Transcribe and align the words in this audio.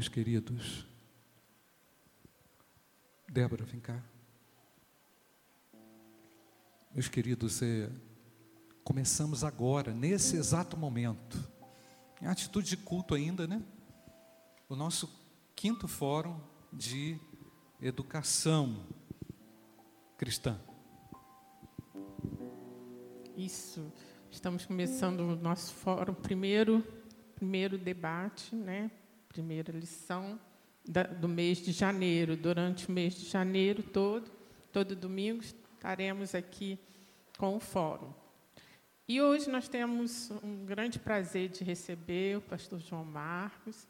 meus 0.00 0.08
queridos. 0.08 0.86
Débora, 3.28 3.66
vem 3.66 3.78
cá. 3.78 4.02
Meus 6.90 7.06
queridos, 7.06 7.60
é, 7.60 7.90
começamos 8.82 9.44
agora, 9.44 9.92
nesse 9.92 10.36
exato 10.38 10.74
momento, 10.74 11.36
em 12.22 12.26
atitude 12.26 12.70
de 12.70 12.78
culto 12.78 13.14
ainda, 13.14 13.46
né? 13.46 13.62
O 14.70 14.74
nosso 14.74 15.06
quinto 15.54 15.86
fórum 15.86 16.40
de 16.72 17.20
educação 17.78 18.82
cristã. 20.16 20.58
Isso. 23.36 23.92
Estamos 24.30 24.64
começando 24.64 25.20
o 25.20 25.36
nosso 25.36 25.74
fórum, 25.74 26.14
primeiro, 26.14 26.82
primeiro 27.36 27.76
debate, 27.76 28.56
né? 28.56 28.90
Primeira 29.30 29.72
lição 29.72 30.38
da, 30.84 31.04
do 31.04 31.28
mês 31.28 31.58
de 31.58 31.70
janeiro. 31.72 32.36
Durante 32.36 32.88
o 32.88 32.92
mês 32.92 33.14
de 33.14 33.26
janeiro 33.26 33.82
todo, 33.82 34.30
todo 34.72 34.96
domingo, 34.96 35.42
estaremos 35.42 36.34
aqui 36.34 36.78
com 37.38 37.56
o 37.56 37.60
fórum. 37.60 38.12
E 39.08 39.20
hoje 39.22 39.48
nós 39.48 39.68
temos 39.68 40.30
um 40.42 40.64
grande 40.64 40.98
prazer 40.98 41.48
de 41.48 41.64
receber 41.64 42.38
o 42.38 42.40
pastor 42.40 42.80
João 42.80 43.04
Marcos. 43.04 43.86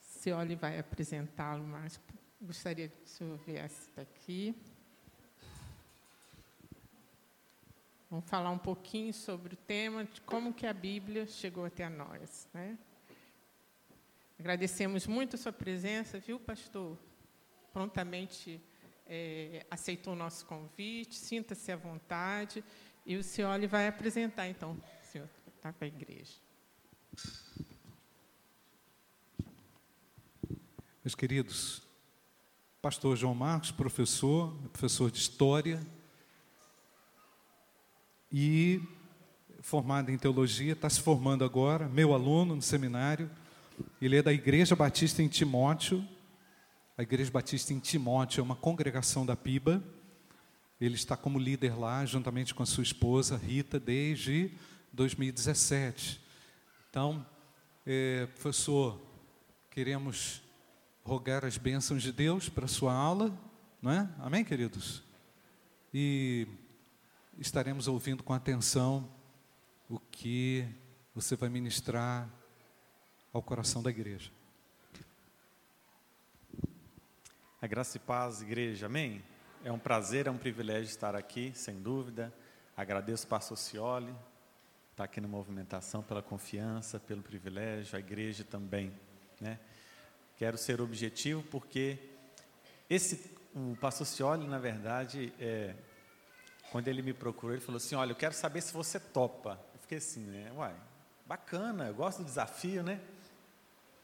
Cioli 0.00 0.54
vai 0.54 0.78
apresentá-lo, 0.78 1.64
mas 1.64 2.00
gostaria 2.40 2.88
que 2.88 3.04
o 3.04 3.08
senhor 3.08 3.38
viesse 3.38 3.88
aqui. 3.96 4.54
Vamos 8.10 8.28
falar 8.28 8.50
um 8.50 8.58
pouquinho 8.58 9.12
sobre 9.14 9.54
o 9.54 9.56
tema 9.56 10.04
de 10.04 10.20
como 10.22 10.52
que 10.52 10.66
a 10.66 10.72
Bíblia 10.74 11.26
chegou 11.26 11.64
até 11.64 11.88
nós. 11.88 12.46
Né? 12.52 12.78
Agradecemos 14.42 15.06
muito 15.06 15.36
a 15.36 15.38
sua 15.38 15.52
presença, 15.52 16.18
viu, 16.18 16.40
pastor? 16.40 16.98
Prontamente 17.72 18.60
é, 19.06 19.64
aceitou 19.70 20.14
o 20.14 20.16
nosso 20.16 20.44
convite, 20.46 21.14
sinta-se 21.14 21.70
à 21.70 21.76
vontade. 21.76 22.64
E 23.06 23.16
o 23.16 23.22
senhor 23.22 23.64
vai 23.68 23.86
apresentar, 23.86 24.48
então, 24.48 24.72
o 24.72 25.06
senhor 25.06 25.28
está 25.54 25.72
para 25.72 25.86
a 25.86 25.88
igreja. 25.88 26.32
Meus 31.04 31.14
queridos, 31.14 31.80
pastor 32.80 33.16
João 33.16 33.36
Marcos, 33.36 33.70
professor, 33.70 34.52
professor 34.72 35.08
de 35.08 35.18
História, 35.18 35.80
e 38.32 38.82
formado 39.60 40.10
em 40.10 40.18
teologia, 40.18 40.72
está 40.72 40.90
se 40.90 41.00
formando 41.00 41.44
agora, 41.44 41.88
meu 41.88 42.12
aluno 42.12 42.56
no 42.56 42.62
seminário. 42.62 43.30
Ele 44.00 44.16
é 44.16 44.22
da 44.22 44.32
Igreja 44.32 44.74
Batista 44.74 45.22
em 45.22 45.28
Timóteo. 45.28 46.06
A 46.96 47.02
Igreja 47.02 47.30
Batista 47.30 47.72
em 47.72 47.78
Timóteo 47.78 48.40
é 48.40 48.42
uma 48.42 48.56
congregação 48.56 49.24
da 49.24 49.36
PIBA. 49.36 49.82
Ele 50.80 50.94
está 50.94 51.16
como 51.16 51.38
líder 51.38 51.78
lá, 51.78 52.04
juntamente 52.04 52.54
com 52.54 52.62
a 52.62 52.66
sua 52.66 52.82
esposa 52.82 53.36
Rita, 53.36 53.78
desde 53.78 54.50
2017. 54.92 56.20
Então, 56.90 57.24
é, 57.86 58.26
professor, 58.26 59.00
queremos 59.70 60.42
rogar 61.04 61.44
as 61.44 61.56
bênçãos 61.56 62.02
de 62.02 62.12
Deus 62.12 62.48
para 62.48 62.64
a 62.64 62.68
sua 62.68 62.92
aula, 62.92 63.32
não 63.80 63.90
é? 63.90 64.08
Amém, 64.18 64.44
queridos? 64.44 65.02
E 65.94 66.46
estaremos 67.38 67.88
ouvindo 67.88 68.22
com 68.22 68.32
atenção 68.32 69.08
o 69.88 69.98
que 69.98 70.66
você 71.14 71.36
vai 71.36 71.48
ministrar 71.48 72.28
ao 73.32 73.42
coração 73.42 73.82
da 73.82 73.90
igreja. 73.90 74.30
A 77.60 77.66
graça 77.66 77.96
e 77.96 78.00
paz, 78.00 78.42
igreja, 78.42 78.86
amém? 78.86 79.22
É 79.64 79.72
um 79.72 79.78
prazer, 79.78 80.26
é 80.26 80.30
um 80.30 80.36
privilégio 80.36 80.90
estar 80.90 81.14
aqui, 81.16 81.52
sem 81.54 81.80
dúvida. 81.80 82.32
Agradeço 82.76 83.24
o 83.24 83.28
pastor 83.28 83.56
Cioli, 83.56 84.14
estar 84.90 85.04
aqui 85.04 85.20
na 85.20 85.28
movimentação, 85.28 86.02
pela 86.02 86.20
confiança, 86.20 87.00
pelo 87.00 87.22
privilégio, 87.22 87.96
a 87.96 88.00
igreja 88.00 88.44
também, 88.44 88.92
né? 89.40 89.58
Quero 90.36 90.58
ser 90.58 90.80
objetivo 90.80 91.42
porque 91.44 91.98
esse, 92.90 93.30
o 93.54 93.76
pastor 93.80 94.06
Cioli, 94.06 94.46
na 94.46 94.58
verdade, 94.58 95.32
é, 95.38 95.74
quando 96.70 96.88
ele 96.88 97.00
me 97.00 97.14
procurou, 97.14 97.54
ele 97.54 97.64
falou 97.64 97.76
assim: 97.76 97.94
Olha, 97.94 98.10
eu 98.10 98.16
quero 98.16 98.34
saber 98.34 98.60
se 98.60 98.72
você 98.72 98.98
topa. 98.98 99.58
Eu 99.72 99.80
fiquei 99.80 99.98
assim, 99.98 100.24
né? 100.24 100.50
Uai, 100.54 100.74
bacana, 101.24 101.86
eu 101.86 101.94
gosto 101.94 102.18
do 102.18 102.24
desafio, 102.24 102.82
né? 102.82 103.00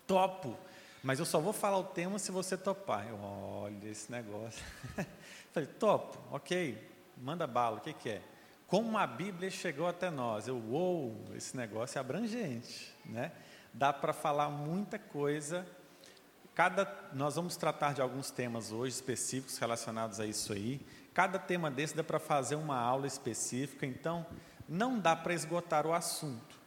Topo. 0.08 0.56
Mas 1.02 1.20
eu 1.20 1.24
só 1.24 1.38
vou 1.38 1.52
falar 1.52 1.78
o 1.78 1.84
tema 1.84 2.18
se 2.18 2.32
você 2.32 2.56
topar. 2.56 3.06
Eu, 3.06 3.20
olha 3.20 3.88
esse 3.88 4.10
negócio. 4.10 4.64
Falei, 5.52 5.68
topo, 5.68 6.18
ok, 6.32 6.90
manda 7.16 7.46
bala, 7.46 7.76
o 7.76 7.80
que, 7.80 7.92
que 7.92 8.08
é? 8.08 8.22
Como 8.66 8.98
a 8.98 9.06
Bíblia 9.06 9.50
chegou 9.50 9.86
até 9.86 10.10
nós. 10.10 10.48
Eu, 10.48 10.56
uou, 10.56 11.24
esse 11.34 11.56
negócio 11.56 11.98
é 11.98 12.00
abrangente, 12.00 12.92
né? 13.04 13.32
Dá 13.72 13.92
para 13.92 14.12
falar 14.12 14.48
muita 14.48 14.98
coisa. 14.98 15.66
Cada, 16.54 16.90
nós 17.12 17.36
vamos 17.36 17.56
tratar 17.56 17.94
de 17.94 18.02
alguns 18.02 18.30
temas 18.30 18.72
hoje 18.72 18.94
específicos 18.94 19.58
relacionados 19.58 20.18
a 20.18 20.26
isso 20.26 20.52
aí. 20.52 20.84
Cada 21.14 21.38
tema 21.38 21.70
desse 21.70 21.94
dá 21.94 22.02
para 22.02 22.18
fazer 22.18 22.56
uma 22.56 22.78
aula 22.78 23.06
específica, 23.06 23.86
então 23.86 24.26
não 24.68 24.98
dá 24.98 25.14
para 25.14 25.34
esgotar 25.34 25.86
o 25.86 25.92
assunto. 25.92 26.57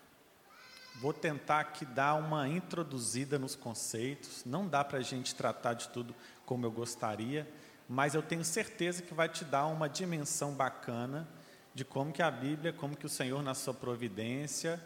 Vou 1.01 1.11
tentar 1.11 1.61
aqui 1.61 1.83
dar 1.83 2.13
uma 2.13 2.47
introduzida 2.47 3.39
nos 3.39 3.55
conceitos, 3.55 4.45
não 4.45 4.67
dá 4.67 4.83
para 4.83 4.99
a 4.99 5.01
gente 5.01 5.33
tratar 5.33 5.73
de 5.73 5.89
tudo 5.89 6.13
como 6.45 6.63
eu 6.63 6.71
gostaria, 6.71 7.51
mas 7.89 8.13
eu 8.13 8.21
tenho 8.21 8.45
certeza 8.45 9.01
que 9.01 9.11
vai 9.11 9.27
te 9.27 9.43
dar 9.43 9.65
uma 9.65 9.89
dimensão 9.89 10.53
bacana 10.53 11.27
de 11.73 11.83
como 11.83 12.13
que 12.13 12.21
a 12.21 12.29
Bíblia, 12.29 12.71
como 12.71 12.95
que 12.95 13.07
o 13.07 13.09
Senhor, 13.09 13.41
na 13.41 13.55
sua 13.55 13.73
providência, 13.73 14.79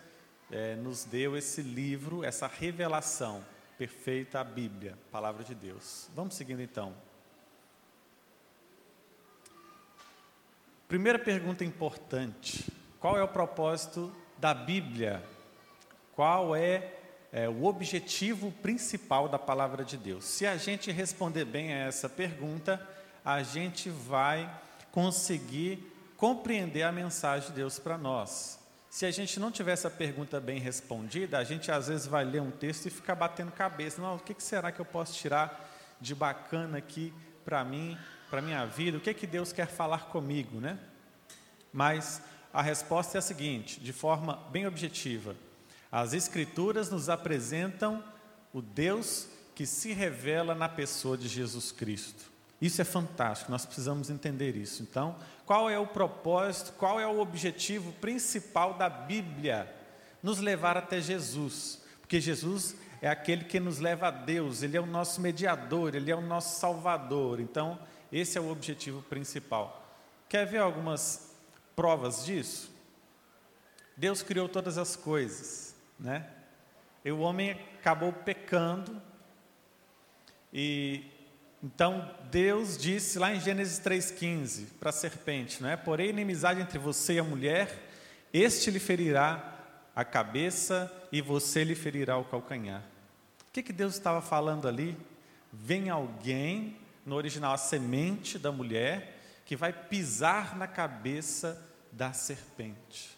é, 0.50 0.78
nos 0.78 1.04
deu 1.04 1.36
esse 1.36 1.62
livro, 1.62 2.24
essa 2.24 2.48
revelação 2.48 3.44
perfeita, 3.78 4.40
a 4.40 4.44
Bíblia, 4.46 4.98
Palavra 5.12 5.44
de 5.44 5.54
Deus. 5.54 6.10
Vamos 6.16 6.36
seguindo 6.36 6.62
então. 6.62 6.96
Primeira 10.88 11.20
pergunta 11.20 11.66
importante: 11.66 12.72
qual 13.02 13.18
é 13.18 13.24
o 13.24 13.28
propósito 13.28 14.16
da 14.38 14.54
Bíblia? 14.54 15.35
Qual 16.16 16.56
é, 16.56 16.92
é, 17.32 17.50
o 17.50 17.66
objetivo 17.66 18.52
principal 18.52 19.28
da 19.28 19.38
palavra 19.38 19.84
de 19.84 19.98
Deus? 19.98 20.26
Se 20.26 20.48
a 20.48 20.58
gente 20.58 20.92
responder 20.92 21.46
bem 21.46 21.74
a 21.74 21.78
essa 21.88 22.08
pergunta, 22.08 22.80
a 23.24 23.44
gente 23.44 23.90
vai 23.90 24.50
conseguir 24.92 25.92
compreender 26.18 26.84
a 26.84 26.92
mensagem 26.92 27.50
de 27.50 27.56
Deus 27.56 27.78
para 27.78 27.98
nós. 27.98 28.60
Se 28.90 29.06
a 29.06 29.12
gente 29.12 29.40
não 29.40 29.52
tiver 29.52 29.74
essa 29.74 29.90
pergunta 29.90 30.40
bem 30.40 30.60
respondida, 30.60 31.38
a 31.38 31.44
gente 31.44 31.70
às 31.70 31.88
vezes 31.88 32.08
vai 32.08 32.24
ler 32.24 32.42
um 32.42 32.52
texto 32.52 32.86
e 32.86 32.90
ficar 32.90 33.16
batendo 33.16 33.52
cabeça. 33.52 34.02
Não, 34.02 34.16
o 34.16 34.20
que 34.20 34.34
será 34.42 34.72
que 34.72 34.80
eu 34.80 34.86
posso 34.86 35.14
tirar 35.14 35.70
de 36.00 36.16
bacana 36.16 36.78
aqui 36.78 37.14
para 37.44 37.64
mim 37.64 37.98
para 38.30 38.42
minha 38.42 38.66
vida, 38.66 38.98
o 38.98 39.02
que, 39.02 39.10
é 39.10 39.14
que 39.14 39.28
Deus 39.28 39.54
quer 39.54 39.68
falar 39.68 40.06
comigo, 40.06 40.60
né? 40.60 40.78
Mas 41.72 42.22
a 42.54 42.62
resposta 42.62 43.18
é 43.18 43.20
a 43.20 43.22
seguinte, 43.22 43.80
de 43.80 43.94
forma 43.94 44.38
bem 44.50 44.68
objetiva: 44.68 45.36
as 45.96 46.12
Escrituras 46.12 46.90
nos 46.90 47.08
apresentam 47.08 48.04
o 48.52 48.62
Deus 48.62 49.30
que 49.56 49.66
se 49.66 49.94
revela 49.94 50.54
na 50.54 50.68
pessoa 50.68 51.18
de 51.18 51.26
Jesus 51.26 51.72
Cristo. 51.72 52.26
Isso 52.62 52.82
é 52.82 52.84
fantástico, 52.84 53.50
nós 53.50 53.66
precisamos 53.66 54.10
entender 54.10 54.58
isso. 54.58 54.84
Então, 54.84 55.16
qual 55.46 55.70
é 55.70 55.80
o 55.80 55.88
propósito, 55.88 56.74
qual 56.74 57.00
é 57.00 57.08
o 57.08 57.22
objetivo 57.22 57.94
principal 57.94 58.74
da 58.74 58.90
Bíblia? 58.90 59.74
Nos 60.22 60.40
levar 60.40 60.76
até 60.76 61.00
Jesus, 61.00 61.82
porque 62.02 62.20
Jesus 62.20 62.76
é 63.02 63.08
aquele 63.08 63.46
que 63.46 63.58
nos 63.58 63.80
leva 63.80 64.10
a 64.10 64.12
Deus, 64.12 64.64
Ele 64.64 64.76
é 64.76 64.82
o 64.82 64.86
nosso 64.86 65.22
mediador, 65.22 65.96
Ele 65.96 66.12
é 66.12 66.16
o 66.16 66.20
nosso 66.20 66.60
salvador. 66.60 67.40
Então, 67.40 67.80
esse 68.12 68.38
é 68.38 68.42
o 68.42 68.52
objetivo 68.52 69.02
principal. 69.04 69.98
Quer 70.28 70.46
ver 70.46 70.58
algumas 70.58 71.34
provas 71.74 72.26
disso? 72.26 72.70
Deus 73.96 74.22
criou 74.22 74.50
todas 74.50 74.78
as 74.78 74.98
coisas, 74.98 75.65
né? 76.00 76.28
E 77.04 77.12
o 77.12 77.20
homem 77.20 77.52
acabou 77.80 78.12
pecando. 78.12 79.02
E 80.54 81.04
então 81.64 82.14
Deus 82.30 82.78
disse 82.78 83.18
lá 83.18 83.34
em 83.34 83.40
Gênesis 83.40 83.80
3:15 83.80 84.68
para 84.80 84.90
a 84.90 84.94
serpente, 84.94 85.62
não 85.62 85.70
é? 85.70 85.76
Porém 85.76 86.10
inimizade 86.10 86.62
entre 86.62 86.78
você 86.78 87.14
e 87.14 87.20
a 87.20 87.24
mulher, 87.24 87.90
este 88.34 88.70
lhe 88.70 88.80
ferirá 88.80 89.54
a 89.96 90.04
cabeça 90.04 90.92
e 91.12 91.22
você 91.22 91.64
lhe 91.64 91.76
ferirá 91.76 92.18
o 92.18 92.26
calcanhar. 92.26 92.82
O 93.48 93.52
que, 93.54 93.64
que 93.64 93.74
Deus 93.74 93.94
estava 93.94 94.22
falando 94.22 94.68
ali? 94.68 94.98
Vem 95.52 95.90
alguém 95.90 96.78
no 97.06 97.16
original, 97.16 97.54
a 97.54 97.58
semente 97.58 98.38
da 98.38 98.52
mulher, 98.52 99.18
que 99.46 99.56
vai 99.56 99.72
pisar 99.72 100.58
na 100.58 100.68
cabeça 100.68 101.64
da 101.92 102.12
serpente. 102.12 103.15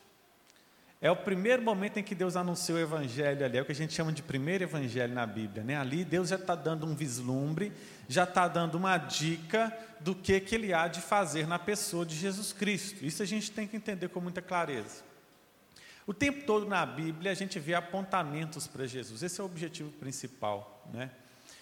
É 0.99 1.11
o 1.11 1.15
primeiro 1.15 1.61
momento 1.61 1.97
em 1.97 2.03
que 2.03 2.15
Deus 2.15 2.35
anunciou 2.35 2.79
o 2.79 2.81
evangelho 2.81 3.45
ali, 3.45 3.57
é 3.57 3.61
o 3.61 3.65
que 3.65 3.71
a 3.71 3.75
gente 3.75 3.93
chama 3.93 4.11
de 4.11 4.23
primeiro 4.23 4.63
evangelho 4.63 5.13
na 5.13 5.27
Bíblia. 5.27 5.63
Né? 5.63 5.77
Ali 5.77 6.03
Deus 6.03 6.29
já 6.29 6.37
está 6.37 6.55
dando 6.55 6.87
um 6.87 6.95
vislumbre, 6.95 7.71
já 8.09 8.23
está 8.23 8.47
dando 8.47 8.75
uma 8.75 8.97
dica 8.97 9.71
do 9.99 10.15
que, 10.15 10.39
que 10.39 10.55
ele 10.55 10.73
há 10.73 10.87
de 10.87 10.99
fazer 10.99 11.45
na 11.45 11.59
pessoa 11.59 12.03
de 12.03 12.15
Jesus 12.15 12.51
Cristo. 12.51 13.05
Isso 13.05 13.21
a 13.21 13.27
gente 13.27 13.51
tem 13.51 13.67
que 13.67 13.77
entender 13.77 14.07
com 14.09 14.19
muita 14.19 14.41
clareza. 14.41 15.03
O 16.07 16.13
tempo 16.15 16.45
todo 16.45 16.65
na 16.65 16.83
Bíblia 16.83 17.31
a 17.31 17.35
gente 17.35 17.59
vê 17.59 17.75
apontamentos 17.75 18.65
para 18.65 18.87
Jesus, 18.87 19.21
esse 19.21 19.39
é 19.39 19.43
o 19.43 19.45
objetivo 19.45 19.91
principal. 19.91 20.83
Né? 20.91 21.11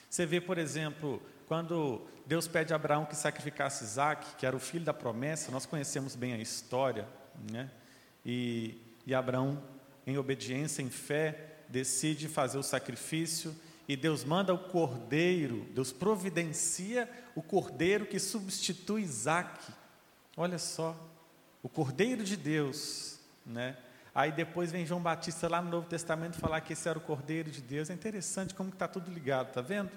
Você 0.09 0.25
vê, 0.25 0.39
por 0.39 0.57
exemplo, 0.57 1.21
quando 1.45 2.07
Deus 2.25 2.47
pede 2.47 2.71
a 2.71 2.77
Abraão 2.77 3.05
que 3.05 3.17
sacrificasse 3.17 3.83
Isaac, 3.83 4.35
que 4.37 4.45
era 4.45 4.55
o 4.55 4.59
filho 4.59 4.85
da 4.85 4.93
promessa, 4.93 5.51
nós 5.51 5.65
conhecemos 5.65 6.15
bem 6.15 6.33
a 6.33 6.37
história, 6.37 7.05
né? 7.51 7.69
e 8.25 8.84
e 9.05 9.13
Abraão, 9.13 9.61
em 10.05 10.17
obediência, 10.17 10.81
em 10.81 10.89
fé, 10.89 11.57
decide 11.69 12.27
fazer 12.27 12.57
o 12.57 12.63
sacrifício 12.63 13.55
e 13.87 13.95
Deus 13.95 14.23
manda 14.23 14.53
o 14.53 14.57
cordeiro, 14.57 15.67
Deus 15.73 15.91
providencia 15.91 17.09
o 17.35 17.41
cordeiro 17.41 18.05
que 18.05 18.19
substitui 18.19 19.03
Isaac. 19.03 19.71
Olha 20.35 20.57
só, 20.57 20.95
o 21.61 21.69
cordeiro 21.69 22.23
de 22.23 22.35
Deus, 22.35 23.19
né? 23.45 23.77
Aí 24.13 24.31
depois 24.31 24.71
vem 24.71 24.85
João 24.85 25.01
Batista 25.01 25.47
lá 25.49 25.61
no 25.61 25.69
Novo 25.69 25.87
Testamento 25.87 26.37
falar 26.37 26.61
que 26.61 26.73
esse 26.73 26.87
era 26.87 26.97
o 26.97 27.01
cordeiro 27.01 27.51
de 27.51 27.61
Deus. 27.61 27.89
É 27.89 27.93
interessante 27.93 28.55
como 28.55 28.69
está 28.69 28.87
tudo 28.87 29.11
ligado, 29.11 29.51
tá 29.51 29.61
vendo? 29.61 29.91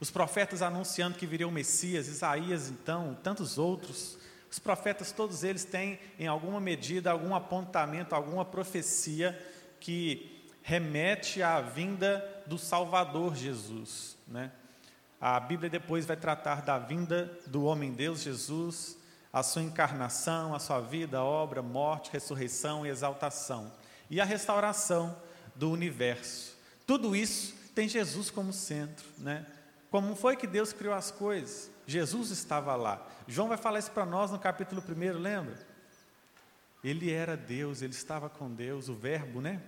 Os 0.00 0.10
profetas 0.10 0.60
anunciando 0.60 1.16
que 1.16 1.26
viria 1.26 1.46
o 1.46 1.52
Messias, 1.52 2.08
Isaías 2.08 2.68
então, 2.68 3.16
tantos 3.22 3.58
outros. 3.58 4.18
Os 4.50 4.58
profetas, 4.58 5.12
todos 5.12 5.44
eles 5.44 5.64
têm, 5.64 5.98
em 6.18 6.26
alguma 6.26 6.60
medida, 6.60 7.10
algum 7.10 7.34
apontamento, 7.34 8.14
alguma 8.14 8.44
profecia 8.44 9.38
que 9.78 10.44
remete 10.62 11.42
à 11.42 11.60
vinda 11.60 12.42
do 12.46 12.58
Salvador 12.58 13.36
Jesus. 13.36 14.16
Né? 14.26 14.50
A 15.20 15.38
Bíblia 15.38 15.70
depois 15.70 16.04
vai 16.04 16.16
tratar 16.16 16.62
da 16.62 16.78
vinda 16.78 17.30
do 17.46 17.64
homem-deus 17.64 18.22
Jesus, 18.22 18.98
a 19.32 19.42
sua 19.42 19.62
encarnação, 19.62 20.54
a 20.54 20.58
sua 20.58 20.80
vida, 20.80 21.22
obra, 21.22 21.62
morte, 21.62 22.10
ressurreição 22.10 22.84
e 22.84 22.88
exaltação. 22.88 23.72
E 24.10 24.20
a 24.20 24.24
restauração 24.24 25.16
do 25.54 25.70
universo. 25.70 26.56
Tudo 26.86 27.14
isso 27.14 27.54
tem 27.74 27.88
Jesus 27.88 28.30
como 28.30 28.52
centro. 28.52 29.06
Né? 29.18 29.46
Como 29.90 30.16
foi 30.16 30.36
que 30.36 30.46
Deus 30.46 30.72
criou 30.72 30.94
as 30.94 31.10
coisas? 31.12 31.70
Jesus 31.90 32.30
estava 32.30 32.76
lá. 32.76 33.04
João 33.26 33.48
vai 33.48 33.58
falar 33.58 33.80
isso 33.80 33.90
para 33.90 34.06
nós 34.06 34.30
no 34.30 34.38
capítulo 34.38 34.80
1, 34.80 35.18
lembra? 35.18 35.58
Ele 36.84 37.10
era 37.10 37.36
Deus, 37.36 37.82
ele 37.82 37.92
estava 37.92 38.30
com 38.30 38.48
Deus, 38.48 38.88
o 38.88 38.94
Verbo, 38.94 39.40
né? 39.40 39.60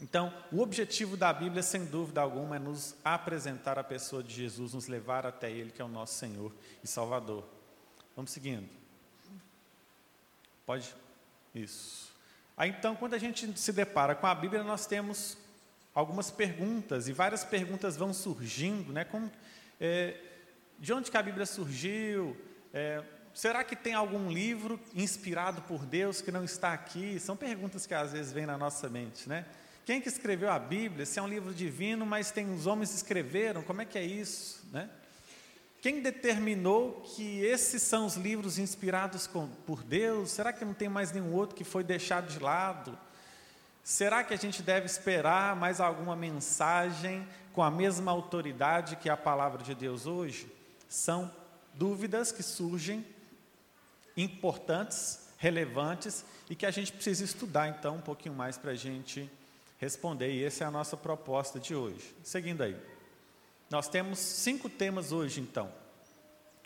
Então, 0.00 0.34
o 0.50 0.60
objetivo 0.60 1.16
da 1.16 1.32
Bíblia, 1.32 1.62
sem 1.62 1.84
dúvida 1.84 2.20
alguma, 2.20 2.56
é 2.56 2.58
nos 2.58 2.96
apresentar 3.04 3.78
a 3.78 3.84
pessoa 3.84 4.20
de 4.20 4.34
Jesus, 4.34 4.74
nos 4.74 4.88
levar 4.88 5.24
até 5.24 5.48
Ele, 5.48 5.70
que 5.70 5.80
é 5.80 5.84
o 5.84 5.88
nosso 5.88 6.14
Senhor 6.14 6.52
e 6.82 6.88
Salvador. 6.88 7.44
Vamos 8.16 8.32
seguindo. 8.32 8.68
Pode? 10.66 10.92
Isso. 11.54 12.10
Aí 12.56 12.70
então, 12.70 12.96
quando 12.96 13.14
a 13.14 13.18
gente 13.18 13.56
se 13.56 13.72
depara 13.72 14.16
com 14.16 14.26
a 14.26 14.34
Bíblia, 14.34 14.64
nós 14.64 14.86
temos 14.86 15.38
algumas 15.94 16.32
perguntas, 16.32 17.06
e 17.06 17.12
várias 17.12 17.44
perguntas 17.44 17.96
vão 17.96 18.12
surgindo, 18.12 18.92
né? 18.92 19.04
Como, 19.04 19.30
é, 19.80 20.31
de 20.82 20.92
onde 20.92 21.12
que 21.12 21.16
a 21.16 21.22
Bíblia 21.22 21.46
surgiu? 21.46 22.36
É, 22.74 23.04
será 23.32 23.62
que 23.62 23.76
tem 23.76 23.94
algum 23.94 24.28
livro 24.28 24.80
inspirado 24.92 25.62
por 25.62 25.86
Deus 25.86 26.20
que 26.20 26.32
não 26.32 26.42
está 26.42 26.72
aqui? 26.72 27.20
São 27.20 27.36
perguntas 27.36 27.86
que 27.86 27.94
às 27.94 28.10
vezes 28.10 28.32
vêm 28.32 28.46
na 28.46 28.58
nossa 28.58 28.88
mente, 28.90 29.28
né? 29.28 29.46
Quem 29.86 30.00
que 30.00 30.08
escreveu 30.08 30.50
a 30.50 30.58
Bíblia? 30.58 31.06
Se 31.06 31.20
é 31.20 31.22
um 31.22 31.28
livro 31.28 31.54
divino, 31.54 32.04
mas 32.04 32.32
tem 32.32 32.52
os 32.52 32.66
homens 32.66 32.90
que 32.90 32.96
escreveram, 32.96 33.62
como 33.62 33.80
é 33.80 33.84
que 33.84 33.96
é 33.96 34.02
isso, 34.02 34.66
né? 34.72 34.90
Quem 35.80 36.02
determinou 36.02 37.00
que 37.14 37.44
esses 37.44 37.80
são 37.80 38.04
os 38.04 38.16
livros 38.16 38.58
inspirados 38.58 39.28
com, 39.28 39.46
por 39.64 39.84
Deus? 39.84 40.32
Será 40.32 40.52
que 40.52 40.64
não 40.64 40.74
tem 40.74 40.88
mais 40.88 41.12
nenhum 41.12 41.32
outro 41.32 41.54
que 41.54 41.62
foi 41.62 41.84
deixado 41.84 42.26
de 42.26 42.40
lado? 42.40 42.98
Será 43.84 44.24
que 44.24 44.34
a 44.34 44.36
gente 44.36 44.64
deve 44.64 44.86
esperar 44.86 45.54
mais 45.54 45.80
alguma 45.80 46.16
mensagem 46.16 47.24
com 47.52 47.62
a 47.62 47.70
mesma 47.70 48.10
autoridade 48.10 48.96
que 48.96 49.08
a 49.08 49.16
palavra 49.16 49.62
de 49.62 49.76
Deus 49.76 50.06
hoje? 50.06 50.60
São 50.92 51.32
dúvidas 51.72 52.30
que 52.30 52.42
surgem 52.42 53.02
importantes, 54.14 55.26
relevantes 55.38 56.22
e 56.50 56.54
que 56.54 56.66
a 56.66 56.70
gente 56.70 56.92
precisa 56.92 57.24
estudar 57.24 57.66
então 57.66 57.96
um 57.96 58.00
pouquinho 58.02 58.34
mais 58.34 58.58
para 58.58 58.72
a 58.72 58.74
gente 58.74 59.30
responder. 59.78 60.30
E 60.30 60.44
essa 60.44 60.64
é 60.64 60.66
a 60.66 60.70
nossa 60.70 60.94
proposta 60.94 61.58
de 61.58 61.74
hoje. 61.74 62.14
Seguindo 62.22 62.62
aí, 62.62 62.76
nós 63.70 63.88
temos 63.88 64.18
cinco 64.18 64.68
temas 64.68 65.12
hoje 65.12 65.40
então. 65.40 65.72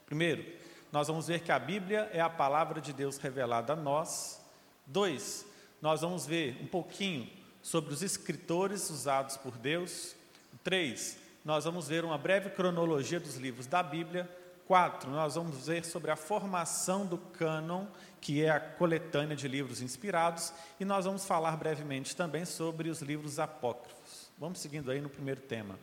Primeiro, 0.06 0.44
nós 0.90 1.06
vamos 1.06 1.28
ver 1.28 1.38
que 1.43 1.52
a 1.52 1.58
Bíblia 1.61 2.11
é 2.12 2.20
a 2.20 2.28
palavra 2.28 2.81
de 2.81 2.93
Deus 2.93 3.19
revelada 3.19 3.75
a 3.75 3.76
nós. 3.76 4.40
Dois, 4.84 5.46
nós 5.81 6.00
vamos 6.00 6.26
ver 6.26 6.61
um 6.61 6.67
pouquinho 6.67 7.31
sobre 7.62 7.94
os 7.94 8.02
escritores 8.02 8.90
usados 8.90 9.37
por 9.37 9.56
Deus. 9.56 10.17
Três, 10.64 11.17
nós 11.46 11.64
vamos 11.64 11.87
ver 11.87 12.04
uma 12.04 12.19
breve 12.19 12.50
cronologia 12.50 13.20
dos 13.20 13.37
livros 13.37 13.69
da 13.69 13.81
Bíblia. 13.81 14.28
Quatro, 14.66 15.08
nós 15.08 15.37
vamos 15.37 15.69
ver 15.69 15.84
sobre 15.84 16.10
a 16.10 16.16
formação 16.16 17.06
do 17.06 17.16
cânon, 17.16 17.87
que 18.20 18.43
é 18.43 18.50
a 18.50 18.58
coletânea 18.58 19.37
de 19.37 19.46
livros 19.46 19.81
inspirados, 19.81 20.52
e 20.81 20.84
nós 20.84 21.04
vamos 21.04 21.25
falar 21.25 21.56
brevemente 21.56 22.16
também 22.16 22.44
sobre 22.44 22.88
os 22.88 23.00
livros 23.00 23.38
apócrifos. 23.38 24.28
Vamos 24.37 24.58
seguindo 24.58 24.90
aí 24.90 25.00
no 25.00 25.08
primeiro 25.08 25.40
tema. 25.40 25.78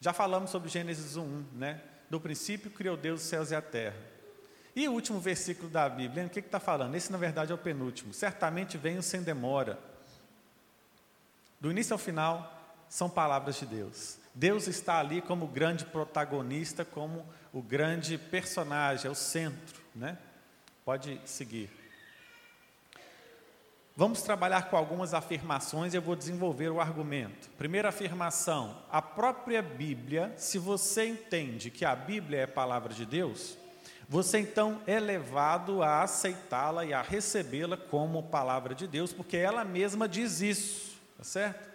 Já 0.00 0.12
falamos 0.12 0.50
sobre 0.50 0.68
Gênesis 0.68 1.14
1, 1.16 1.44
né? 1.52 1.80
Do 2.10 2.18
princípio 2.18 2.68
criou 2.68 2.96
Deus 2.96 3.22
os 3.22 3.28
céus 3.28 3.52
e 3.52 3.54
a 3.54 3.62
terra. 3.62 3.96
E 4.74 4.88
o 4.88 4.92
último 4.92 5.20
versículo 5.20 5.70
da 5.70 5.88
Bíblia, 5.88 6.26
o 6.26 6.28
que 6.28 6.40
está 6.40 6.58
falando? 6.58 6.96
Esse, 6.96 7.12
na 7.12 7.18
verdade, 7.18 7.52
é 7.52 7.54
o 7.54 7.58
penúltimo. 7.58 8.12
Certamente 8.12 8.76
venho 8.76 9.04
sem 9.04 9.22
demora. 9.22 9.78
Do 11.60 11.70
início 11.70 11.92
ao 11.94 11.98
final, 11.98 12.58
são 12.88 13.08
palavras 13.08 13.56
de 13.56 13.66
Deus. 13.66 14.18
Deus 14.38 14.68
está 14.68 15.00
ali 15.00 15.20
como 15.20 15.48
grande 15.48 15.84
protagonista, 15.84 16.84
como 16.84 17.26
o 17.52 17.60
grande 17.60 18.16
personagem, 18.16 19.08
é 19.08 19.10
o 19.10 19.14
centro, 19.14 19.82
né? 19.92 20.16
Pode 20.84 21.20
seguir. 21.24 21.68
Vamos 23.96 24.22
trabalhar 24.22 24.70
com 24.70 24.76
algumas 24.76 25.12
afirmações 25.12 25.92
e 25.92 25.96
eu 25.96 26.02
vou 26.02 26.14
desenvolver 26.14 26.68
o 26.68 26.80
argumento. 26.80 27.50
Primeira 27.58 27.88
afirmação: 27.88 28.80
a 28.92 29.02
própria 29.02 29.60
Bíblia, 29.60 30.32
se 30.36 30.56
você 30.56 31.08
entende 31.08 31.68
que 31.68 31.84
a 31.84 31.96
Bíblia 31.96 32.38
é 32.38 32.44
a 32.44 32.48
palavra 32.48 32.94
de 32.94 33.04
Deus, 33.04 33.58
você 34.08 34.38
então 34.38 34.80
é 34.86 35.00
levado 35.00 35.82
a 35.82 36.04
aceitá-la 36.04 36.84
e 36.84 36.94
a 36.94 37.02
recebê-la 37.02 37.76
como 37.76 38.22
palavra 38.22 38.72
de 38.72 38.86
Deus, 38.86 39.12
porque 39.12 39.36
ela 39.36 39.64
mesma 39.64 40.08
diz 40.08 40.40
isso, 40.40 40.96
tá 41.16 41.24
certo? 41.24 41.67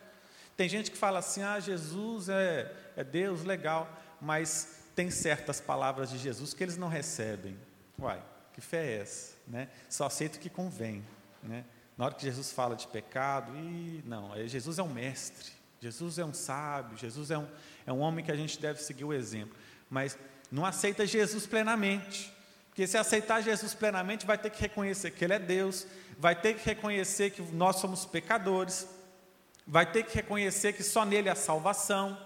Tem 0.55 0.69
gente 0.69 0.91
que 0.91 0.97
fala 0.97 1.19
assim: 1.19 1.41
ah, 1.41 1.59
Jesus 1.59 2.29
é, 2.29 2.71
é 2.95 3.03
Deus, 3.03 3.43
legal, 3.43 3.89
mas 4.21 4.83
tem 4.95 5.09
certas 5.09 5.59
palavras 5.59 6.09
de 6.09 6.17
Jesus 6.17 6.53
que 6.53 6.63
eles 6.63 6.77
não 6.77 6.87
recebem. 6.87 7.57
Uai, 7.99 8.21
que 8.53 8.61
fé 8.61 8.85
é 8.85 9.01
essa? 9.01 9.33
Né? 9.47 9.67
Só 9.89 10.05
aceita 10.05 10.37
o 10.37 10.39
que 10.39 10.49
convém. 10.49 11.03
Né? 11.41 11.65
Na 11.97 12.05
hora 12.05 12.13
que 12.13 12.23
Jesus 12.23 12.51
fala 12.51 12.75
de 12.75 12.87
pecado, 12.87 13.55
e 13.55 14.03
não, 14.05 14.35
é, 14.35 14.47
Jesus 14.47 14.79
é 14.79 14.83
um 14.83 14.91
mestre, 14.91 15.51
Jesus 15.79 16.17
é 16.17 16.25
um 16.25 16.33
sábio, 16.33 16.97
Jesus 16.97 17.29
é 17.29 17.37
um, 17.37 17.47
é 17.85 17.91
um 17.91 17.99
homem 17.99 18.23
que 18.23 18.31
a 18.31 18.35
gente 18.35 18.59
deve 18.59 18.81
seguir 18.81 19.03
o 19.03 19.13
exemplo, 19.13 19.55
mas 19.89 20.17
não 20.51 20.65
aceita 20.65 21.05
Jesus 21.05 21.45
plenamente. 21.45 22.31
Porque 22.69 22.87
se 22.87 22.97
aceitar 22.97 23.41
Jesus 23.41 23.75
plenamente, 23.75 24.25
vai 24.25 24.35
ter 24.35 24.49
que 24.49 24.59
reconhecer 24.59 25.11
que 25.11 25.23
Ele 25.23 25.33
é 25.33 25.39
Deus, 25.39 25.85
vai 26.17 26.35
ter 26.35 26.55
que 26.55 26.65
reconhecer 26.65 27.29
que 27.29 27.41
nós 27.53 27.75
somos 27.75 28.03
pecadores, 28.03 28.87
vai 29.65 29.85
ter 29.85 30.03
que 30.03 30.15
reconhecer 30.15 30.73
que 30.73 30.83
só 30.83 31.05
nele 31.05 31.29
há 31.29 31.35
salvação. 31.35 32.17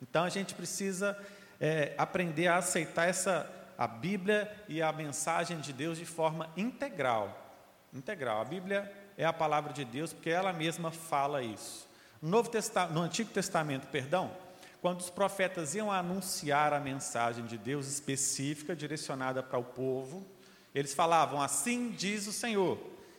Então 0.00 0.24
a 0.24 0.28
gente 0.28 0.54
precisa 0.54 1.18
é, 1.60 1.94
aprender 1.96 2.48
a 2.48 2.56
aceitar 2.56 3.08
essa 3.08 3.50
a 3.78 3.86
Bíblia 3.86 4.50
e 4.68 4.80
a 4.80 4.90
mensagem 4.90 5.60
de 5.60 5.72
Deus 5.72 5.98
de 5.98 6.06
forma 6.06 6.50
integral. 6.56 7.52
Integral. 7.92 8.40
A 8.40 8.44
Bíblia 8.44 8.90
é 9.18 9.24
a 9.24 9.32
palavra 9.32 9.72
de 9.72 9.84
Deus 9.84 10.12
porque 10.12 10.30
ela 10.30 10.52
mesma 10.52 10.90
fala 10.90 11.42
isso. 11.42 11.86
No, 12.20 12.30
Novo 12.30 12.48
Testamento, 12.48 12.94
no 12.94 13.02
Antigo 13.02 13.30
Testamento, 13.30 13.86
perdão, 13.88 14.34
quando 14.80 15.00
os 15.00 15.10
profetas 15.10 15.74
iam 15.74 15.92
anunciar 15.92 16.72
a 16.72 16.80
mensagem 16.80 17.44
de 17.44 17.58
Deus 17.58 17.86
específica 17.86 18.74
direcionada 18.74 19.42
para 19.42 19.58
o 19.58 19.64
povo, 19.64 20.26
eles 20.74 20.94
falavam: 20.94 21.40
Assim 21.40 21.90
diz 21.90 22.26
o 22.26 22.32
Senhor. 22.32 22.78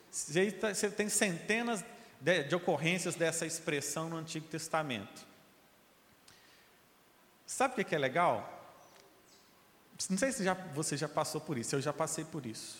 Você 0.10 0.90
tem 0.90 1.10
centenas 1.10 1.84
de, 2.20 2.44
de 2.44 2.56
ocorrências 2.56 3.16
dessa 3.16 3.46
expressão 3.46 4.10
no 4.10 4.18
Antigo 4.18 4.48
Testamento. 4.48 5.26
Sabe 7.46 7.82
o 7.82 7.86
que 7.86 7.96
é 7.96 7.98
legal? 7.98 8.54
Não 10.10 10.18
sei 10.18 10.32
se 10.32 10.44
já, 10.44 10.54
você 10.54 10.96
já 10.96 11.08
passou 11.08 11.42
por 11.42 11.58
isso, 11.58 11.76
eu 11.76 11.82
já 11.82 11.94
passei 11.94 12.24
por 12.24 12.46
isso. 12.46 12.78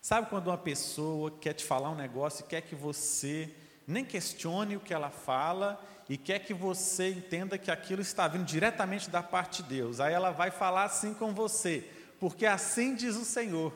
Sabe 0.00 0.28
quando 0.28 0.48
uma 0.48 0.58
pessoa 0.58 1.30
quer 1.30 1.54
te 1.54 1.64
falar 1.64 1.90
um 1.90 1.96
negócio 1.96 2.44
e 2.44 2.48
quer 2.48 2.60
que 2.60 2.74
você 2.74 3.52
nem 3.86 4.04
questione 4.04 4.76
o 4.76 4.80
que 4.80 4.94
ela 4.94 5.10
fala 5.10 5.82
e 6.08 6.16
quer 6.16 6.38
que 6.40 6.54
você 6.54 7.10
entenda 7.10 7.58
que 7.58 7.70
aquilo 7.70 8.00
está 8.00 8.28
vindo 8.28 8.44
diretamente 8.44 9.10
da 9.10 9.22
parte 9.22 9.62
de 9.62 9.68
Deus. 9.70 10.00
Aí 10.00 10.14
ela 10.14 10.30
vai 10.30 10.50
falar 10.50 10.84
assim 10.84 11.12
com 11.12 11.34
você, 11.34 11.90
porque 12.20 12.46
assim 12.46 12.94
diz 12.94 13.16
o 13.16 13.24
Senhor. 13.24 13.72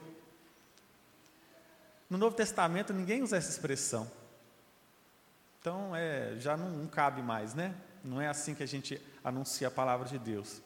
No 2.08 2.16
Novo 2.16 2.36
Testamento 2.36 2.92
ninguém 2.92 3.22
usa 3.22 3.36
essa 3.36 3.50
expressão. 3.50 4.10
Então 5.62 5.94
é, 5.94 6.34
já 6.40 6.56
não, 6.56 6.68
não 6.70 6.88
cabe 6.88 7.22
mais, 7.22 7.54
né? 7.54 7.72
Não 8.02 8.20
é 8.20 8.26
assim 8.26 8.52
que 8.52 8.64
a 8.64 8.66
gente 8.66 9.00
anuncia 9.22 9.68
a 9.68 9.70
palavra 9.70 10.08
de 10.08 10.18
Deus. 10.18 10.60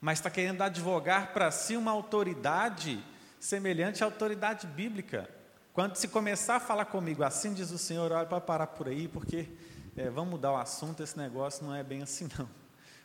Mas 0.00 0.18
está 0.18 0.30
querendo 0.30 0.62
advogar 0.62 1.34
para 1.34 1.50
si 1.50 1.76
uma 1.76 1.90
autoridade 1.90 3.04
semelhante 3.38 4.02
à 4.02 4.06
autoridade 4.06 4.66
bíblica. 4.66 5.28
Quando 5.74 5.94
se 5.96 6.08
começar 6.08 6.56
a 6.56 6.60
falar 6.60 6.86
comigo, 6.86 7.22
assim 7.22 7.52
diz 7.52 7.70
o 7.70 7.76
Senhor, 7.76 8.10
olha 8.12 8.24
para 8.24 8.40
parar 8.40 8.68
por 8.68 8.88
aí, 8.88 9.08
porque 9.08 9.46
é, 9.94 10.08
vamos 10.08 10.30
mudar 10.30 10.52
o 10.52 10.56
assunto, 10.56 11.02
esse 11.02 11.18
negócio 11.18 11.62
não 11.62 11.74
é 11.74 11.84
bem 11.84 12.00
assim 12.00 12.26
não. 12.38 12.48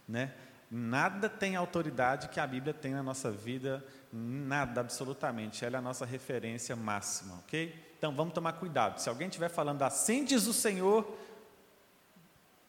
Né? 0.07 0.33
Nada 0.71 1.27
tem 1.27 1.57
autoridade 1.57 2.29
que 2.29 2.39
a 2.39 2.47
Bíblia 2.47 2.73
tem 2.73 2.93
na 2.93 3.03
nossa 3.03 3.29
vida, 3.29 3.85
nada 4.09 4.79
absolutamente. 4.79 5.65
Ela 5.65 5.75
é 5.75 5.79
a 5.79 5.81
nossa 5.81 6.05
referência 6.05 6.77
máxima, 6.77 7.35
ok? 7.39 7.90
Então 8.01 8.11
vamos 8.11 8.33
tomar 8.33 8.53
cuidado. 8.53 8.97
Se 8.97 9.07
alguém 9.07 9.27
estiver 9.27 9.47
falando 9.47 9.83
assim 9.83 10.25
diz 10.25 10.47
o 10.47 10.53
Senhor, 10.53 11.07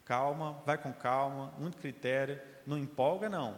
calma, 0.05 0.63
vai 0.67 0.77
com 0.77 0.93
calma, 0.93 1.55
muito 1.59 1.79
critério, 1.79 2.39
não 2.67 2.77
empolga 2.77 3.31
não. 3.31 3.57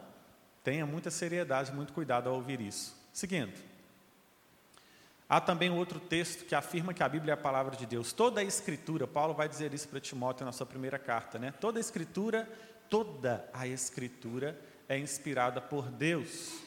Tenha 0.63 0.87
muita 0.87 1.11
seriedade, 1.11 1.73
muito 1.73 1.93
cuidado 1.93 2.29
ao 2.29 2.37
ouvir 2.37 2.61
isso. 2.61 2.97
Seguindo. 3.13 3.61
Há 5.29 5.41
também 5.41 5.69
outro 5.69 5.99
texto 5.99 6.45
que 6.45 6.55
afirma 6.55 6.95
que 6.95 7.03
a 7.03 7.09
Bíblia 7.09 7.33
é 7.33 7.35
a 7.35 7.37
palavra 7.37 7.75
de 7.75 7.87
Deus. 7.87 8.13
Toda 8.13 8.41
a 8.41 8.45
escritura, 8.45 9.05
Paulo 9.05 9.35
vai 9.35 9.49
dizer 9.49 9.75
isso 9.75 9.89
para 9.89 9.99
Timóteo 9.99 10.47
na 10.47 10.53
sua 10.53 10.67
primeira 10.67 10.97
carta, 10.97 11.41
né? 11.41 11.53
Toda 11.59 11.81
a 11.81 11.83
escritura, 11.83 12.49
toda 12.89 13.51
a 13.53 13.67
escritura 13.67 14.57
é 14.89 14.97
inspirada 14.97 15.61
por 15.61 15.91
Deus. 15.91 16.64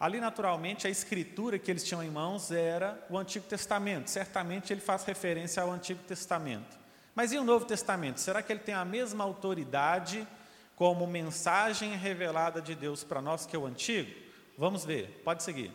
Ali, 0.00 0.18
naturalmente, 0.18 0.86
a 0.86 0.90
escritura 0.90 1.58
que 1.58 1.70
eles 1.70 1.84
tinham 1.84 2.02
em 2.02 2.08
mãos 2.08 2.50
era 2.50 2.98
o 3.10 3.18
Antigo 3.18 3.44
Testamento. 3.46 4.08
Certamente 4.08 4.72
ele 4.72 4.80
faz 4.80 5.04
referência 5.04 5.62
ao 5.62 5.70
Antigo 5.70 6.02
Testamento. 6.04 6.78
Mas 7.14 7.32
e 7.32 7.38
o 7.38 7.44
Novo 7.44 7.66
Testamento? 7.66 8.18
Será 8.18 8.42
que 8.42 8.50
ele 8.50 8.60
tem 8.60 8.74
a 8.74 8.82
mesma 8.82 9.22
autoridade 9.24 10.26
como 10.74 11.06
mensagem 11.06 11.94
revelada 11.96 12.62
de 12.62 12.74
Deus 12.74 13.04
para 13.04 13.20
nós 13.20 13.44
que 13.44 13.54
é 13.54 13.58
o 13.58 13.66
Antigo? 13.66 14.10
Vamos 14.56 14.86
ver, 14.86 15.20
pode 15.22 15.42
seguir. 15.42 15.70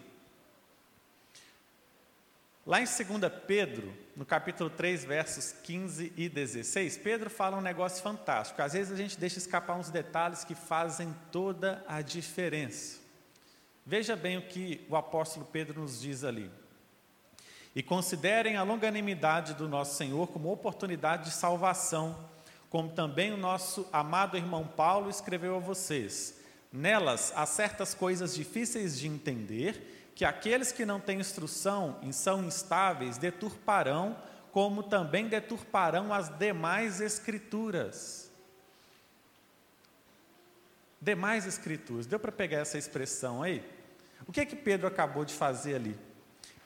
Lá 2.65 2.82
em 2.82 2.86
2 2.86 2.98
Pedro, 3.46 3.96
no 4.15 4.25
capítulo 4.25 4.72
3, 4.72 5.05
versos 5.05 5.51
15 5.51 6.12
e 6.17 6.27
16, 6.27 6.98
Pedro 6.98 7.29
fala 7.29 7.58
um 7.58 7.62
negócio 7.62 8.01
fantástico. 8.01 8.60
Às 8.60 8.74
vezes 8.74 8.91
a 8.91 8.96
gente 8.96 9.20
deixa 9.20 9.38
escapar 9.38 9.75
uns 9.75 9.91
detalhes 9.91 10.44
que 10.44 10.55
fazem 10.55 11.15
toda 11.32 11.86
a 11.88 12.01
diferença. 12.01 13.04
Veja 13.86 14.15
bem 14.15 14.38
o 14.38 14.42
que 14.42 14.84
o 14.89 14.96
apóstolo 14.96 15.46
Pedro 15.46 15.82
nos 15.82 16.01
diz 16.01 16.24
ali. 16.24 16.50
E 17.75 17.84
considerem 17.84 18.56
a 18.56 18.63
longanimidade 18.63 19.54
do 19.54 19.70
nosso 19.70 19.96
Senhor 19.96 20.27
como 20.27 20.51
oportunidade 20.51 21.25
de 21.25 21.32
salvação, 21.32 22.18
como 22.70 22.89
também 22.89 23.32
o 23.32 23.38
nosso 23.38 23.88
amado 23.94 24.38
irmão 24.38 24.65
Paulo 24.65 25.10
escreveu 25.10 25.56
a 25.56 25.60
vocês. 25.60 26.39
Nelas 26.72 27.32
há 27.36 27.46
certas 27.46 27.94
coisas 27.94 28.34
difíceis 28.34 28.98
de 28.98 29.08
entender 29.08 30.12
que 30.15 30.25
aqueles 30.25 30.72
que 30.72 30.86
não 30.86 31.00
têm 31.00 31.20
instrução 31.20 32.00
e 32.01 32.12
são 32.12 32.44
instáveis 32.44 33.18
deturparão, 33.20 34.18
como 34.51 34.82
também 34.82 35.27
deturparão 35.27 36.12
as 36.12 36.30
demais 36.39 37.01
escrituras. 37.01 38.32
Demais 41.00 41.46
escrituras. 41.46 42.08
Deu 42.08 42.20
para 42.20 42.32
pegar 42.32 42.60
essa 42.60 42.77
expressão 42.77 43.44
aí? 43.44 43.75
O 44.27 44.32
que 44.32 44.41
é 44.41 44.46
que 44.46 44.55
Pedro 44.55 44.88
acabou 44.88 45.24
de 45.24 45.34
fazer 45.34 45.75
ali? 45.75 45.98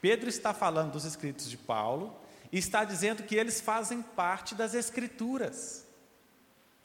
Pedro 0.01 0.29
está 0.29 0.53
falando 0.53 0.93
dos 0.93 1.05
escritos 1.05 1.49
de 1.49 1.57
Paulo 1.57 2.15
e 2.51 2.57
está 2.57 2.83
dizendo 2.83 3.23
que 3.23 3.35
eles 3.35 3.59
fazem 3.59 4.01
parte 4.01 4.55
das 4.55 4.73
escrituras. 4.73 5.85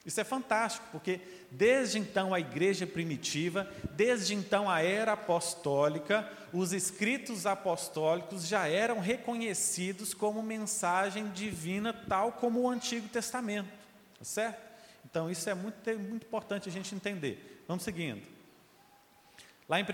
Isso 0.04 0.20
é 0.20 0.24
fantástico, 0.24 0.86
porque 0.92 1.20
desde 1.50 1.98
então 1.98 2.34
a 2.34 2.40
igreja 2.40 2.86
primitiva, 2.86 3.70
desde 3.92 4.34
então 4.34 4.68
a 4.68 4.82
era 4.82 5.12
apostólica, 5.12 6.30
os 6.52 6.74
escritos 6.74 7.46
apostólicos 7.46 8.46
já 8.46 8.68
eram 8.68 9.00
reconhecidos 9.00 10.12
como 10.12 10.42
mensagem 10.42 11.28
divina, 11.30 11.92
tal 11.92 12.32
como 12.32 12.60
o 12.60 12.68
Antigo 12.68 13.08
Testamento, 13.08 13.70
certo? 14.20 14.62
Então 15.06 15.30
isso 15.30 15.48
é 15.48 15.54
muito, 15.54 15.78
muito 15.98 16.26
importante 16.26 16.68
a 16.68 16.72
gente 16.72 16.94
entender. 16.94 17.64
Vamos 17.66 17.82
seguindo. 17.82 18.33
Lá 19.68 19.80
em 19.80 19.84
1 19.84 19.86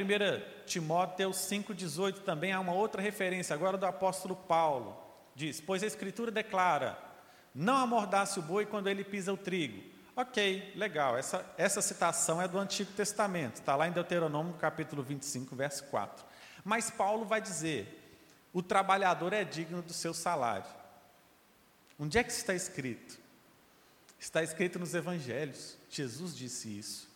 Timóteo 0.66 1.30
5,18 1.30 2.20
também 2.20 2.52
há 2.52 2.60
uma 2.60 2.72
outra 2.72 3.00
referência, 3.00 3.54
agora 3.54 3.76
do 3.76 3.86
apóstolo 3.86 4.34
Paulo. 4.34 4.96
Diz: 5.34 5.60
Pois 5.60 5.82
a 5.82 5.86
Escritura 5.86 6.30
declara: 6.30 6.98
Não 7.54 7.76
amordace 7.76 8.38
o 8.38 8.42
boi 8.42 8.66
quando 8.66 8.88
ele 8.88 9.04
pisa 9.04 9.32
o 9.32 9.36
trigo 9.36 9.90
Ok, 10.20 10.72
legal. 10.76 11.16
Essa, 11.16 11.44
essa 11.56 11.80
citação 11.80 12.42
é 12.42 12.46
do 12.46 12.58
Antigo 12.58 12.92
Testamento, 12.92 13.56
está 13.56 13.74
lá 13.74 13.88
em 13.88 13.92
Deuteronômio 13.92 14.52
capítulo 14.54 15.02
25, 15.02 15.56
verso 15.56 15.84
4. 15.84 16.24
Mas 16.64 16.90
Paulo 16.90 17.24
vai 17.24 17.40
dizer: 17.40 18.20
o 18.52 18.62
trabalhador 18.62 19.32
é 19.32 19.44
digno 19.44 19.80
do 19.80 19.94
seu 19.94 20.12
salário. 20.12 20.66
Onde 21.98 22.18
é 22.18 22.24
que 22.24 22.32
está 22.32 22.54
escrito? 22.54 23.18
Está 24.18 24.42
escrito 24.42 24.78
nos 24.78 24.94
evangelhos. 24.94 25.78
Jesus 25.88 26.36
disse 26.36 26.78
isso. 26.78 27.09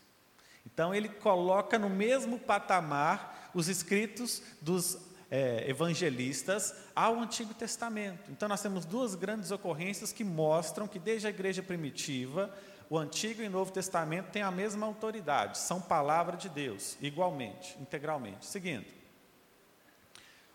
Então 0.74 0.94
ele 0.94 1.08
coloca 1.08 1.78
no 1.78 1.88
mesmo 1.88 2.38
patamar 2.38 3.50
os 3.54 3.68
escritos 3.68 4.42
dos 4.60 4.98
é, 5.30 5.64
evangelistas 5.68 6.74
ao 6.94 7.18
Antigo 7.18 7.54
Testamento. 7.54 8.30
Então 8.30 8.48
nós 8.48 8.60
temos 8.60 8.84
duas 8.84 9.14
grandes 9.14 9.52
ocorrências 9.52 10.12
que 10.12 10.24
mostram 10.24 10.88
que 10.88 10.98
desde 10.98 11.28
a 11.28 11.30
igreja 11.30 11.62
primitiva 11.62 12.52
o 12.90 12.98
Antigo 12.98 13.40
e 13.40 13.48
Novo 13.48 13.72
Testamento 13.72 14.30
têm 14.30 14.42
a 14.42 14.50
mesma 14.50 14.84
autoridade, 14.84 15.58
são 15.58 15.80
palavra 15.80 16.36
de 16.36 16.48
Deus, 16.48 16.98
igualmente, 17.00 17.76
integralmente. 17.80 18.44
Seguindo. 18.44 18.86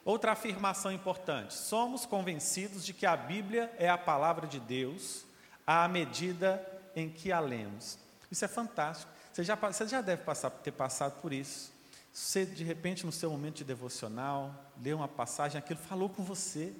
Outra 0.05 0.33
afirmação 0.33 0.91
importante: 0.91 1.53
somos 1.53 2.05
convencidos 2.05 2.85
de 2.85 2.93
que 2.93 3.05
a 3.05 3.15
Bíblia 3.15 3.71
é 3.77 3.89
a 3.89 3.97
palavra 3.97 4.47
de 4.47 4.59
Deus 4.59 5.25
à 5.65 5.87
medida 5.87 6.65
em 6.95 7.09
que 7.09 7.31
a 7.31 7.39
lemos. 7.39 7.97
Isso 8.31 8.45
é 8.45 8.47
fantástico. 8.47 9.18
Você 9.39 9.45
já, 9.45 9.55
você 9.55 9.87
já 9.87 10.01
deve 10.01 10.23
passar, 10.23 10.49
ter 10.49 10.73
passado 10.73 11.21
por 11.21 11.31
isso. 11.31 11.71
Você, 12.11 12.45
de 12.45 12.61
repente, 12.61 13.05
no 13.05 13.11
seu 13.13 13.31
momento 13.31 13.55
de 13.55 13.63
devocional, 13.63 14.53
leu 14.83 14.97
uma 14.97 15.07
passagem, 15.07 15.57
aquilo 15.57 15.79
falou 15.79 16.09
com 16.09 16.25
você. 16.25 16.73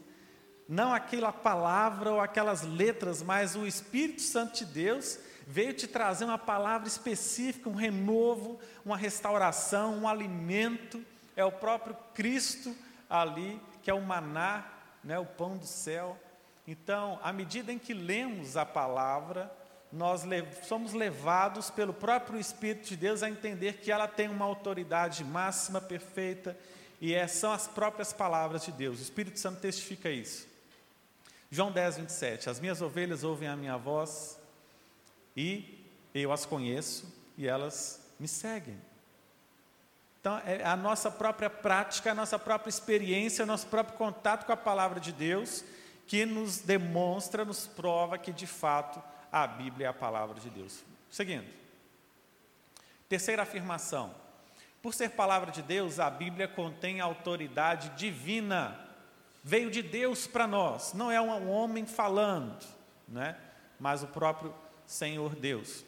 Não 0.67 0.93
aquela 0.93 1.31
palavra 1.31 2.11
ou 2.11 2.19
aquelas 2.19 2.63
letras, 2.63 3.23
mas 3.23 3.55
o 3.55 3.65
Espírito 3.65 4.21
Santo 4.21 4.57
de 4.57 4.65
Deus 4.65 5.17
veio 5.47 5.71
te 5.71 5.87
trazer 5.87 6.25
uma 6.25 6.37
palavra 6.37 6.85
específica, 6.85 7.69
um 7.69 7.75
renovo, 7.75 8.59
uma 8.83 8.97
restauração, 8.97 9.97
um 9.97 10.05
alimento. 10.05 11.01
É 11.37 11.45
o 11.45 11.53
próprio 11.53 11.95
Cristo 12.13 12.75
ali, 13.09 13.57
que 13.81 13.89
é 13.89 13.93
o 13.93 14.01
maná, 14.01 14.65
né, 15.01 15.17
o 15.17 15.25
pão 15.25 15.55
do 15.55 15.65
céu. 15.65 16.19
Então, 16.67 17.21
à 17.23 17.31
medida 17.31 17.71
em 17.71 17.79
que 17.79 17.93
lemos 17.93 18.57
a 18.57 18.65
palavra, 18.65 19.49
nós 19.91 20.21
somos 20.67 20.93
levados 20.93 21.69
pelo 21.69 21.93
próprio 21.93 22.39
Espírito 22.39 22.89
de 22.89 22.97
Deus 22.97 23.23
a 23.23 23.29
entender 23.29 23.77
que 23.77 23.91
ela 23.91 24.07
tem 24.07 24.27
uma 24.27 24.45
autoridade 24.45 25.23
máxima, 25.23 25.81
perfeita, 25.81 26.57
e 27.01 27.13
é, 27.13 27.27
são 27.27 27.51
as 27.51 27.67
próprias 27.67 28.13
palavras 28.13 28.63
de 28.63 28.71
Deus. 28.71 28.99
O 28.99 29.01
Espírito 29.01 29.39
Santo 29.39 29.59
testifica 29.59 30.09
isso. 30.09 30.47
João 31.49 31.71
10, 31.71 31.97
27. 31.97 32.49
As 32.49 32.59
minhas 32.59 32.81
ovelhas 32.81 33.23
ouvem 33.23 33.47
a 33.47 33.55
minha 33.55 33.77
voz, 33.77 34.39
e 35.35 35.83
eu 36.13 36.31
as 36.31 36.45
conheço 36.45 37.11
e 37.37 37.47
elas 37.47 38.01
me 38.19 38.27
seguem. 38.27 38.77
Então, 40.19 40.37
é 40.45 40.63
a 40.65 40.75
nossa 40.75 41.09
própria 41.09 41.49
prática, 41.49 42.11
a 42.11 42.15
nossa 42.15 42.37
própria 42.37 42.69
experiência, 42.69 43.43
o 43.43 43.47
nosso 43.47 43.67
próprio 43.67 43.97
contato 43.97 44.45
com 44.45 44.51
a 44.51 44.57
palavra 44.57 44.99
de 44.99 45.13
Deus 45.13 45.63
que 46.05 46.25
nos 46.25 46.59
demonstra, 46.59 47.45
nos 47.45 47.67
prova 47.67 48.17
que 48.17 48.33
de 48.33 48.47
fato 48.47 49.01
a 49.31 49.47
Bíblia 49.47 49.87
é 49.87 49.89
a 49.89 49.93
palavra 49.93 50.39
de 50.39 50.49
Deus. 50.49 50.83
Seguindo. 51.09 51.47
Terceira 53.07 53.43
afirmação. 53.43 54.13
Por 54.81 54.93
ser 54.93 55.09
palavra 55.09 55.51
de 55.51 55.61
Deus, 55.61 55.99
a 55.99 56.09
Bíblia 56.09 56.47
contém 56.47 56.99
autoridade 56.99 57.89
divina. 57.89 58.79
Veio 59.43 59.69
de 59.69 59.81
Deus 59.81 60.27
para 60.27 60.47
nós, 60.47 60.93
não 60.93 61.11
é 61.11 61.19
um 61.19 61.49
homem 61.49 61.85
falando, 61.85 62.65
né? 63.07 63.37
mas 63.79 64.03
o 64.03 64.07
próprio 64.07 64.53
Senhor 64.85 65.35
Deus. 65.35 65.85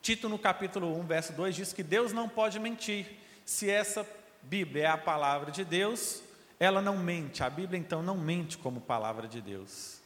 Tito, 0.00 0.28
no 0.28 0.38
capítulo 0.38 0.96
1, 0.98 1.06
verso 1.06 1.32
2, 1.32 1.54
diz 1.54 1.72
que 1.72 1.82
Deus 1.82 2.12
não 2.12 2.28
pode 2.28 2.58
mentir. 2.58 3.18
Se 3.44 3.68
essa 3.68 4.06
Bíblia 4.42 4.84
é 4.84 4.86
a 4.86 4.96
palavra 4.96 5.50
de 5.50 5.64
Deus, 5.64 6.22
ela 6.60 6.80
não 6.80 6.96
mente, 6.96 7.42
a 7.42 7.50
Bíblia 7.50 7.78
então 7.78 8.02
não 8.02 8.16
mente 8.16 8.56
como 8.56 8.80
palavra 8.80 9.28
de 9.28 9.40
Deus. 9.40 9.97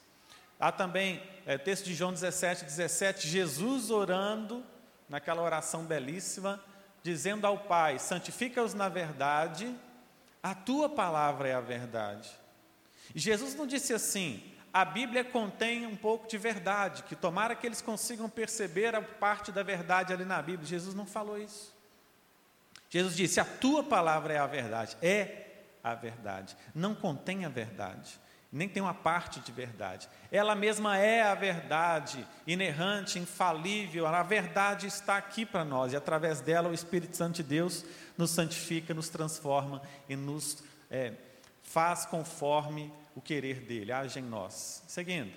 Há 0.62 0.71
também 0.71 1.21
é, 1.45 1.59
texto 1.59 1.87
de 1.87 1.92
João 1.92 2.12
17, 2.12 2.64
17, 2.64 3.26
Jesus 3.26 3.90
orando, 3.90 4.64
naquela 5.09 5.42
oração 5.42 5.85
belíssima, 5.85 6.62
dizendo 7.02 7.49
ao 7.49 7.59
Pai: 7.59 7.99
santifica-os 7.99 8.73
na 8.73 8.88
verdade, 8.88 9.75
a 10.40 10.54
tua 10.54 10.88
palavra 10.88 11.49
é 11.49 11.54
a 11.54 11.61
verdade. 11.61 12.31
E 13.12 13.19
Jesus 13.19 13.57
não 13.57 13.66
disse 13.66 13.92
assim, 13.92 14.40
a 14.73 14.85
Bíblia 14.85 15.25
contém 15.25 15.85
um 15.85 15.97
pouco 15.97 16.28
de 16.28 16.38
verdade, 16.38 17.02
que 17.02 17.16
tomara 17.16 17.57
que 17.57 17.66
eles 17.66 17.83
consigam 17.83 18.31
perceber 18.31 18.95
a 18.95 19.02
parte 19.02 19.50
da 19.50 19.64
verdade 19.64 20.12
ali 20.12 20.25
na 20.25 20.40
Bíblia. 20.40 20.69
Jesus 20.69 20.95
não 20.95 21.07
falou 21.07 21.37
isso. 21.37 21.75
Jesus 22.88 23.16
disse: 23.16 23.40
A 23.40 23.45
tua 23.45 23.83
palavra 23.83 24.35
é 24.35 24.38
a 24.38 24.47
verdade. 24.47 24.97
É 25.02 25.49
a 25.83 25.97
verdade. 25.97 26.57
Não 26.73 26.95
contém 26.95 27.45
a 27.45 27.49
verdade, 27.49 28.21
nem 28.52 28.68
tem 28.68 28.82
uma 28.82 28.92
parte 28.92 29.40
de 29.40 29.50
verdade. 29.50 30.06
Ela 30.30 30.54
mesma 30.54 30.99
é 30.99 31.23
a 31.23 31.35
verdade, 31.35 32.26
inerrante, 32.47 33.18
infalível. 33.18 34.06
A 34.06 34.23
verdade 34.23 34.87
está 34.87 35.16
aqui 35.16 35.47
para 35.47 35.64
nós 35.64 35.94
e 35.94 35.97
através 35.97 36.42
dela 36.42 36.68
o 36.68 36.75
Espírito 36.75 37.16
Santo 37.16 37.37
de 37.37 37.42
Deus 37.42 37.82
nos 38.18 38.30
santifica, 38.30 38.92
nos 38.92 39.09
transforma 39.09 39.80
e 40.06 40.14
nos 40.14 40.62
é, 40.90 41.14
faz 41.62 42.04
conforme 42.04 42.92
o 43.14 43.23
querer 43.23 43.61
dele, 43.61 43.90
age 43.90 44.18
em 44.18 44.23
nós. 44.23 44.82
Seguindo. 44.87 45.32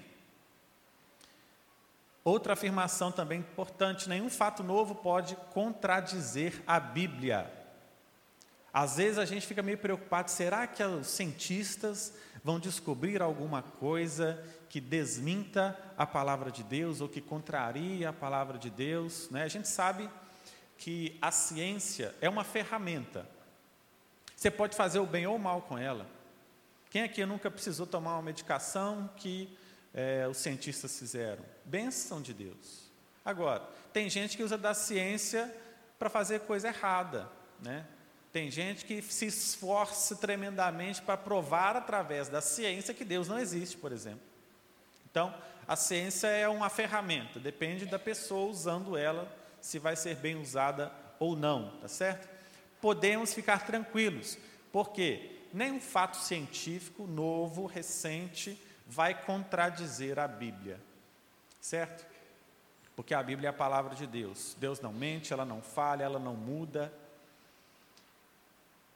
Outra 2.22 2.54
afirmação 2.54 3.14
também 3.14 3.40
importante: 3.40 4.10
nenhum 4.10 4.30
fato 4.30 4.62
novo 4.62 4.94
pode 4.94 5.38
contradizer 5.54 6.62
a 6.68 6.82
Bíblia. 6.82 7.50
Às 8.74 8.98
vezes 8.98 9.18
a 9.18 9.24
gente 9.26 9.48
fica 9.48 9.62
meio 9.62 9.78
preocupado: 9.78 10.30
será 10.30 10.68
que 10.68 10.84
os 10.84 11.08
cientistas 11.08 12.14
vão 12.46 12.60
descobrir 12.60 13.24
alguma 13.24 13.64
coisa 13.64 14.40
que 14.70 14.80
desminta 14.80 15.76
a 15.98 16.06
palavra 16.06 16.52
de 16.52 16.64
Deus 16.64 17.02
ou 17.02 17.10
que 17.10 17.20
contraria 17.20 18.10
a 18.10 18.14
palavra 18.14 18.60
de 18.60 18.70
Deus? 18.70 19.28
Né? 19.32 19.42
A 19.42 19.48
gente 19.48 19.68
sabe 19.68 20.08
que 20.78 21.18
a 21.20 21.32
ciência 21.32 22.14
é 22.22 22.30
uma 22.30 22.44
ferramenta. 22.44 23.28
Você 24.36 24.52
pode 24.52 24.76
fazer 24.76 25.00
o 25.00 25.08
bem 25.08 25.26
ou 25.26 25.38
o 25.38 25.40
mal 25.40 25.64
com 25.64 25.76
ela. 25.76 26.06
Quem 26.92 27.02
aqui 27.02 27.26
nunca 27.26 27.50
precisou 27.50 27.88
tomar 27.88 28.14
uma 28.14 28.22
medicação 28.22 29.10
que 29.18 29.58
é, 29.92 30.28
os 30.30 30.38
cientistas 30.38 31.00
fizeram? 31.00 31.44
Bênção 31.66 32.22
de 32.22 32.32
Deus. 32.32 32.92
Agora, 33.26 33.68
tem 33.92 34.08
gente 34.08 34.38
que 34.38 34.44
usa 34.44 34.56
da 34.56 34.76
ciência 34.76 35.52
para 35.98 36.12
fazer 36.12 36.42
coisa 36.42 36.68
errada, 36.68 37.28
né? 37.60 37.88
Tem 38.36 38.52
gente 38.52 38.84
que 38.84 39.02
se 39.02 39.28
esforça 39.28 40.14
tremendamente 40.14 41.02
para 41.02 41.16
provar 41.16 41.78
através 41.78 42.28
da 42.28 42.42
ciência 42.42 42.94
que 42.94 43.06
Deus 43.06 43.30
não 43.30 43.40
existe, 43.40 43.78
por 43.78 43.94
exemplo. 43.94 44.20
Então, 45.10 45.34
a 45.66 45.78
ciência 45.78 46.28
é 46.28 46.46
uma 46.46 46.70
ferramenta, 46.70 47.40
depende 47.40 47.86
da 47.86 47.98
pessoa 47.98 48.52
usando 48.52 48.98
ela, 48.98 49.34
se 49.62 49.80
vai 49.80 49.96
ser 49.96 50.18
bem 50.18 50.36
usada 50.36 50.92
ou 51.18 51.34
não, 51.34 51.78
tá 51.80 51.88
certo? 51.88 52.28
Podemos 52.82 53.34
ficar 53.34 53.66
tranquilos, 53.66 54.38
porque 54.70 55.40
nenhum 55.54 55.80
fato 55.80 56.18
científico 56.18 57.08
novo, 57.08 57.66
recente, 57.66 58.62
vai 58.86 59.14
contradizer 59.14 60.20
a 60.20 60.28
Bíblia, 60.28 60.78
certo? 61.62 62.06
Porque 62.98 63.14
a 63.14 63.24
Bíblia 63.24 63.48
é 63.48 63.52
a 63.52 63.54
palavra 63.54 63.96
de 63.96 64.06
Deus. 64.06 64.58
Deus 64.60 64.82
não 64.82 64.92
mente, 64.92 65.32
ela 65.32 65.46
não 65.46 65.62
falha, 65.62 66.04
ela 66.04 66.20
não 66.20 66.34
muda, 66.34 66.92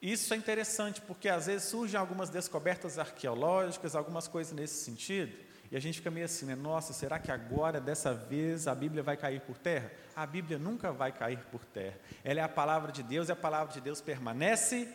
isso 0.00 0.32
é 0.32 0.36
interessante 0.36 1.00
porque 1.00 1.28
às 1.28 1.46
vezes 1.46 1.68
surgem 1.68 1.98
algumas 1.98 2.30
descobertas 2.30 2.98
arqueológicas, 2.98 3.94
algumas 3.94 4.26
coisas 4.26 4.52
nesse 4.52 4.82
sentido, 4.82 5.36
e 5.70 5.76
a 5.76 5.80
gente 5.80 5.98
fica 5.98 6.10
meio 6.10 6.24
assim, 6.24 6.46
né? 6.46 6.56
Nossa, 6.56 6.92
será 6.92 7.18
que 7.18 7.30
agora, 7.30 7.80
dessa 7.80 8.12
vez, 8.12 8.66
a 8.66 8.74
Bíblia 8.74 9.02
vai 9.02 9.16
cair 9.16 9.40
por 9.40 9.56
terra? 9.56 9.92
A 10.16 10.26
Bíblia 10.26 10.58
nunca 10.58 10.90
vai 10.90 11.12
cair 11.12 11.38
por 11.50 11.64
terra. 11.64 11.96
Ela 12.24 12.40
é 12.40 12.42
a 12.42 12.48
palavra 12.48 12.90
de 12.90 13.04
Deus 13.04 13.28
e 13.28 13.32
a 13.32 13.36
palavra 13.36 13.72
de 13.72 13.80
Deus 13.80 14.00
permanece 14.00 14.88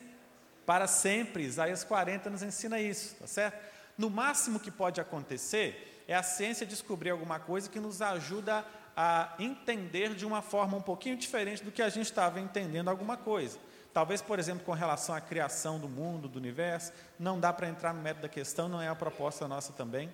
para 0.65 0.85
sempre. 0.85 1.43
Isaías 1.43 1.83
40 1.85 2.29
nos 2.29 2.43
ensina 2.43 2.79
isso, 2.79 3.15
tá 3.15 3.27
certo? 3.27 3.63
No 3.97 4.09
máximo 4.09 4.59
que 4.59 4.69
pode 4.69 4.99
acontecer 4.99 6.03
é 6.07 6.13
a 6.13 6.21
ciência 6.23 6.65
descobrir 6.65 7.11
alguma 7.11 7.39
coisa 7.39 7.69
que 7.69 7.79
nos 7.79 8.01
ajuda 8.01 8.65
a 8.97 9.33
entender 9.39 10.13
de 10.13 10.25
uma 10.25 10.41
forma 10.41 10.77
um 10.77 10.81
pouquinho 10.81 11.17
diferente 11.17 11.63
do 11.63 11.71
que 11.71 11.81
a 11.81 11.89
gente 11.89 12.05
estava 12.05 12.39
entendendo 12.39 12.89
alguma 12.89 13.15
coisa. 13.15 13.57
Talvez, 13.95 14.21
por 14.21 14.39
exemplo, 14.39 14.65
com 14.65 14.73
relação 14.73 15.15
à 15.15 15.21
criação 15.21 15.79
do 15.79 15.87
mundo, 15.87 16.27
do 16.27 16.37
universo, 16.37 16.91
não 17.17 17.39
dá 17.39 17.53
para 17.53 17.69
entrar 17.69 17.93
no 17.93 18.01
método 18.01 18.23
da 18.23 18.27
questão, 18.27 18.67
não 18.67 18.81
é 18.81 18.89
a 18.89 18.93
proposta 18.93 19.47
nossa 19.47 19.71
também, 19.71 20.11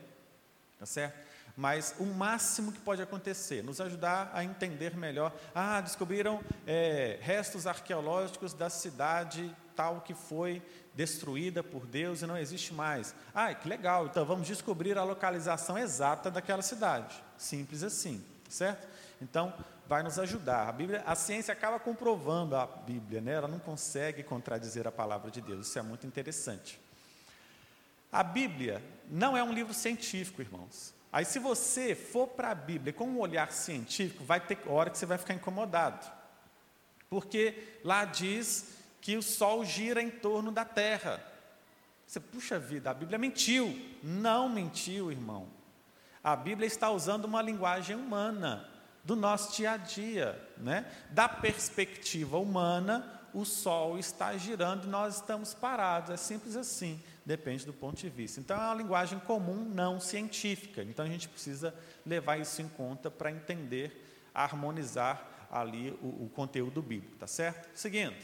tá 0.77 0.85
certo? 0.85 1.17
Mas 1.57 1.95
o 1.97 2.05
máximo 2.05 2.71
que 2.71 2.77
pode 2.77 3.01
acontecer, 3.01 3.63
nos 3.63 3.81
ajudar 3.81 4.29
a 4.35 4.43
entender 4.43 4.95
melhor. 4.95 5.33
Ah, 5.55 5.81
descobriram 5.81 6.41
é, 6.67 7.17
restos 7.21 7.65
arqueológicos 7.65 8.53
da 8.53 8.69
cidade 8.69 9.51
tal 9.75 10.01
que 10.01 10.13
foi 10.13 10.61
destruída 10.93 11.63
por 11.63 11.87
Deus 11.87 12.21
e 12.21 12.27
não 12.27 12.37
existe 12.37 12.75
mais. 12.75 13.15
Ah, 13.33 13.51
que 13.51 13.67
legal, 13.67 14.05
então 14.05 14.23
vamos 14.23 14.45
descobrir 14.45 14.95
a 14.95 15.03
localização 15.03 15.75
exata 15.75 16.29
daquela 16.29 16.61
cidade. 16.61 17.15
Simples 17.35 17.81
assim, 17.81 18.23
certo? 18.47 18.87
Então, 19.19 19.51
vai 19.91 20.03
nos 20.03 20.17
ajudar. 20.17 20.69
A 20.69 20.71
Bíblia, 20.71 21.03
a 21.05 21.15
ciência 21.15 21.51
acaba 21.51 21.77
comprovando 21.77 22.55
a 22.55 22.65
Bíblia, 22.65 23.19
né? 23.19 23.33
Ela 23.33 23.47
não 23.49 23.59
consegue 23.59 24.23
contradizer 24.23 24.87
a 24.87 24.91
palavra 24.91 25.29
de 25.29 25.41
Deus. 25.41 25.67
Isso 25.67 25.77
é 25.77 25.81
muito 25.81 26.07
interessante. 26.07 26.79
A 28.09 28.23
Bíblia 28.23 28.81
não 29.09 29.35
é 29.35 29.43
um 29.43 29.51
livro 29.51 29.73
científico, 29.73 30.41
irmãos. 30.41 30.93
Aí, 31.11 31.25
se 31.25 31.39
você 31.39 31.93
for 31.93 32.25
para 32.25 32.51
a 32.51 32.55
Bíblia 32.55 32.93
com 32.93 33.03
um 33.03 33.19
olhar 33.19 33.51
científico, 33.51 34.23
vai 34.23 34.39
ter 34.39 34.59
hora 34.65 34.89
que 34.89 34.97
você 34.97 35.05
vai 35.05 35.17
ficar 35.17 35.33
incomodado. 35.33 36.09
Porque 37.09 37.77
lá 37.83 38.05
diz 38.05 38.77
que 39.01 39.17
o 39.17 39.21
Sol 39.21 39.65
gira 39.65 40.01
em 40.01 40.09
torno 40.09 40.53
da 40.53 40.63
Terra. 40.63 41.21
Você, 42.07 42.21
puxa 42.21 42.57
vida, 42.57 42.91
a 42.91 42.93
Bíblia 42.93 43.19
mentiu. 43.19 43.77
Não 44.01 44.47
mentiu, 44.47 45.11
irmão. 45.11 45.49
A 46.23 46.33
Bíblia 46.33 46.65
está 46.65 46.89
usando 46.89 47.25
uma 47.25 47.41
linguagem 47.41 47.97
humana 47.97 48.71
do 49.03 49.15
nosso 49.15 49.55
dia 49.55 49.71
a 49.71 49.77
dia, 49.77 50.39
né? 50.57 50.85
Da 51.09 51.27
perspectiva 51.27 52.37
humana, 52.37 53.21
o 53.33 53.45
Sol 53.45 53.97
está 53.97 54.35
girando 54.37 54.85
e 54.85 54.89
nós 54.89 55.15
estamos 55.15 55.53
parados. 55.53 56.11
É 56.11 56.17
simples 56.17 56.55
assim, 56.55 57.01
depende 57.25 57.65
do 57.65 57.73
ponto 57.73 57.97
de 57.97 58.09
vista. 58.09 58.39
Então, 58.39 58.57
é 58.57 58.65
uma 58.65 58.75
linguagem 58.75 59.19
comum, 59.19 59.63
não 59.63 59.99
científica. 59.99 60.83
Então, 60.83 61.05
a 61.05 61.07
gente 61.07 61.29
precisa 61.29 61.73
levar 62.05 62.37
isso 62.37 62.61
em 62.61 62.67
conta 62.67 63.09
para 63.09 63.31
entender, 63.31 64.29
harmonizar 64.33 65.27
ali 65.49 65.91
o, 66.01 66.25
o 66.25 66.31
conteúdo 66.33 66.81
bíblico, 66.81 67.17
tá 67.17 67.27
certo? 67.27 67.69
Seguindo. 67.75 68.15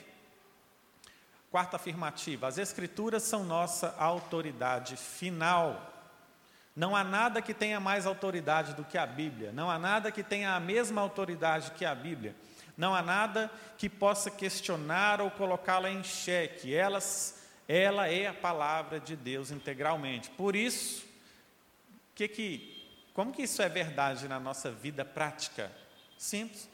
Quarta 1.50 1.78
afirmativa: 1.78 2.48
as 2.48 2.58
Escrituras 2.58 3.24
são 3.24 3.44
nossa 3.44 3.96
autoridade 3.98 4.98
final. 4.98 5.94
Não 6.78 6.96
há 6.96 7.04
nada 7.04 7.42
que 7.42 7.56
tenha 7.56 7.80
mais 7.80 8.06
autoridade 8.06 8.76
do 8.76 8.86
que 8.86 9.00
a 9.00 9.06
Bíblia, 9.08 9.52
não 9.52 9.68
há 9.68 9.80
nada 9.80 10.12
que 10.12 10.22
tenha 10.22 10.54
a 10.54 10.60
mesma 10.60 11.02
autoridade 11.02 11.72
que 11.72 11.84
a 11.84 11.96
Bíblia, 11.96 12.36
não 12.78 12.94
há 12.94 13.02
nada 13.02 13.50
que 13.80 13.90
possa 13.90 14.30
questionar 14.30 15.20
ou 15.20 15.32
colocá-la 15.32 15.90
em 15.90 16.04
xeque. 16.04 16.76
Elas, 16.76 17.42
ela 17.68 18.08
é 18.08 18.28
a 18.28 18.34
palavra 18.34 19.00
de 19.00 19.16
Deus 19.16 19.50
integralmente. 19.50 20.30
Por 20.30 20.56
isso, 20.56 21.04
que 22.14 22.28
que, 22.28 23.10
como 23.12 23.34
que 23.34 23.42
isso 23.42 23.60
é 23.64 23.68
verdade 23.68 24.28
na 24.28 24.40
nossa 24.40 24.70
vida 24.70 25.04
prática? 25.04 25.72
Simples. 26.16 26.70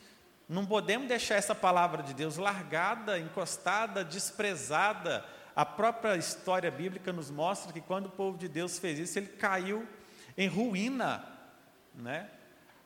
Não 0.49 0.65
podemos 0.65 1.07
deixar 1.07 1.35
essa 1.35 1.55
palavra 1.55 2.03
de 2.03 2.13
Deus 2.13 2.35
largada, 2.35 3.17
encostada, 3.17 4.03
desprezada, 4.03 5.23
a 5.55 5.65
própria 5.65 6.15
história 6.17 6.71
bíblica 6.71 7.13
nos 7.13 7.29
mostra 7.29 7.71
que 7.71 7.81
quando 7.81 8.07
o 8.07 8.11
povo 8.11 8.37
de 8.37 8.47
Deus 8.47 8.79
fez 8.79 8.97
isso, 8.99 9.19
ele 9.19 9.27
caiu 9.27 9.87
em 10.37 10.47
ruína, 10.47 11.23
né? 11.93 12.29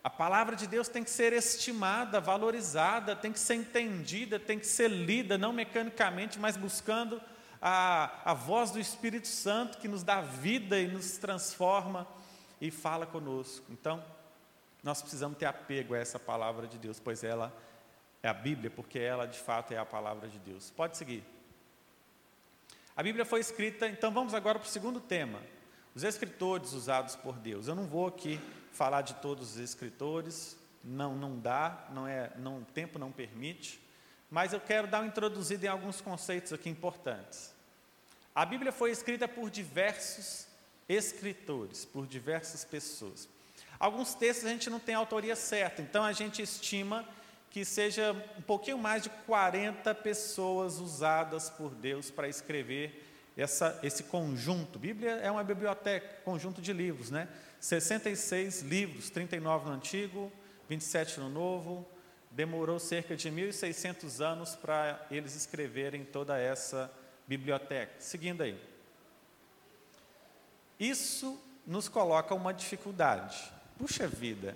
A 0.04 0.10
palavra 0.10 0.56
de 0.56 0.68
Deus 0.68 0.88
tem 0.88 1.04
que 1.04 1.10
ser 1.10 1.34
estimada, 1.34 2.22
valorizada, 2.22 3.16
tem 3.16 3.32
que 3.32 3.40
ser 3.40 3.56
entendida, 3.56 4.40
tem 4.40 4.58
que 4.58 4.66
ser 4.66 4.90
lida, 4.90 5.38
não 5.38 5.52
mecanicamente, 5.52 6.40
mas 6.40 6.56
buscando 6.56 7.22
a, 7.62 8.32
a 8.32 8.34
voz 8.34 8.72
do 8.72 8.80
Espírito 8.80 9.28
Santo 9.28 9.78
que 9.78 9.88
nos 9.88 10.04
dá 10.04 10.22
vida 10.22 10.80
e 10.80 10.88
nos 10.88 11.18
transforma 11.18 12.08
e 12.62 12.72
fala 12.72 13.06
conosco. 13.06 13.66
Então, 13.70 14.04
nós 14.82 15.02
precisamos 15.02 15.38
ter 15.38 15.46
apego 15.46 15.94
a 15.94 15.98
essa 15.98 16.18
palavra 16.18 16.68
de 16.68 16.78
Deus, 16.78 17.00
pois 17.00 17.24
ela 17.24 17.54
é 18.24 18.30
a 18.30 18.34
Bíblia, 18.34 18.70
porque 18.70 19.00
ela 19.00 19.26
de 19.26 19.38
fato 19.38 19.74
é 19.74 19.78
a 19.78 19.86
palavra 19.86 20.30
de 20.30 20.40
Deus. 20.40 20.72
Pode 20.72 20.96
seguir. 20.96 21.24
A 22.98 23.04
Bíblia 23.04 23.24
foi 23.26 23.40
escrita, 23.40 23.88
então 23.88 24.12
vamos 24.12 24.34
agora 24.34 24.58
para 24.58 24.66
o 24.66 24.72
segundo 24.72 25.00
tema, 25.00 25.40
os 25.94 26.04
escritores 26.04 26.74
usados 26.74 27.16
por 27.16 27.38
Deus. 27.38 27.68
Eu 27.68 27.76
não 27.76 27.86
vou 27.86 28.08
aqui 28.08 28.42
falar 28.72 29.04
de 29.04 29.14
todos 29.18 29.52
os 29.52 29.58
escritores, 29.58 30.58
não, 30.84 31.16
não 31.16 31.38
dá, 31.38 31.86
não 31.92 32.08
é, 32.08 32.32
não, 32.38 32.58
o 32.58 32.66
tempo 32.66 32.98
não 32.98 33.12
permite, 33.12 33.80
mas 34.32 34.52
eu 34.52 34.60
quero 34.60 34.88
dar 34.88 35.02
uma 35.02 35.08
introduzida 35.08 35.68
em 35.68 35.70
alguns 35.70 36.02
conceitos 36.02 36.52
aqui 36.52 36.72
importantes. 36.72 37.54
A 38.34 38.44
Bíblia 38.44 38.72
foi 38.72 38.90
escrita 38.90 39.28
por 39.28 39.52
diversos 39.52 40.48
escritores, 40.90 41.86
por 41.86 42.08
diversas 42.08 42.66
pessoas. 42.66 43.30
Alguns 43.80 44.16
textos 44.16 44.48
a 44.48 44.50
gente 44.50 44.72
não 44.72 44.80
tem 44.80 44.96
autoria 44.96 45.36
certa, 45.36 45.84
então 45.84 46.04
a 46.04 46.14
gente 46.14 46.42
estima 46.42 47.08
que 47.50 47.64
seja 47.66 48.14
um 48.38 48.42
pouquinho 48.42 48.78
mais 48.78 49.04
de 49.04 49.10
40 49.10 49.94
pessoas 49.96 50.80
usadas 50.80 51.50
por 51.50 51.74
Deus 51.74 52.12
para 52.12 52.28
escrever 52.28 53.04
essa, 53.36 53.80
esse 53.84 54.04
conjunto. 54.04 54.80
Bíblia 54.80 55.12
é 55.18 55.30
uma 55.30 55.44
biblioteca, 55.44 56.08
conjunto 56.24 56.62
de 56.62 56.74
livros, 56.74 57.12
né? 57.12 57.28
66 57.60 58.62
livros, 58.62 59.10
39 59.10 59.70
no 59.70 59.76
Antigo, 59.76 60.32
27 60.68 61.20
no 61.20 61.30
Novo. 61.30 61.88
Demorou 62.32 62.80
cerca 62.80 63.16
de 63.16 63.30
1.600 63.30 64.24
anos 64.24 64.56
para 64.56 65.06
eles 65.10 65.36
escreverem 65.36 66.04
toda 66.04 66.38
essa 66.38 66.92
biblioteca. 67.28 67.94
Seguindo 68.00 68.42
aí. 68.44 68.60
Isso 70.80 71.40
nos 71.66 71.90
coloca 71.90 72.36
uma 72.36 72.54
dificuldade. 72.54 73.52
Puxa 73.78 74.08
vida, 74.08 74.56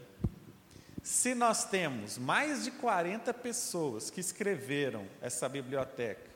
se 1.03 1.33
nós 1.33 1.65
temos 1.65 2.17
mais 2.17 2.63
de 2.63 2.71
40 2.71 3.33
pessoas 3.33 4.09
que 4.09 4.19
escreveram 4.19 5.07
essa 5.21 5.49
biblioteca, 5.49 6.29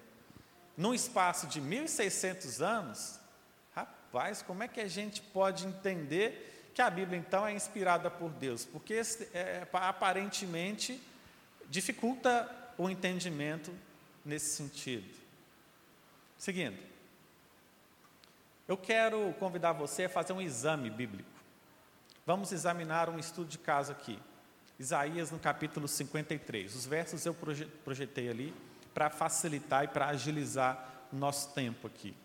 num 0.76 0.94
espaço 0.94 1.48
de 1.48 1.62
1.600 1.62 2.62
anos, 2.62 3.20
rapaz, 3.76 4.42
como 4.42 4.64
é 4.64 4.68
que 4.68 4.82
a 4.82 4.88
gente 4.88 5.22
pode 5.22 5.66
entender 5.66 6.70
que 6.74 6.82
a 6.82 6.90
Bíblia 6.90 7.18
então 7.18 7.48
é 7.48 7.54
inspirada 7.54 8.10
por 8.10 8.30
Deus? 8.32 8.66
Porque 8.66 9.02
é, 9.34 9.68
aparentemente 9.72 11.02
dificulta 11.70 12.50
o 12.78 12.90
entendimento 12.90 13.74
nesse 14.26 14.56
sentido. 14.56 15.08
Seguindo, 16.38 16.78
eu 18.68 18.76
quero 18.76 19.32
convidar 19.40 19.72
você 19.74 20.06
a 20.06 20.10
fazer 20.10 20.34
um 20.34 20.42
exame 20.42 20.90
bíblico. 20.90 21.30
Vamos 22.26 22.52
examinar 22.52 23.10
um 23.10 23.20
estudo 23.20 23.48
de 23.48 23.60
caso 23.60 23.92
aqui. 23.92 24.20
Isaías 24.80 25.32
no 25.32 25.40
capítulo 25.40 25.88
53. 25.88 26.76
Os 26.76 26.86
versos 26.86 27.26
eu 27.26 27.36
projetei 27.84 28.30
ali 28.30 28.54
para 28.94 29.10
facilitar 29.10 29.86
e 29.86 29.88
para 29.88 30.08
agilizar 30.08 31.08
o 31.12 31.16
nosso 31.16 31.54
tempo 31.54 31.88
aqui. 31.88 32.16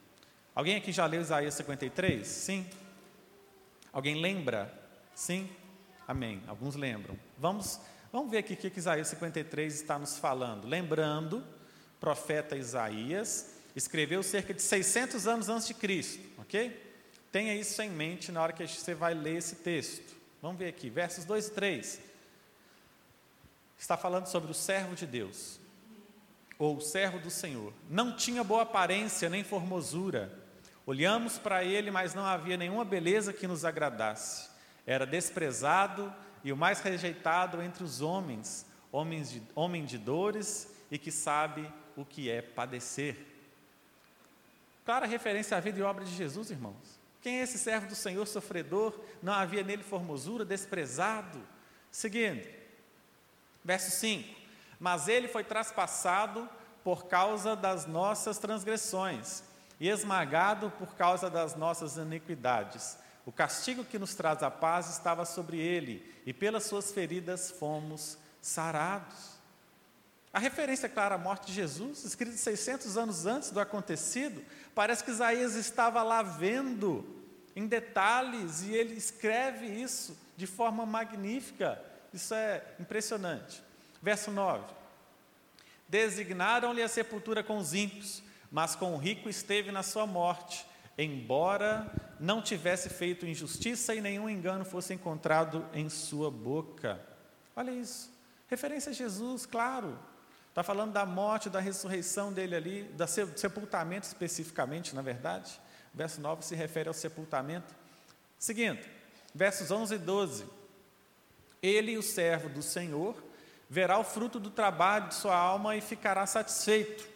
Alguém 0.55 0.77
aqui 0.77 0.93
já 0.93 1.07
leu 1.07 1.21
Isaías 1.21 1.55
53? 1.55 2.27
Sim? 2.27 2.69
Alguém 3.93 4.21
lembra? 4.21 4.73
Sim? 5.15 5.49
Amém. 6.07 6.43
Alguns 6.47 6.75
lembram. 6.75 7.17
Vamos, 7.39 7.81
vamos 8.13 8.31
ver 8.31 8.39
aqui 8.39 8.55
o 8.55 8.57
que 8.57 8.79
Isaías 8.79 9.09
53 9.09 9.75
está 9.75 9.99
nos 9.99 10.19
falando. 10.19 10.67
Lembrando, 10.67 11.45
profeta 12.01 12.57
Isaías 12.57 13.55
escreveu 13.77 14.23
cerca 14.23 14.53
de 14.53 14.63
600 14.63 15.27
anos 15.27 15.49
antes 15.49 15.69
de 15.69 15.75
Cristo, 15.75 16.21
ok? 16.39 16.91
Tenha 17.31 17.55
isso 17.55 17.81
em 17.81 17.91
mente 17.91 18.33
na 18.33 18.43
hora 18.43 18.53
que 18.53 18.67
você 18.67 18.95
vai 18.95 19.15
ler 19.15 19.37
esse 19.37 19.57
texto. 19.57 20.17
Vamos 20.43 20.59
ver 20.59 20.69
aqui, 20.69 20.91
versos 20.91 21.25
2 21.25 21.47
e 21.47 21.51
3. 21.53 22.01
Está 23.81 23.97
falando 23.97 24.27
sobre 24.27 24.51
o 24.51 24.55
servo 24.55 24.95
de 24.95 25.07
Deus 25.07 25.59
ou 26.59 26.79
servo 26.79 27.19
do 27.19 27.31
Senhor, 27.31 27.73
não 27.88 28.14
tinha 28.14 28.45
boa 28.45 28.64
aparência 28.64 29.31
nem 29.31 29.43
formosura. 29.43 30.31
Olhamos 30.85 31.38
para 31.38 31.64
ele, 31.64 31.90
mas 31.90 32.12
não 32.12 32.27
havia 32.27 32.59
nenhuma 32.59 32.85
beleza 32.85 33.33
que 33.33 33.47
nos 33.47 33.64
agradasse. 33.64 34.51
Era 34.87 35.07
desprezado 35.07 36.12
e 36.45 36.53
o 36.53 36.57
mais 36.59 36.81
rejeitado 36.81 37.62
entre 37.62 37.83
os 37.83 38.03
homens, 38.03 38.66
homens 38.93 39.31
de, 39.31 39.43
homem 39.55 39.87
de 39.87 39.97
dores 39.97 40.71
e 40.90 40.99
que 40.99 41.11
sabe 41.11 41.66
o 41.97 42.05
que 42.05 42.29
é 42.29 42.43
padecer. 42.43 43.16
Clara 44.85 45.07
referência 45.07 45.57
à 45.57 45.61
vida 45.61 45.79
e 45.79 45.83
obra 45.83 46.05
de 46.05 46.14
Jesus, 46.14 46.51
irmãos. 46.51 47.01
Quem 47.23 47.40
é 47.40 47.45
esse 47.45 47.59
servo 47.59 47.87
do 47.87 47.95
Senhor 47.95 48.27
sofredor? 48.27 49.01
Não 49.23 49.33
havia 49.33 49.62
nele 49.62 49.83
formosura, 49.83 50.45
desprezado. 50.45 51.40
Seguindo, 51.90 52.60
verso 53.64 53.90
5: 53.90 54.40
mas 54.79 55.09
ele 55.09 55.29
foi 55.29 55.44
traspassado 55.44 56.49
por 56.83 57.07
causa 57.07 57.55
das 57.55 57.87
nossas 57.87 58.38
transgressões 58.38 59.42
e 59.79 59.88
esmagado 59.88 60.70
por 60.79 60.94
causa 60.94 61.29
das 61.29 61.55
nossas 61.55 61.96
iniquidades. 61.96 62.99
O 63.27 63.33
castigo 63.33 63.85
que 63.85 63.99
nos 63.99 64.14
traz 64.14 64.42
a 64.42 64.51
paz 64.51 64.90
estava 64.90 65.25
sobre 65.25 65.59
ele, 65.59 66.05
e 66.27 66.33
pelas 66.33 66.64
suas 66.64 66.90
feridas 66.90 67.51
fomos 67.51 68.18
sarados. 68.40 69.38
A 70.33 70.38
referência 70.38 70.88
clara 70.88 71.16
à 71.16 71.18
morte 71.18 71.49
de 71.49 71.53
Jesus, 71.53 72.05
escrita 72.05 72.37
600 72.37 72.96
anos 72.96 73.27
antes 73.27 73.51
do 73.51 73.61
acontecido, 73.61 74.42
parece 74.75 75.05
que 75.05 75.11
Isaías 75.11 75.55
estava 75.55 76.03
lá 76.03 76.23
vendo 76.23 77.05
em 77.57 77.66
detalhes 77.66 78.62
e 78.62 78.73
ele 78.73 78.94
escreve 78.94 79.66
isso 79.66 80.16
de 80.37 80.46
forma 80.46 80.87
magnífica. 80.87 81.83
Isso 82.12 82.35
é 82.35 82.62
impressionante. 82.79 83.62
Verso 84.03 84.31
9: 84.31 84.64
Designaram-lhe 85.88 86.83
a 86.83 86.88
sepultura 86.88 87.42
com 87.42 87.59
os 87.59 87.75
ímpios, 87.75 88.23
mas 88.51 88.75
com 88.75 88.94
o 88.94 88.99
rico 88.99 89.29
esteve 89.29 89.70
na 89.70 89.83
sua 89.83 90.07
morte, 90.07 90.66
embora 90.96 91.90
não 92.18 92.42
tivesse 92.42 92.88
feito 92.88 93.27
injustiça 93.27 93.94
e 93.94 94.01
nenhum 94.01 94.29
engano 94.29 94.64
fosse 94.64 94.92
encontrado 94.92 95.64
em 95.73 95.88
sua 95.88 96.31
boca. 96.31 97.01
Olha 97.57 97.70
isso, 97.70 98.11
referência 98.49 98.90
a 98.90 98.94
Jesus, 98.94 99.46
claro. 99.46 99.99
Está 100.49 100.64
falando 100.64 100.92
da 100.92 101.07
morte, 101.07 101.49
da 101.49 101.61
ressurreição 101.61 102.33
dele 102.33 102.57
ali, 102.57 102.83
do 102.83 103.07
sepultamento 103.07 104.07
especificamente, 104.07 104.94
na 104.94 105.01
verdade. 105.01 105.61
Verso 105.94 106.20
9 106.20 106.44
se 106.44 106.55
refere 106.57 106.88
ao 106.88 106.94
sepultamento. 106.94 107.73
Seguindo, 108.38 108.85
versos 109.35 109.70
11 109.70 109.94
e 109.94 109.99
12. 109.99 110.60
Ele, 111.62 111.99
o 111.99 112.03
servo 112.03 112.49
do 112.49 112.62
Senhor, 112.62 113.14
verá 113.68 113.99
o 113.99 114.05
fruto 114.05 114.40
do 114.40 114.51
trabalho 114.51 115.09
de 115.09 115.14
sua 115.14 115.37
alma 115.37 115.77
e 115.77 115.81
ficará 115.81 116.27
satisfeito. 116.27 117.09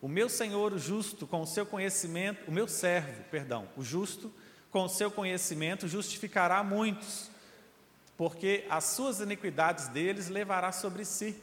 O 0.00 0.08
meu 0.08 0.30
senhor, 0.30 0.72
o 0.72 0.78
justo, 0.78 1.26
com 1.26 1.42
o 1.42 1.46
seu 1.46 1.66
conhecimento, 1.66 2.48
o 2.48 2.52
meu 2.52 2.66
servo, 2.66 3.22
perdão, 3.30 3.68
o 3.76 3.82
justo, 3.82 4.32
com 4.70 4.84
o 4.84 4.88
seu 4.88 5.10
conhecimento, 5.10 5.86
justificará 5.86 6.62
muitos, 6.64 7.30
porque 8.16 8.64
as 8.70 8.84
suas 8.84 9.20
iniquidades 9.20 9.88
deles 9.88 10.28
levará 10.28 10.72
sobre 10.72 11.04
si. 11.04 11.36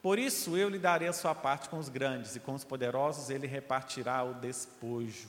Por 0.00 0.18
isso 0.18 0.56
eu 0.56 0.68
lhe 0.68 0.78
darei 0.78 1.08
a 1.08 1.12
sua 1.12 1.34
parte 1.34 1.68
com 1.68 1.78
os 1.78 1.88
grandes, 1.88 2.36
e 2.36 2.40
com 2.40 2.54
os 2.54 2.62
poderosos 2.62 3.30
ele 3.30 3.48
repartirá 3.48 4.22
o 4.22 4.34
despojo. 4.34 5.28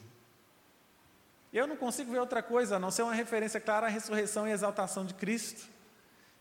Eu 1.51 1.65
não 1.65 1.77
consigo 1.77 2.11
ver 2.11 2.19
outra 2.19 2.43
coisa 2.43 2.75
a 2.75 2.79
não 2.79 2.91
ser 2.91 3.01
uma 3.01 3.13
referência 3.13 3.59
clara 3.59 3.88
à 3.88 3.89
ressurreição 3.89 4.47
e 4.47 4.51
exaltação 4.51 5.05
de 5.05 5.13
Cristo. 5.13 5.74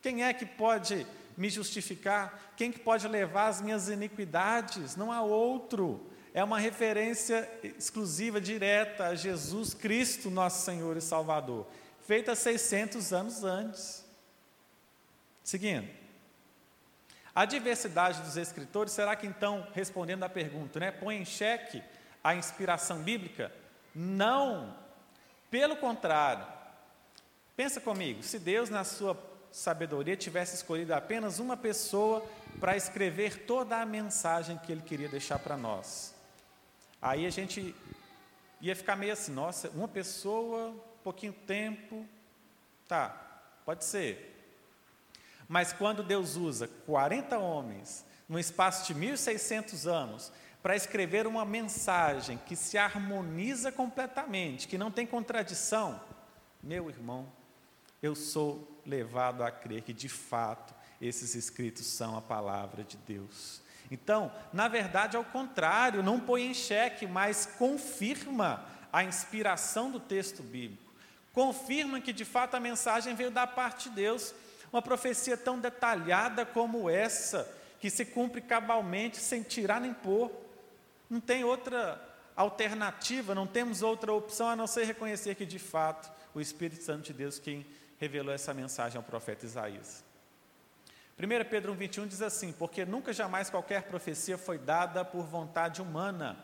Quem 0.05 0.23
é 0.23 0.35
que 0.35 0.45
pode 0.45 1.07
me 1.35 1.49
justificar? 1.49 2.53
Quem 2.59 2.71
que 2.71 2.79
pode 2.79 3.09
levar 3.09 3.47
as 3.47 3.63
minhas 3.63 3.89
iniquidades? 3.89 4.97
Não 4.97 5.11
há 5.11 5.23
outro. 5.23 6.11
É 6.35 6.45
uma 6.45 6.59
referência 6.59 7.51
exclusiva, 7.63 8.39
direta 8.39 9.07
a 9.07 9.15
Jesus 9.15 9.73
Cristo, 9.73 10.29
nosso 10.29 10.63
Senhor 10.63 10.95
e 10.99 11.01
Salvador, 11.01 11.67
feita 12.07 12.35
600 12.35 13.15
anos 13.15 13.45
antes. 13.45 14.05
Seguindo. 15.43 15.89
A 17.35 17.47
diversidade 17.47 18.21
dos 18.21 18.37
escritores, 18.37 18.93
será 18.93 19.17
que 19.17 19.27
então, 19.27 19.67
respondendo 19.73 20.23
à 20.25 20.29
pergunta, 20.29 20.79
né, 20.79 20.91
põe 20.91 21.17
em 21.17 21.25
xeque 21.25 21.83
a 22.23 22.35
inspiração 22.35 22.99
bíblica? 22.99 23.51
Não. 23.95 24.77
Pelo 25.51 25.77
contrário. 25.77 26.47
Pensa 27.57 27.81
comigo, 27.81 28.23
se 28.23 28.39
Deus, 28.39 28.69
na 28.69 28.85
sua 28.85 29.33
sabedoria 29.55 30.17
tivesse 30.17 30.57
escolhido 30.57 30.93
apenas 30.93 31.39
uma 31.39 31.57
pessoa 31.57 32.27
para 32.59 32.77
escrever 32.77 33.47
toda 33.47 33.81
a 33.81 33.87
mensagem 33.87 34.59
que 34.59 34.73
ele 34.73 34.83
queria 34.83 35.09
deixar 35.09 35.39
para 35.39 35.57
nós. 35.57 36.13
Aí 37.01 37.25
a 37.25 37.31
gente 37.31 37.73
ia 38.61 38.75
ficar 38.75 38.97
meio 38.97 39.13
assim, 39.13 39.31
nossa, 39.31 39.71
uma 39.71 39.87
pessoa, 39.87 40.75
pouquinho 41.05 41.33
tempo, 41.33 42.05
tá, 42.89 43.11
pode 43.65 43.85
ser. 43.85 44.35
Mas 45.47 45.73
quando 45.73 46.03
Deus 46.03 46.35
usa 46.35 46.67
40 46.85 47.39
homens, 47.39 48.05
num 48.29 48.41
espaço 48.41 48.93
de 48.93 48.99
1.600 48.99 49.87
anos, 49.89 50.33
para 50.65 50.75
escrever 50.75 51.29
uma 51.29 51.45
mensagem 51.45 52.41
que 52.45 52.57
se 52.57 52.77
harmoniza 52.77 53.71
completamente, 53.71 54.67
que 54.67 54.77
não 54.77 54.91
tem 54.91 55.07
contradição, 55.07 56.01
meu 56.61 56.89
irmão, 56.91 57.31
eu 58.03 58.17
sou 58.17 58.74
levado 58.87 59.43
a 59.43 59.51
crer 59.51 59.83
que 59.83 59.93
de 59.93 60.09
fato 60.09 60.75
esses 61.01 61.35
escritos 61.35 61.87
são 61.87 62.17
a 62.17 62.23
palavra 62.23 62.85
de 62.85 62.97
Deus. 62.97 63.63
Então, 63.91 64.33
na 64.53 64.69
verdade, 64.69 65.17
ao 65.17 65.25
contrário, 65.25 66.03
não 66.03 66.19
põe 66.19 66.47
em 66.47 66.55
xeque, 66.55 67.07
mas 67.07 67.47
confirma 67.59 68.65
a 68.93 69.05
inspiração 69.05 69.91
do 69.91 70.01
texto 70.01 70.43
bíblico. 70.43 70.93
Confirma 71.33 72.01
que 72.01 72.13
de 72.13 72.25
fato 72.25 72.55
a 72.55 72.61
mensagem 72.61 73.15
veio 73.15 73.31
da 73.31 73.47
parte 73.47 73.89
de 73.89 73.97
Deus. 73.97 74.35
Uma 74.73 74.81
profecia 74.81 75.37
tão 75.37 75.59
detalhada 75.59 76.47
como 76.47 76.89
essa, 76.89 77.49
que 77.81 77.91
se 77.91 78.05
cumpre 78.05 78.41
cabalmente, 78.41 79.19
sem 79.19 79.43
tirar 79.43 79.81
nem 79.81 79.93
pôr. 79.93 80.31
Não 81.11 81.21
tem 81.21 81.45
outra 81.45 82.01
alternativa, 82.37 83.35
não 83.35 83.47
temos 83.47 83.83
outra 83.83 84.13
opção 84.13 84.49
a 84.49 84.57
não 84.57 84.67
ser 84.67 84.85
reconhecer 84.85 85.35
que 85.35 85.47
de 85.47 85.59
fato 85.59 86.11
o 86.35 86.41
Espírito 86.41 86.83
Santo 86.83 87.03
de 87.03 87.13
Deus 87.13 87.39
quem 87.39 87.65
revelou 88.05 88.35
essa 88.35 88.53
mensagem 88.53 88.99
ao 88.99 89.03
profeta 89.03 89.47
Isaías. 89.47 90.05
1 91.19 91.49
Pedro 91.49 91.75
1,21 91.75 92.07
diz 92.07 92.21
assim: 92.21 92.53
Porque 92.53 92.85
nunca 92.85 93.13
jamais 93.13 93.49
qualquer 93.49 93.85
profecia 93.85 94.37
foi 94.37 94.59
dada 94.59 95.05
por 95.05 95.25
vontade 95.25 95.81
humana. 95.81 96.37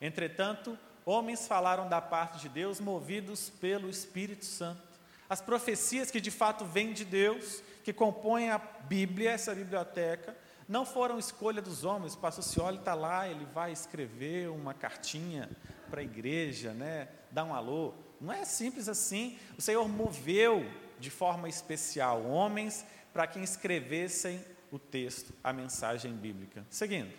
Entretanto, 0.00 0.76
homens 1.06 1.46
falaram 1.46 1.88
da 1.88 2.00
parte 2.00 2.40
de 2.40 2.48
Deus, 2.48 2.80
movidos 2.80 3.48
pelo 3.48 3.88
Espírito 3.88 4.44
Santo. 4.44 4.82
As 5.28 5.40
profecias 5.40 6.10
que 6.10 6.20
de 6.20 6.30
fato 6.32 6.64
vêm 6.64 6.92
de 6.92 7.04
Deus, 7.04 7.62
que 7.84 7.92
compõem 7.92 8.50
a 8.50 8.58
Bíblia, 8.58 9.30
essa 9.30 9.54
biblioteca, 9.54 10.36
não 10.68 10.84
foram 10.84 11.18
escolha 11.18 11.62
dos 11.62 11.84
homens. 11.84 12.14
O 12.14 12.18
pastor 12.18 12.42
Cioli 12.42 12.78
está 12.78 12.94
lá, 12.94 13.28
ele 13.28 13.44
vai 13.54 13.70
escrever 13.70 14.48
uma 14.48 14.74
cartinha 14.74 15.48
para 15.88 16.00
a 16.00 16.04
igreja, 16.04 16.72
né? 16.72 17.08
dar 17.30 17.44
um 17.44 17.54
alô. 17.54 17.94
Não 18.20 18.32
é 18.32 18.44
simples 18.44 18.88
assim. 18.88 19.38
O 19.56 19.62
Senhor 19.62 19.86
moveu 19.86 20.64
de 20.98 21.10
forma 21.10 21.48
especial 21.48 22.24
homens 22.24 22.84
para 23.12 23.26
que 23.26 23.38
escrevessem 23.40 24.44
o 24.70 24.78
texto, 24.78 25.32
a 25.42 25.52
mensagem 25.52 26.12
bíblica. 26.12 26.64
Seguindo. 26.68 27.12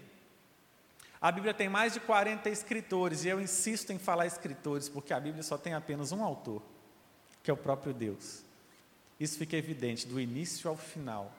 A 1.22 1.32
Bíblia 1.32 1.54
tem 1.54 1.70
mais 1.70 1.94
de 1.94 2.00
40 2.00 2.50
escritores, 2.50 3.24
e 3.24 3.30
eu 3.30 3.42
insisto 3.42 3.92
em 3.92 3.98
falar 3.98 4.28
escritores, 4.28 4.90
porque 4.90 5.14
a 5.14 5.20
Bíblia 5.20 5.42
só 5.42 5.58
tem 5.58 5.74
apenas 5.74 6.12
um 6.12 6.24
autor, 6.24 6.62
que 7.42 7.50
é 7.50 7.54
o 7.54 7.58
próprio 7.58 7.94
Deus. 7.94 8.44
Isso 9.20 9.38
fica 9.38 9.56
evidente 9.56 10.06
do 10.06 10.20
início 10.20 10.70
ao 10.70 10.76
final. 10.76 11.34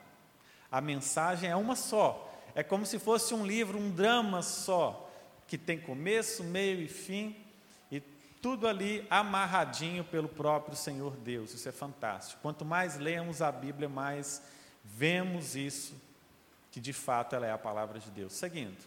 A 0.71 0.81
mensagem 0.81 1.49
é 1.49 1.55
uma 1.55 1.75
só, 1.75 2.35
é 2.55 2.63
como 2.63 2.85
se 2.85 2.97
fosse 2.97 3.33
um 3.33 3.45
livro, 3.45 3.77
um 3.77 3.91
drama 3.91 4.41
só, 4.41 5.09
que 5.47 5.57
tem 5.57 5.79
começo, 5.79 6.43
meio 6.43 6.81
e 6.81 6.87
fim, 6.87 7.35
tudo 8.41 8.67
ali 8.67 9.05
amarradinho 9.09 10.03
pelo 10.03 10.27
próprio 10.27 10.75
Senhor 10.75 11.15
Deus. 11.17 11.53
Isso 11.53 11.67
é 11.67 11.71
fantástico. 11.71 12.41
Quanto 12.41 12.63
mais 12.63 12.97
lemos 12.97 13.41
a 13.41 13.51
Bíblia, 13.51 13.89
mais 13.89 14.41
vemos 14.83 15.55
isso, 15.55 15.93
que 16.71 16.79
de 16.79 16.93
fato 16.93 17.35
ela 17.35 17.45
é 17.45 17.51
a 17.51 17.57
palavra 17.57 17.99
de 17.99 18.09
Deus. 18.09 18.33
Seguindo. 18.33 18.77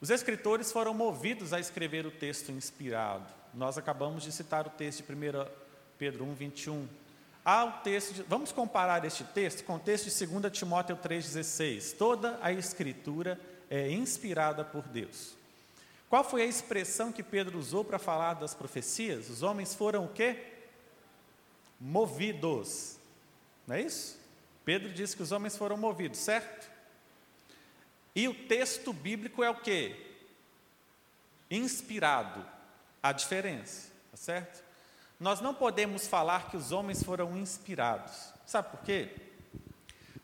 Os 0.00 0.10
escritores 0.10 0.72
foram 0.72 0.92
movidos 0.92 1.52
a 1.52 1.60
escrever 1.60 2.04
o 2.06 2.10
texto 2.10 2.50
inspirado. 2.50 3.26
Nós 3.54 3.78
acabamos 3.78 4.24
de 4.24 4.32
citar 4.32 4.66
o 4.66 4.70
texto 4.70 5.04
de 5.04 5.12
1 5.12 5.46
Pedro 5.96 6.24
1, 6.24 6.34
21. 6.34 6.88
Há 7.44 7.64
o 7.64 7.72
texto 7.82 8.14
de, 8.14 8.22
vamos 8.22 8.50
comparar 8.50 9.04
este 9.04 9.22
texto 9.24 9.64
com 9.64 9.76
o 9.76 9.78
texto 9.78 10.08
de 10.08 10.26
2 10.26 10.52
Timóteo 10.52 10.96
3,16. 10.96 11.96
Toda 11.96 12.38
a 12.42 12.52
escritura 12.52 13.38
é 13.70 13.90
inspirada 13.90 14.64
por 14.64 14.82
Deus. 14.82 15.36
Qual 16.12 16.22
foi 16.22 16.42
a 16.42 16.44
expressão 16.44 17.10
que 17.10 17.22
Pedro 17.22 17.58
usou 17.58 17.82
para 17.82 17.98
falar 17.98 18.34
das 18.34 18.52
profecias? 18.52 19.30
Os 19.30 19.42
homens 19.42 19.74
foram 19.74 20.04
o 20.04 20.08
quê? 20.10 20.44
Movidos. 21.80 22.98
Não 23.66 23.76
é 23.76 23.80
isso? 23.80 24.20
Pedro 24.62 24.92
disse 24.92 25.16
que 25.16 25.22
os 25.22 25.32
homens 25.32 25.56
foram 25.56 25.78
movidos, 25.78 26.18
certo? 26.18 26.70
E 28.14 28.28
o 28.28 28.34
texto 28.46 28.92
bíblico 28.92 29.42
é 29.42 29.48
o 29.48 29.54
quê? 29.54 29.96
Inspirado. 31.50 32.44
A 33.02 33.10
diferença, 33.12 33.88
tá 34.10 34.18
certo? 34.18 34.62
Nós 35.18 35.40
não 35.40 35.54
podemos 35.54 36.06
falar 36.06 36.50
que 36.50 36.58
os 36.58 36.72
homens 36.72 37.02
foram 37.02 37.38
inspirados. 37.38 38.34
Sabe 38.44 38.68
por 38.68 38.82
quê? 38.82 39.16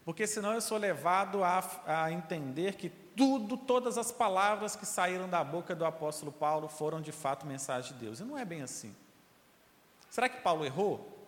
Porque 0.05 0.27
senão 0.27 0.53
eu 0.53 0.61
sou 0.61 0.77
levado 0.77 1.43
a, 1.43 1.65
a 1.87 2.13
entender 2.13 2.75
que 2.75 2.93
tudo, 3.19 3.57
todas 3.57 3.99
as 3.99 4.13
palavras 4.13 4.77
que 4.77 4.87
saíram 4.87 5.29
da 5.29 5.43
boca 5.43 5.75
do 5.75 5.85
apóstolo 5.85 6.31
Paulo 6.31 6.69
foram 6.69 7.01
de 7.01 7.11
fato 7.11 7.45
mensagem 7.45 7.93
de 7.93 7.99
Deus. 7.99 8.21
E 8.21 8.25
não 8.25 8.39
é 8.39 8.45
bem 8.45 8.63
assim. 8.63 8.95
Será 10.09 10.29
que 10.29 10.41
Paulo 10.41 10.65
errou? 10.65 11.19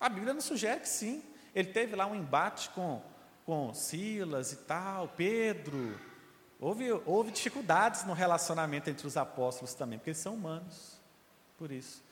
A 0.00 0.08
Bíblia 0.08 0.32
nos 0.32 0.44
sugere 0.44 0.80
que 0.80 0.88
sim. 0.88 1.22
Ele 1.54 1.68
teve 1.68 1.94
lá 1.94 2.06
um 2.06 2.14
embate 2.14 2.70
com, 2.70 3.02
com 3.44 3.74
Silas 3.74 4.52
e 4.52 4.56
tal, 4.56 5.08
Pedro. 5.08 6.00
Houve, 6.58 6.90
houve 7.04 7.30
dificuldades 7.32 8.04
no 8.04 8.14
relacionamento 8.14 8.88
entre 8.88 9.06
os 9.06 9.16
apóstolos 9.16 9.74
também, 9.74 9.98
porque 9.98 10.10
eles 10.10 10.18
são 10.18 10.34
humanos. 10.34 10.98
Por 11.58 11.70
isso. 11.70 12.02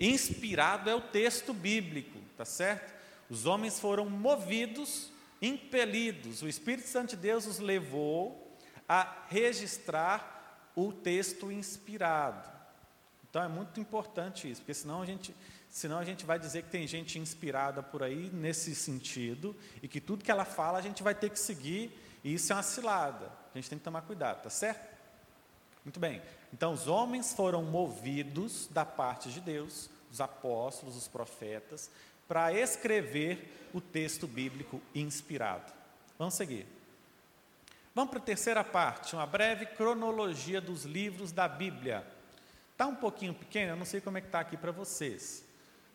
Inspirado 0.00 0.90
é 0.90 0.94
o 0.94 1.00
texto 1.00 1.54
bíblico, 1.54 2.18
tá 2.36 2.44
certo? 2.44 2.92
Os 3.28 3.46
homens 3.46 3.78
foram 3.78 4.10
movidos, 4.10 5.12
impelidos. 5.40 6.42
O 6.42 6.48
Espírito 6.48 6.88
Santo 6.88 7.10
de 7.10 7.16
Deus 7.16 7.46
os 7.46 7.58
levou 7.58 8.58
a 8.88 9.24
registrar 9.28 10.70
o 10.74 10.92
texto 10.92 11.50
inspirado. 11.50 12.48
Então 13.28 13.42
é 13.42 13.48
muito 13.48 13.78
importante 13.78 14.50
isso, 14.50 14.60
porque 14.60 14.74
senão 14.74 15.02
a 15.02 15.06
gente, 15.06 15.34
senão 15.68 15.98
a 15.98 16.04
gente 16.04 16.26
vai 16.26 16.38
dizer 16.38 16.64
que 16.64 16.70
tem 16.70 16.86
gente 16.86 17.18
inspirada 17.18 17.82
por 17.82 18.02
aí 18.02 18.28
nesse 18.32 18.74
sentido 18.74 19.56
e 19.82 19.86
que 19.86 20.00
tudo 20.00 20.24
que 20.24 20.30
ela 20.30 20.44
fala 20.44 20.78
a 20.78 20.82
gente 20.82 21.02
vai 21.02 21.14
ter 21.14 21.30
que 21.30 21.38
seguir 21.38 21.92
e 22.24 22.34
isso 22.34 22.52
é 22.52 22.56
uma 22.56 22.62
cilada. 22.62 23.30
A 23.54 23.58
gente 23.58 23.70
tem 23.70 23.78
que 23.78 23.84
tomar 23.84 24.02
cuidado, 24.02 24.42
tá 24.42 24.50
certo? 24.50 24.90
Muito 25.84 25.98
bem. 25.98 26.20
Então, 26.52 26.72
os 26.72 26.86
homens 26.86 27.32
foram 27.32 27.62
movidos 27.62 28.68
da 28.68 28.84
parte 28.84 29.30
de 29.30 29.40
Deus, 29.40 29.88
os 30.10 30.20
apóstolos, 30.20 30.96
os 30.96 31.08
profetas, 31.08 31.90
para 32.30 32.52
escrever 32.52 33.68
o 33.74 33.80
texto 33.80 34.24
bíblico 34.24 34.80
inspirado. 34.94 35.72
Vamos 36.16 36.34
seguir. 36.34 36.64
Vamos 37.92 38.12
para 38.12 38.20
a 38.20 38.22
terceira 38.22 38.62
parte, 38.62 39.16
uma 39.16 39.26
breve 39.26 39.66
cronologia 39.66 40.60
dos 40.60 40.84
livros 40.84 41.32
da 41.32 41.48
Bíblia. 41.48 42.06
Está 42.70 42.86
um 42.86 42.94
pouquinho 42.94 43.34
pequeno, 43.34 43.72
eu 43.72 43.76
não 43.76 43.84
sei 43.84 44.00
como 44.00 44.16
é 44.16 44.20
que 44.20 44.28
está 44.28 44.38
aqui 44.38 44.56
para 44.56 44.70
vocês, 44.70 45.42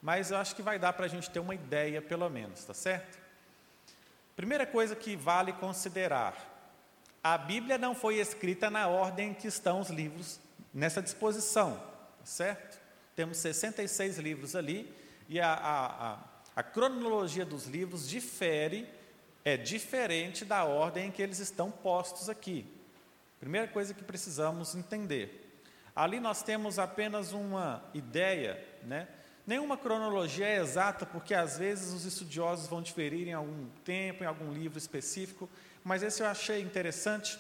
mas 0.02 0.30
eu 0.30 0.36
acho 0.36 0.54
que 0.58 0.62
vai 0.62 0.78
dar 0.78 0.92
para 0.92 1.06
a 1.06 1.08
gente 1.08 1.30
ter 1.30 1.40
uma 1.40 1.56
ideia, 1.56 2.02
pelo 2.02 2.30
menos, 2.30 2.66
tá 2.66 2.74
certo? 2.74 3.18
Primeira 4.36 4.66
coisa 4.66 4.94
que 4.94 5.16
vale 5.16 5.54
considerar: 5.54 6.36
a 7.24 7.38
Bíblia 7.38 7.78
não 7.78 7.96
foi 7.96 8.16
escrita 8.16 8.70
na 8.70 8.90
ordem 8.90 9.34
que 9.34 9.48
estão 9.48 9.80
os 9.80 9.90
livros 9.90 10.38
nessa 10.74 11.02
disposição, 11.02 11.82
certo? 12.26 12.78
Temos 13.16 13.38
66 13.38 14.18
livros 14.18 14.54
ali, 14.54 14.94
e 15.28 15.40
a, 15.40 15.54
a, 15.54 16.14
a, 16.14 16.18
a 16.56 16.64
cronologia 16.64 17.46
dos 17.46 17.66
livros 17.66 18.08
difere, 18.08 18.88
é 19.44 19.56
diferente 19.58 20.44
da 20.44 20.64
ordem 20.64 21.08
em 21.08 21.12
que 21.12 21.22
eles 21.22 21.40
estão 21.40 21.70
postos 21.70 22.30
aqui. 22.30 22.66
Primeira 23.40 23.68
coisa 23.68 23.94
que 23.94 24.04
precisamos 24.04 24.76
entender. 24.76 25.62
Ali 25.96 26.20
nós 26.20 26.42
temos 26.44 26.80
apenas 26.80 27.32
uma 27.32 27.84
ideia, 27.94 28.64
né? 28.84 29.08
Nenhuma 29.48 29.78
cronologia 29.78 30.48
é 30.48 30.58
exata, 30.58 31.06
porque 31.06 31.34
às 31.34 31.58
vezes 31.58 31.94
os 31.94 32.04
estudiosos 32.04 32.68
vão 32.68 32.82
diferir 32.82 33.28
em 33.28 33.34
algum 33.34 33.68
tempo, 33.84 34.24
em 34.24 34.28
algum 34.28 34.52
livro 34.52 34.80
específico, 34.80 35.48
mas 35.84 36.02
esse 36.02 36.24
eu 36.24 36.28
achei 36.28 36.62
interessante. 36.62 37.38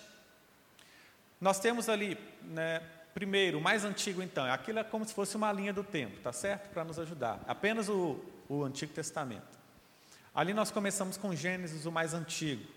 Nós 1.41 1.60
temos 1.60 1.89
ali, 1.89 2.15
né, 2.43 2.84
primeiro, 3.15 3.60
o 3.60 3.62
mais 3.62 3.86
antigo 3.86 4.21
então, 4.21 4.43
aquilo 4.43 4.78
é 4.78 4.84
como 4.84 5.06
se 5.06 5.13
fosse 5.13 5.38
uma 5.38 5.49
linha 5.49 5.71
do 5.71 5.86
tempo, 5.86 6.19
tá 6.19 6.34
certo? 6.34 6.69
Para 6.71 6.84
nos 6.84 6.99
ajudar. 6.99 7.39
Apenas 7.47 7.88
o, 7.88 8.19
o 8.49 8.62
Antigo 8.62 8.93
Testamento. 8.93 9.58
Ali 10.34 10.54
nós 10.54 10.69
começamos 10.69 11.15
com 11.15 11.34
Gênesis, 11.34 11.86
o 11.86 11.91
mais 11.93 12.13
antigo, 12.13 12.69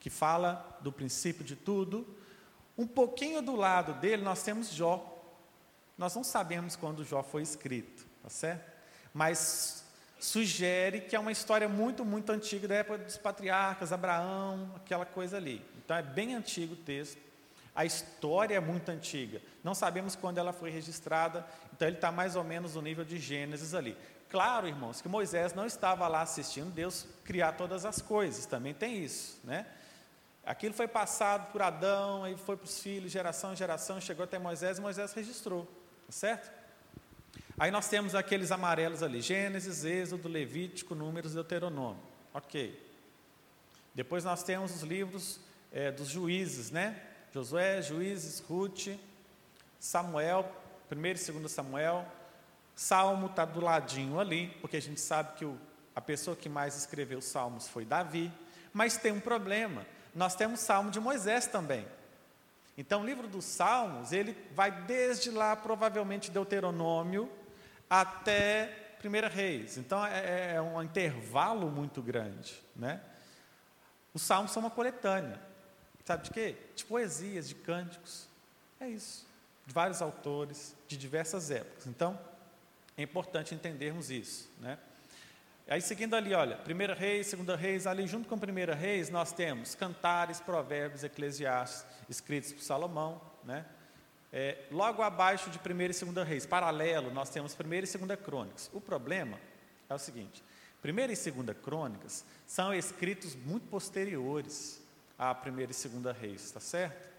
que 0.00 0.10
fala 0.10 0.78
do 0.80 0.90
princípio 0.90 1.44
de 1.44 1.54
tudo. 1.54 2.04
Um 2.76 2.88
pouquinho 2.88 3.40
do 3.40 3.54
lado 3.54 3.94
dele 4.00 4.24
nós 4.24 4.42
temos 4.42 4.74
Jó. 4.74 5.08
Nós 5.96 6.16
não 6.16 6.24
sabemos 6.24 6.74
quando 6.74 7.04
Jó 7.04 7.22
foi 7.22 7.42
escrito, 7.42 8.04
tá 8.20 8.28
certo? 8.28 8.68
Mas 9.14 9.84
sugere 10.18 11.02
que 11.02 11.14
é 11.14 11.20
uma 11.20 11.30
história 11.30 11.68
muito, 11.68 12.04
muito 12.04 12.32
antiga, 12.32 12.66
da 12.66 12.74
época 12.74 12.98
dos 12.98 13.16
patriarcas, 13.16 13.92
Abraão, 13.92 14.72
aquela 14.74 15.06
coisa 15.06 15.36
ali. 15.36 15.64
Então 15.84 15.96
é 15.96 16.02
bem 16.02 16.34
antigo 16.34 16.74
o 16.74 16.78
texto. 16.78 17.31
A 17.74 17.84
história 17.84 18.54
é 18.54 18.60
muito 18.60 18.90
antiga. 18.90 19.40
Não 19.64 19.74
sabemos 19.74 20.14
quando 20.14 20.38
ela 20.38 20.52
foi 20.52 20.70
registrada, 20.70 21.46
então 21.72 21.88
ele 21.88 21.96
está 21.96 22.12
mais 22.12 22.36
ou 22.36 22.44
menos 22.44 22.74
no 22.74 22.82
nível 22.82 23.04
de 23.04 23.18
Gênesis 23.18 23.74
ali. 23.74 23.96
Claro, 24.28 24.66
irmãos, 24.66 25.00
que 25.00 25.08
Moisés 25.08 25.54
não 25.54 25.66
estava 25.66 26.06
lá 26.08 26.22
assistindo 26.22 26.70
Deus 26.70 27.06
criar 27.24 27.52
todas 27.52 27.84
as 27.84 28.00
coisas, 28.00 28.46
também 28.46 28.72
tem 28.72 29.02
isso, 29.02 29.38
né? 29.44 29.66
Aquilo 30.44 30.74
foi 30.74 30.88
passado 30.88 31.52
por 31.52 31.62
Adão, 31.62 32.24
aí 32.24 32.36
foi 32.36 32.56
para 32.56 32.64
os 32.64 32.80
filhos, 32.80 33.12
geração 33.12 33.52
em 33.52 33.56
geração, 33.56 34.00
chegou 34.00 34.24
até 34.24 34.38
Moisés 34.38 34.78
e 34.78 34.80
Moisés 34.80 35.12
registrou, 35.12 35.64
tá 36.06 36.12
certo? 36.12 36.50
Aí 37.58 37.70
nós 37.70 37.88
temos 37.88 38.14
aqueles 38.14 38.50
amarelos 38.50 39.02
ali: 39.02 39.20
Gênesis, 39.20 39.84
Êxodo, 39.84 40.28
Levítico, 40.28 40.94
Números, 40.94 41.34
Deuteronômio. 41.34 42.02
Ok. 42.34 42.80
Depois 43.94 44.24
nós 44.24 44.42
temos 44.42 44.74
os 44.74 44.82
livros 44.82 45.38
é, 45.70 45.90
dos 45.90 46.08
juízes, 46.08 46.70
né? 46.70 47.00
Josué, 47.32 47.80
Juízes, 47.80 48.40
Ruth, 48.40 48.88
Samuel, 49.80 50.50
1 50.90 51.06
e 51.06 51.32
2 51.40 51.50
Samuel. 51.50 52.06
Salmo 52.76 53.26
está 53.26 53.44
do 53.44 53.60
ladinho 53.60 54.20
ali, 54.20 54.48
porque 54.60 54.76
a 54.76 54.82
gente 54.82 55.00
sabe 55.00 55.36
que 55.36 55.44
o, 55.44 55.58
a 55.94 56.00
pessoa 56.00 56.36
que 56.36 56.48
mais 56.48 56.76
escreveu 56.76 57.18
os 57.18 57.24
salmos 57.24 57.68
foi 57.68 57.84
Davi. 57.84 58.30
Mas 58.72 58.96
tem 58.96 59.12
um 59.12 59.20
problema: 59.20 59.86
nós 60.14 60.34
temos 60.34 60.60
Salmo 60.60 60.90
de 60.90 61.00
Moisés 61.00 61.46
também. 61.46 61.86
Então, 62.76 63.02
o 63.02 63.04
livro 63.04 63.28
dos 63.28 63.44
Salmos, 63.44 64.12
ele 64.12 64.36
vai 64.54 64.70
desde 64.70 65.30
lá, 65.30 65.54
provavelmente 65.54 66.30
Deuteronômio, 66.30 67.30
até 67.88 68.96
1 69.04 69.28
Reis. 69.28 69.76
Então, 69.76 70.04
é, 70.06 70.54
é, 70.54 70.62
um 70.62 70.82
intervalo 70.82 71.70
muito 71.70 72.00
grande. 72.00 72.54
Né? 72.74 73.00
Os 74.14 74.22
Salmos 74.22 74.52
são 74.52 74.62
uma 74.62 74.70
coletânea. 74.70 75.38
Sabe 76.04 76.24
de 76.24 76.30
quê? 76.30 76.56
De 76.74 76.84
poesias, 76.84 77.48
de 77.48 77.54
cânticos. 77.54 78.28
É 78.80 78.88
isso. 78.88 79.26
De 79.66 79.72
vários 79.72 80.02
autores, 80.02 80.74
de 80.88 80.96
diversas 80.96 81.50
épocas. 81.50 81.86
Então, 81.86 82.18
é 82.96 83.02
importante 83.02 83.54
entendermos 83.54 84.10
isso. 84.10 84.50
Né? 84.60 84.78
Aí 85.68 85.80
seguindo 85.80 86.14
ali, 86.14 86.34
olha, 86.34 86.56
primeira 86.56 86.92
reis, 86.92 87.28
segunda 87.28 87.56
reis, 87.56 87.86
ali 87.86 88.06
junto 88.06 88.28
com 88.28 88.38
primeira 88.38 88.74
reis, 88.74 89.08
nós 89.08 89.32
temos 89.32 89.74
cantares, 89.74 90.40
provérbios, 90.40 91.04
eclesiastes, 91.04 91.86
escritos 92.08 92.52
por 92.52 92.62
Salomão, 92.62 93.20
né? 93.44 93.64
É, 94.34 94.58
logo 94.70 95.02
abaixo 95.02 95.50
de 95.50 95.58
primeira 95.58 95.90
e 95.90 95.94
segunda 95.94 96.24
reis, 96.24 96.46
paralelo, 96.46 97.12
nós 97.12 97.28
temos 97.28 97.54
primeira 97.54 97.84
e 97.84 97.88
segunda 97.88 98.16
crônicas. 98.16 98.70
O 98.72 98.80
problema 98.80 99.38
é 99.88 99.94
o 99.94 99.98
seguinte: 99.98 100.42
primeira 100.80 101.12
e 101.12 101.16
segunda 101.16 101.54
crônicas 101.54 102.24
são 102.46 102.74
escritos 102.74 103.36
muito 103.36 103.66
posteriores 103.68 104.81
à 105.30 105.34
primeira 105.34 105.72
e 105.72 105.74
segunda 105.74 106.12
reis, 106.12 106.44
está 106.44 106.60
certo? 106.60 107.10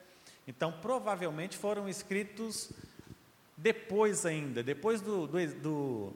Então, 0.47 0.71
provavelmente 0.71 1.57
foram 1.57 1.87
escritos 1.87 2.71
depois 3.55 4.25
ainda, 4.25 4.61
depois 4.61 4.99
do, 5.01 5.27
do, 5.27 5.47
do 5.61 6.13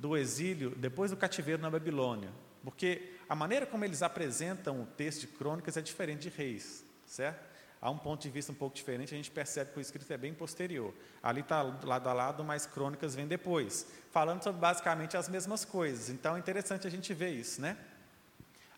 do 0.00 0.16
exílio, 0.16 0.70
depois 0.70 1.10
do 1.10 1.16
cativeiro 1.16 1.60
na 1.60 1.68
Babilônia. 1.68 2.30
Porque 2.64 3.12
a 3.28 3.34
maneira 3.34 3.66
como 3.66 3.84
eles 3.84 4.02
apresentam 4.02 4.80
o 4.80 4.86
texto 4.86 5.20
de 5.20 5.26
crônicas 5.26 5.76
é 5.76 5.82
diferente 5.82 6.22
de 6.22 6.30
reis, 6.30 6.82
certo? 7.06 7.50
Há 7.82 7.90
um 7.90 7.98
ponto 7.98 8.22
de 8.22 8.30
vista 8.30 8.50
um 8.50 8.54
pouco 8.54 8.74
diferente, 8.74 9.14
a 9.14 9.16
gente 9.16 9.30
percebe 9.30 9.72
que 9.72 9.78
o 9.78 9.80
escrito 9.80 10.10
é 10.10 10.16
bem 10.16 10.32
posterior. 10.32 10.94
Ali 11.22 11.40
está 11.40 11.62
lado 11.62 12.08
a 12.08 12.12
lado, 12.14 12.42
mas 12.42 12.66
crônicas 12.66 13.14
vêm 13.14 13.26
depois, 13.26 13.86
falando 14.10 14.42
sobre 14.42 14.60
basicamente 14.60 15.16
as 15.18 15.28
mesmas 15.28 15.66
coisas. 15.66 16.08
Então 16.08 16.34
é 16.36 16.38
interessante 16.38 16.86
a 16.86 16.90
gente 16.90 17.12
ver 17.12 17.30
isso, 17.30 17.60
né? 17.60 17.76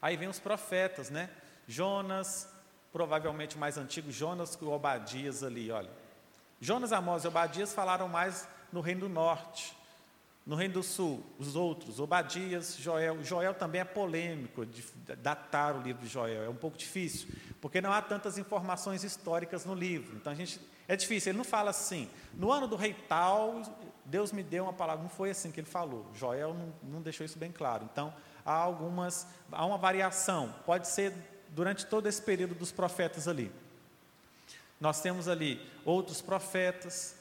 Aí 0.01 0.17
vem 0.17 0.29
os 0.29 0.41
profetas, 0.41 1.09
né? 1.09 1.31
Jonas, 1.67 2.49
provavelmente 2.93 3.57
mais 3.57 3.79
antigo, 3.79 4.11
Jonas 4.11 4.59
e 4.61 4.65
Obadias 4.65 5.43
ali, 5.43 5.71
olha. 5.71 5.91
Jonas, 6.61 6.93
Amós 6.93 7.25
e 7.25 7.29
Obadias 7.29 7.73
falaram 7.73 8.09
mais 8.09 8.49
no 8.73 8.81
Reino 8.81 9.01
do 9.01 9.09
Norte. 9.09 9.77
No 10.45 10.57
Reino 10.57 10.75
do 10.75 10.83
Sul, 10.83 11.25
os 11.39 11.55
outros, 11.55 12.01
Obadias, 12.01 12.77
Joel. 12.77 13.23
Joel 13.23 13.55
também 13.55 13.81
é 13.81 13.85
polêmico, 13.85 14.67
de 14.67 14.83
datar 15.17 15.77
o 15.77 15.81
livro 15.81 16.03
de 16.03 16.09
Joel, 16.09 16.43
é 16.43 16.49
um 16.49 16.57
pouco 16.57 16.77
difícil, 16.77 17.29
porque 17.61 17.81
não 17.81 17.93
há 17.93 18.03
tantas 18.03 18.39
informações 18.39 19.05
históricas 19.05 19.65
no 19.65 19.73
livro. 19.73 20.17
Então 20.17 20.33
a 20.33 20.35
gente 20.35 20.61
é 20.89 20.97
difícil, 20.97 21.31
ele 21.31 21.39
não 21.39 21.45
fala 21.45 21.71
assim, 21.71 22.11
no 22.35 22.51
ano 22.51 22.67
do 22.67 22.75
rei 22.75 22.93
tal, 23.09 23.63
Deus 24.05 24.33
me 24.33 24.43
deu 24.43 24.65
uma 24.65 24.73
palavra, 24.73 25.03
não 25.03 25.11
foi 25.11 25.31
assim 25.31 25.53
que 25.53 25.61
ele 25.61 25.69
falou. 25.69 26.07
Joel 26.13 26.55
não, 26.55 26.73
não 26.95 27.03
deixou 27.03 27.25
isso 27.25 27.39
bem 27.39 27.53
claro. 27.53 27.89
Então 27.93 28.13
há 28.45 28.53
algumas, 28.53 29.29
há 29.51 29.65
uma 29.65 29.79
variação, 29.79 30.53
pode 30.67 30.89
ser 30.89 31.15
durante 31.53 31.87
todo 31.87 32.09
esse 32.09 32.21
período 32.21 32.55
dos 32.55 32.73
profetas 32.73 33.29
ali. 33.29 33.53
Nós 34.81 35.01
temos 35.01 35.29
ali 35.29 35.61
outros 35.85 36.21
profetas, 36.21 37.15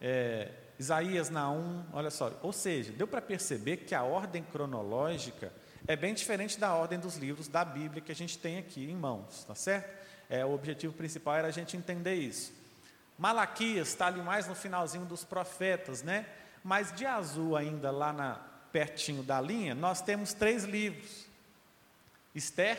é, 0.00 0.50
Isaías, 0.78 1.30
Naum, 1.30 1.84
olha 1.92 2.10
só. 2.10 2.32
Ou 2.42 2.52
seja, 2.52 2.92
deu 2.92 3.06
para 3.06 3.22
perceber 3.22 3.78
que 3.78 3.94
a 3.94 4.02
ordem 4.02 4.42
cronológica 4.42 5.52
é 5.86 5.94
bem 5.94 6.12
diferente 6.14 6.58
da 6.58 6.74
ordem 6.74 6.98
dos 6.98 7.16
livros 7.16 7.46
da 7.46 7.64
Bíblia 7.64 8.02
que 8.02 8.10
a 8.10 8.14
gente 8.14 8.36
tem 8.36 8.58
aqui 8.58 8.90
em 8.90 8.96
mãos, 8.96 9.44
tá 9.44 9.54
certo? 9.54 10.04
É, 10.28 10.44
o 10.44 10.52
objetivo 10.52 10.92
principal 10.92 11.36
era 11.36 11.48
a 11.48 11.52
gente 11.52 11.76
entender 11.76 12.14
isso. 12.14 12.52
Malaquias 13.16 13.88
está 13.88 14.08
ali 14.08 14.20
mais 14.20 14.48
no 14.48 14.54
finalzinho 14.54 15.06
dos 15.06 15.22
profetas, 15.22 16.02
né? 16.02 16.26
Mas 16.64 16.92
de 16.92 17.06
azul 17.06 17.56
ainda 17.56 17.92
lá 17.92 18.12
na, 18.12 18.40
pertinho 18.76 19.22
da 19.22 19.40
linha, 19.40 19.74
nós 19.74 20.02
temos 20.02 20.34
três 20.34 20.64
livros: 20.64 21.26
Esther, 22.34 22.78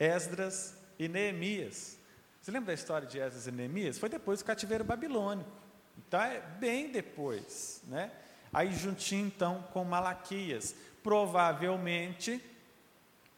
Esdras 0.00 0.74
e 0.98 1.06
Neemias. 1.06 1.98
Você 2.40 2.50
lembra 2.50 2.68
da 2.68 2.74
história 2.74 3.06
de 3.06 3.18
Esdras 3.18 3.46
e 3.46 3.52
Neemias? 3.52 3.98
Foi 3.98 4.08
depois 4.08 4.40
do 4.40 4.46
cativeiro 4.46 4.82
babilônico. 4.82 5.50
Então 5.98 6.20
é 6.22 6.40
bem 6.58 6.90
depois, 6.90 7.82
né? 7.86 8.10
Aí 8.50 8.72
juntinho 8.72 9.26
então 9.26 9.62
com 9.74 9.84
Malaquias. 9.84 10.74
Provavelmente 11.02 12.42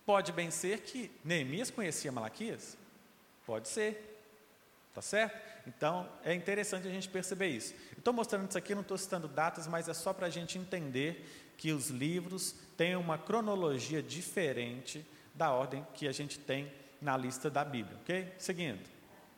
pode 0.06 0.30
bem 0.30 0.50
ser 0.52 0.80
que 0.80 1.10
Neemias 1.24 1.70
conhecia 1.70 2.12
Malaquias. 2.12 2.78
Pode 3.44 3.68
ser. 3.68 4.08
Tá 4.94 5.02
certo? 5.02 5.36
Então 5.66 6.08
é 6.22 6.32
interessante 6.32 6.86
a 6.86 6.90
gente 6.90 7.08
perceber 7.08 7.48
isso. 7.48 7.74
Estou 7.98 8.12
mostrando 8.12 8.48
isso 8.48 8.58
aqui, 8.58 8.74
não 8.74 8.82
estou 8.82 8.96
citando 8.96 9.26
datas, 9.26 9.66
mas 9.66 9.88
é 9.88 9.94
só 9.94 10.12
para 10.12 10.26
a 10.26 10.30
gente 10.30 10.58
entender 10.58 11.52
que 11.56 11.72
os 11.72 11.88
livros 11.88 12.54
têm 12.76 12.94
uma 12.94 13.18
cronologia 13.18 14.02
diferente 14.02 15.04
da 15.34 15.50
ordem 15.50 15.86
que 15.94 16.06
a 16.06 16.12
gente 16.12 16.38
tem 16.38 16.72
na 17.00 17.16
lista 17.16 17.50
da 17.50 17.64
Bíblia, 17.64 17.98
ok? 18.02 18.32
Seguindo. 18.38 18.88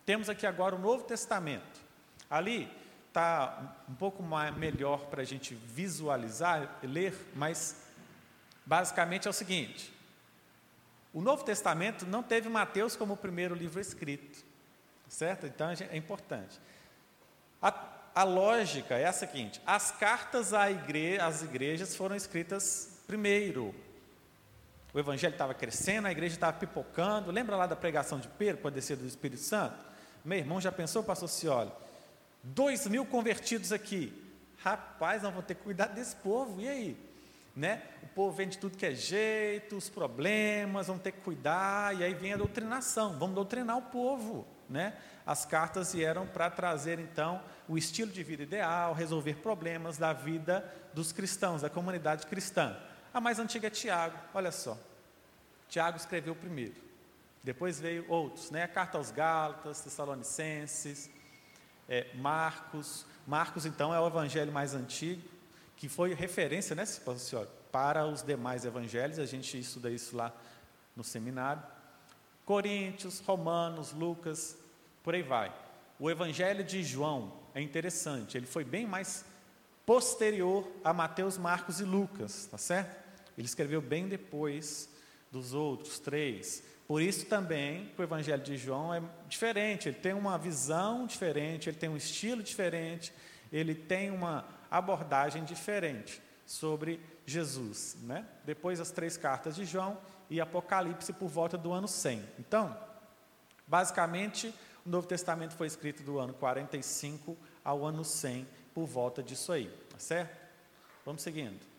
Temos 0.05 0.29
aqui 0.29 0.47
agora 0.47 0.75
o 0.75 0.79
Novo 0.79 1.05
Testamento. 1.05 1.81
Ali 2.29 2.71
está 3.09 3.77
um 3.89 3.95
pouco 3.95 4.23
mais, 4.23 4.55
melhor 4.57 5.07
para 5.07 5.23
a 5.23 5.25
gente 5.25 5.55
visualizar, 5.55 6.79
ler, 6.83 7.15
mas 7.35 7.85
basicamente 8.67 9.27
é 9.27 9.31
o 9.31 9.33
seguinte: 9.33 9.93
o 11.13 11.23
Novo 11.23 11.45
Testamento 11.45 12.05
não 12.07 12.23
teve 12.23 12.49
Mateus 12.49 12.97
como 12.97 13.15
o 13.15 13.17
primeiro 13.17 13.55
livro 13.55 13.81
escrito, 13.81 14.45
certo? 15.09 15.47
Então 15.47 15.71
é 15.71 15.97
importante. 15.97 16.61
A, 17.63 17.73
a 18.15 18.25
lógica 18.25 18.97
é 18.97 19.07
a 19.07 19.13
seguinte: 19.13 19.61
as 19.65 19.93
cartas 19.93 20.53
à 20.53 20.71
igre, 20.71 21.19
às 21.19 21.43
igrejas 21.43 21.97
foram 21.97 22.17
escritas 22.17 23.01
primeiro. 23.07 23.75
O 24.95 24.99
evangelho 25.01 25.33
estava 25.33 25.53
crescendo, 25.53 26.07
a 26.07 26.13
igreja 26.13 26.37
estava 26.37 26.57
pipocando. 26.57 27.33
Lembra 27.33 27.57
lá 27.57 27.67
da 27.67 27.75
pregação 27.75 28.21
de 28.21 28.29
Pedro, 28.29 28.63
com 28.63 28.69
a 28.69 28.71
do 28.71 28.79
Espírito 28.79 29.43
Santo? 29.43 29.75
Meu 30.25 30.39
irmão 30.39 30.61
já 30.61 30.71
pensou, 30.71 31.03
pastor 31.03 31.29
Cioli? 31.29 31.73
Dois 32.45 32.87
mil 32.87 33.05
convertidos 33.05 33.73
aqui. 33.73 34.13
Rapaz, 34.63 35.25
nós 35.25 35.33
vamos 35.33 35.47
ter 35.47 35.57
que 35.57 35.65
cuidar 35.65 35.87
desse 35.89 36.15
povo, 36.15 36.61
e 36.61 36.69
aí? 36.69 36.97
Né? 37.57 37.83
O 38.05 38.07
povo 38.07 38.37
vem 38.37 38.49
de 38.49 38.57
tudo 38.57 38.79
que 38.79 38.87
é 38.87 38.95
jeito, 38.95 39.77
os 39.77 39.91
problemas, 39.91 40.87
vamos 40.87 41.03
ter 41.03 41.11
que 41.11 41.21
cuidar, 41.23 41.99
e 41.99 42.05
aí 42.05 42.15
vem 42.15 42.33
a 42.33 42.37
doutrinação, 42.37 43.19
vamos 43.19 43.35
doutrinar 43.35 43.77
o 43.77 43.83
povo. 43.83 44.47
Né? 44.71 44.95
As 45.27 45.45
cartas 45.45 45.93
vieram 45.93 46.25
para 46.25 46.49
trazer 46.51 47.01
então 47.01 47.43
o 47.69 47.77
estilo 47.77 48.13
de 48.13 48.23
vida 48.23 48.45
ideal, 48.45 48.95
resolver 48.95 49.35
problemas 49.35 49.99
da 49.99 50.13
vida 50.13 50.65
dos 50.95 51.11
cristãos, 51.11 51.63
da 51.63 51.69
comunidade 51.69 52.27
cristã. 52.27 52.77
A 53.15 53.21
mais 53.21 53.39
antiga 53.39 53.69
é 53.69 53.71
Tiago, 53.71 54.19
olha 54.35 54.51
só. 54.51 54.77
Tiago 55.69 55.97
escreveu 55.97 56.35
primeiro, 56.35 56.75
depois 57.45 57.79
veio 57.79 58.05
outros, 58.09 58.51
né? 58.51 58.65
a 58.65 58.69
carta 58.69 58.99
aos 58.99 59.13
Gálatas, 59.13 59.81
Tessalonicenses, 59.81 61.09
é, 61.89 62.13
Marcos. 62.17 63.07
Marcos, 63.25 63.65
então, 63.65 63.95
é 63.95 64.01
o 64.01 64.07
evangelho 64.07 64.51
mais 64.51 64.75
antigo, 64.75 65.23
que 65.77 65.89
foi 65.89 66.13
referência, 66.13 66.75
né, 66.75 66.85
senhora, 66.85 67.49
para 67.71 68.05
os 68.05 68.23
demais 68.23 68.65
evangelhos. 68.65 69.19
A 69.19 69.27
gente 69.27 69.59
estuda 69.59 69.91
isso 69.91 70.17
lá 70.17 70.33
no 70.97 71.05
seminário. 71.05 71.63
Coríntios, 72.45 73.21
Romanos, 73.21 73.93
Lucas, 73.93 74.59
por 75.03 75.15
aí 75.15 75.23
vai. 75.23 75.55
O 75.99 76.11
evangelho 76.11 76.65
de 76.65 76.83
João 76.83 77.33
é 77.55 77.63
interessante, 77.63 78.37
ele 78.37 78.47
foi 78.47 78.65
bem 78.65 78.87
mais 78.87 79.25
posterior 79.87 80.69
a 80.83 80.93
Mateus, 80.93 81.39
Marcos 81.39 81.81
e 81.81 81.85
Lucas, 81.85 82.47
tá 82.51 82.59
certo? 82.59 83.04
Ele 83.37 83.47
escreveu 83.47 83.81
bem 83.81 84.09
depois 84.09 84.89
dos 85.31 85.53
outros 85.53 85.99
três. 85.99 86.63
Por 86.87 87.01
isso 87.01 87.27
também 87.27 87.91
o 87.97 88.03
Evangelho 88.03 88.43
de 88.43 88.57
João 88.57 88.93
é 88.93 89.03
diferente, 89.29 89.89
ele 89.89 89.99
tem 89.99 90.13
uma 90.13 90.39
visão 90.39 91.07
diferente, 91.07 91.69
ele 91.69 91.77
tem 91.77 91.89
um 91.89 91.97
estilo 91.97 92.43
diferente, 92.43 93.13
ele 93.53 93.75
tem 93.75 94.11
uma 94.11 94.47
abordagem 94.71 95.45
diferente 95.45 96.21
sobre 96.45 97.01
Jesus. 97.25 97.97
Né? 98.03 98.27
Depois 98.45 98.81
as 98.81 98.91
três 98.91 99.17
cartas 99.17 99.57
de 99.57 99.65
João 99.65 99.99
e 100.29 100.41
Apocalipse 100.41 101.13
por 101.13 101.29
volta 101.29 101.57
do 101.57 101.73
ano 101.73 101.89
100. 101.89 102.23
Então, 102.39 102.77
basicamente, 103.67 104.55
o 104.85 104.89
Novo 104.89 105.07
Testamento 105.07 105.55
foi 105.55 105.67
escrito 105.67 106.03
do 106.03 106.19
ano 106.19 106.35
45 106.35 107.37
ao 107.65 107.85
ano 107.85 108.05
100, 108.05 108.47
por 108.75 108.87
volta 108.87 109.23
disso 109.23 109.53
aí, 109.53 109.71
tá 109.89 109.99
certo? 109.99 110.39
Vamos 111.05 111.23
seguindo. 111.23 111.74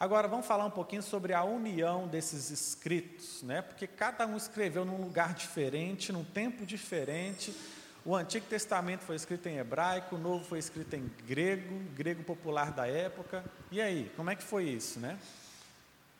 Agora 0.00 0.26
vamos 0.26 0.46
falar 0.46 0.64
um 0.64 0.70
pouquinho 0.70 1.02
sobre 1.02 1.34
a 1.34 1.44
união 1.44 2.08
desses 2.08 2.48
escritos, 2.48 3.42
né? 3.42 3.60
Porque 3.60 3.86
cada 3.86 4.26
um 4.26 4.34
escreveu 4.34 4.82
num 4.82 4.98
lugar 4.98 5.34
diferente, 5.34 6.10
num 6.10 6.24
tempo 6.24 6.64
diferente. 6.64 7.54
O 8.02 8.16
Antigo 8.16 8.46
Testamento 8.46 9.02
foi 9.02 9.14
escrito 9.14 9.46
em 9.50 9.58
hebraico, 9.58 10.16
o 10.16 10.18
Novo 10.18 10.42
foi 10.42 10.58
escrito 10.58 10.96
em 10.96 11.06
grego, 11.26 11.78
grego 11.94 12.24
popular 12.24 12.72
da 12.72 12.86
época. 12.86 13.44
E 13.70 13.78
aí, 13.78 14.10
como 14.16 14.30
é 14.30 14.34
que 14.34 14.42
foi 14.42 14.64
isso, 14.64 14.98
né? 14.98 15.18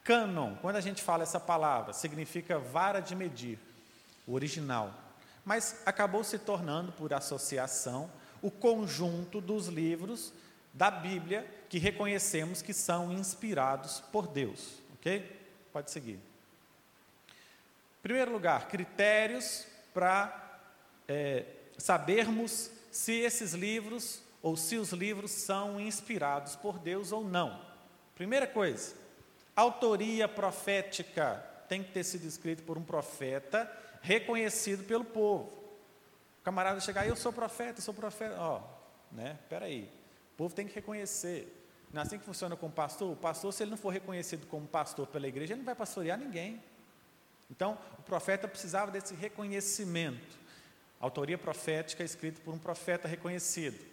Cânon, 0.05 0.57
quando 0.57 0.77
a 0.77 0.83
gente 0.83 1.03
fala 1.03 1.23
essa 1.23 1.41
palavra, 1.41 1.95
significa 1.95 2.59
vara 2.59 3.01
de 3.01 3.17
medir, 3.17 3.59
o 4.27 4.35
original. 4.35 4.95
mas 5.43 5.81
acabou 5.87 6.23
se 6.23 6.39
tornando, 6.39 6.93
por 6.93 7.15
associação, 7.15 8.11
o 8.43 8.51
conjunto 8.51 9.41
dos 9.41 9.69
livros 9.69 10.35
da 10.73 10.91
Bíblia 10.91 11.47
que 11.69 11.79
reconhecemos 11.79 12.63
que 12.63 12.73
são 12.73 13.13
inspirados 13.13 14.01
por 14.13 14.27
Deus. 14.27 14.83
Ok? 14.95 15.39
Pode 15.73 15.91
seguir. 15.91 16.19
Em 17.99 18.03
primeiro 18.03 18.33
lugar, 18.33 18.69
critérios 18.69 19.67
para 19.93 20.61
é, 21.07 21.45
sabermos 21.77 22.71
se 22.91 23.13
esses 23.13 23.53
livros 23.53 24.23
ou 24.43 24.57
se 24.57 24.77
os 24.77 24.93
livros 24.93 25.31
são 25.31 25.81
inspirados 25.81 26.57
por 26.57 26.79
Deus 26.79 27.13
ou 27.13 27.23
não. 27.23 27.61
Primeira 28.15 28.47
coisa, 28.47 28.95
autoria 29.55 30.27
profética 30.27 31.45
tem 31.69 31.83
que 31.83 31.93
ter 31.93 32.05
sido 32.05 32.27
escrito 32.27 32.63
por 32.63 32.77
um 32.79 32.83
profeta 32.83 33.71
reconhecido 34.03 34.85
pelo 34.85 35.05
povo. 35.05 35.53
O 36.41 36.43
camarada 36.43 36.81
chegar, 36.81 37.07
eu 37.07 37.17
sou 37.17 37.33
profeta, 37.33 37.81
sou 37.81 37.93
profeta, 37.93 38.35
ó, 38.39 38.63
né? 39.13 39.39
Peraí, 39.49 39.91
povo 40.41 40.55
tem 40.55 40.67
que 40.67 40.75
reconhecer. 40.75 41.55
Não 41.93 42.01
é 42.01 42.05
assim 42.07 42.19
que 42.19 42.25
funciona 42.25 42.57
com 42.57 42.67
o 42.67 42.71
pastor? 42.71 43.13
O 43.13 43.17
pastor, 43.17 43.53
se 43.53 43.63
ele 43.63 43.73
não 43.73 43.77
for 43.77 43.91
reconhecido 43.91 44.47
como 44.47 44.67
pastor 44.67 45.07
pela 45.07 45.29
igreja, 45.29 45.53
ele 45.53 45.59
não 45.59 45.67
vai 45.67 45.75
pastorear 45.75 46.19
ninguém. 46.19 46.63
Então, 47.51 47.77
o 47.99 48.03
profeta 48.03 48.49
precisava 48.49 48.91
desse 48.91 49.13
reconhecimento. 49.15 50.39
Autoria 50.99 51.37
profética 51.37 52.03
escrito 52.03 52.41
por 52.41 52.55
um 52.55 52.59
profeta 52.59 53.07
reconhecido. 53.07 53.85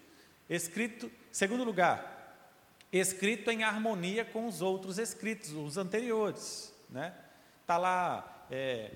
Escrito, 0.50 1.12
segundo 1.34 1.66
lugar, 1.66 2.48
escrito 2.94 3.52
em 3.52 3.64
harmonia 3.64 4.24
com 4.24 4.48
os 4.48 4.62
outros 4.62 4.98
escritos, 4.98 5.52
os 5.52 5.76
anteriores. 5.76 6.74
Né? 6.90 7.14
Está 7.62 7.78
lá 7.78 8.46
é, 8.50 8.92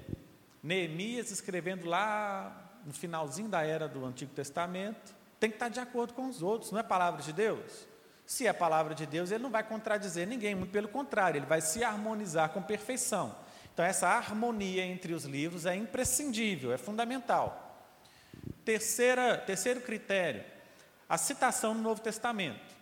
Neemias 0.64 1.32
escrevendo 1.32 1.86
lá 1.86 2.80
no 2.86 2.93
finalzinho 2.93 3.49
da 3.49 3.62
era 3.62 3.89
do 3.89 4.06
Antigo 4.06 4.34
Testamento, 4.34 5.20
tem 5.42 5.50
que 5.50 5.56
estar 5.56 5.70
de 5.70 5.80
acordo 5.80 6.14
com 6.14 6.30
os 6.30 6.44
outros, 6.44 6.72
não 6.72 6.80
é 6.80 6.84
palavra 6.84 7.20
de 7.20 7.34
Deus? 7.34 7.88
Se 8.28 8.46
é 8.46 8.54
palavra 8.54 8.94
de 8.94 9.08
Deus, 9.08 9.32
ele 9.32 9.42
não 9.42 9.50
vai 9.50 9.64
contradizer 9.64 10.28
ninguém, 10.28 10.54
muito 10.54 10.70
pelo 10.70 10.88
contrário, 10.88 11.39
ele 11.39 11.48
vai 11.48 11.60
se 11.62 11.84
harmonizar 11.84 12.50
com 12.50 12.62
perfeição. 12.62 13.36
Então, 13.74 13.84
essa 13.84 14.08
harmonia 14.08 14.86
entre 14.86 15.14
os 15.14 15.26
livros 15.26 15.66
é 15.66 15.76
imprescindível, 15.76 16.72
é 16.72 16.78
fundamental. 16.78 17.89
Terceira, 18.64 19.36
terceiro 19.36 19.82
critério, 19.82 20.44
a 21.10 21.18
citação 21.18 21.74
no 21.74 21.82
Novo 21.82 22.02
Testamento. 22.02 22.76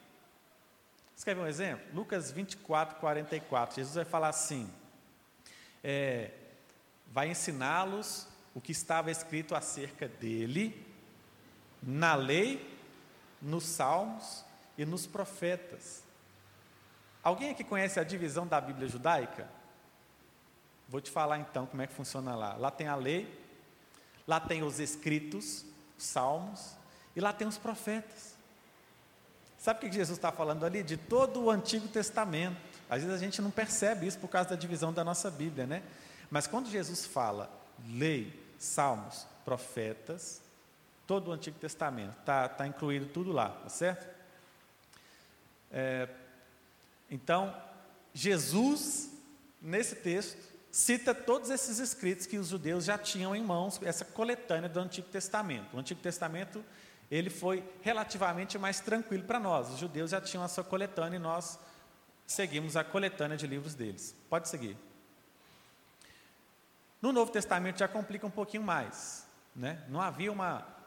Ver 1.15 1.37
um 1.37 1.47
exemplo? 1.47 1.85
Lucas 1.93 2.29
24, 2.29 2.99
44. 2.99 3.77
Jesus 3.77 3.95
vai 3.95 4.05
falar 4.05 4.29
assim: 4.29 4.69
é, 5.81 6.31
vai 7.07 7.29
ensiná-los 7.29 8.27
o 8.53 8.59
que 8.59 8.73
estava 8.73 9.09
escrito 9.09 9.55
acerca 9.55 10.09
dele 10.09 10.88
na 11.81 12.15
lei, 12.15 12.77
nos 13.41 13.63
salmos 13.63 14.43
e 14.77 14.85
nos 14.85 15.05
profetas. 15.05 16.03
Alguém 17.23 17.51
aqui 17.51 17.63
conhece 17.63 17.99
a 17.99 18.03
divisão 18.03 18.47
da 18.47 18.59
Bíblia 18.59 18.87
judaica? 18.87 19.47
Vou 20.87 20.99
te 21.01 21.11
falar 21.11 21.37
então 21.39 21.65
como 21.65 21.81
é 21.81 21.87
que 21.87 21.93
funciona 21.93 22.35
lá. 22.35 22.55
Lá 22.55 22.71
tem 22.71 22.87
a 22.87 22.95
lei, 22.95 23.31
lá 24.27 24.39
tem 24.39 24.63
os 24.63 24.79
escritos, 24.79 25.65
os 25.97 26.03
salmos, 26.03 26.73
e 27.15 27.21
lá 27.21 27.31
tem 27.33 27.47
os 27.47 27.57
profetas. 27.57 28.35
Sabe 29.57 29.79
o 29.79 29.89
que 29.89 29.95
Jesus 29.95 30.17
está 30.17 30.31
falando 30.31 30.65
ali? 30.65 30.81
De 30.81 30.95
todo 30.95 31.43
o 31.43 31.51
Antigo 31.51 31.87
Testamento. 31.87 32.57
Às 32.89 33.03
vezes 33.03 33.15
a 33.15 33.23
gente 33.23 33.41
não 33.41 33.51
percebe 33.51 34.07
isso 34.07 34.17
por 34.17 34.29
causa 34.29 34.49
da 34.49 34.55
divisão 34.55 34.93
da 34.93 35.03
nossa 35.03 35.29
Bíblia, 35.29 35.67
né? 35.67 35.83
Mas 36.31 36.47
quando 36.47 36.69
Jesus 36.69 37.05
fala 37.05 37.51
lei, 37.87 38.41
salmos, 38.57 39.27
profetas, 39.43 40.41
todo 41.09 41.29
o 41.29 41.31
Antigo 41.31 41.57
Testamento, 41.57 42.15
está 42.19 42.47
tá 42.47 42.67
incluído 42.67 43.07
tudo 43.07 43.31
lá, 43.31 43.49
tá 43.49 43.69
certo? 43.69 44.07
É, 45.71 46.07
então, 47.09 47.51
Jesus, 48.13 49.11
nesse 49.59 49.95
texto, 49.95 50.37
cita 50.69 51.15
todos 51.15 51.49
esses 51.49 51.79
escritos 51.79 52.27
que 52.27 52.37
os 52.37 52.49
judeus 52.49 52.85
já 52.85 52.95
tinham 52.95 53.35
em 53.35 53.43
mãos, 53.43 53.81
essa 53.81 54.05
coletânea 54.05 54.69
do 54.69 54.79
Antigo 54.79 55.07
Testamento. 55.07 55.75
O 55.75 55.79
Antigo 55.79 55.99
Testamento 55.99 56.63
ele 57.09 57.31
foi 57.31 57.67
relativamente 57.81 58.59
mais 58.59 58.79
tranquilo 58.79 59.23
para 59.23 59.39
nós. 59.39 59.67
Os 59.71 59.79
judeus 59.79 60.11
já 60.11 60.21
tinham 60.21 60.43
a 60.43 60.47
sua 60.47 60.63
coletânea 60.63 61.17
e 61.17 61.19
nós 61.19 61.57
seguimos 62.27 62.77
a 62.77 62.83
coletânea 62.83 63.35
de 63.35 63.47
livros 63.47 63.73
deles. 63.73 64.15
Pode 64.29 64.47
seguir. 64.47 64.77
No 67.01 67.11
Novo 67.11 67.31
Testamento 67.31 67.79
já 67.79 67.87
complica 67.87 68.27
um 68.27 68.31
pouquinho 68.31 68.61
mais. 68.61 69.27
Né? 69.55 69.83
Não 69.89 69.99
havia 69.99 70.31
uma. 70.31 70.77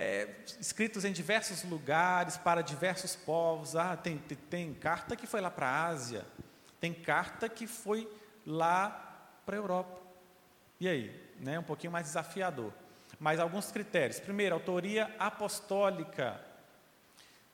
É, 0.00 0.28
escritos 0.60 1.04
em 1.04 1.10
diversos 1.10 1.64
lugares, 1.64 2.36
para 2.36 2.62
diversos 2.62 3.16
povos. 3.16 3.74
Ah, 3.74 3.96
tem, 3.96 4.16
tem, 4.16 4.38
tem 4.48 4.74
carta 4.74 5.16
que 5.16 5.26
foi 5.26 5.40
lá 5.40 5.50
para 5.50 5.66
a 5.66 5.86
Ásia, 5.86 6.24
tem 6.78 6.94
carta 6.94 7.48
que 7.48 7.66
foi 7.66 8.08
lá 8.46 8.90
para 9.44 9.56
a 9.56 9.58
Europa. 9.58 10.00
E 10.78 10.88
aí? 10.88 11.34
Né? 11.40 11.58
Um 11.58 11.64
pouquinho 11.64 11.92
mais 11.92 12.06
desafiador. 12.06 12.72
Mas 13.18 13.40
alguns 13.40 13.72
critérios. 13.72 14.20
Primeiro, 14.20 14.54
autoria 14.54 15.12
apostólica. 15.18 16.40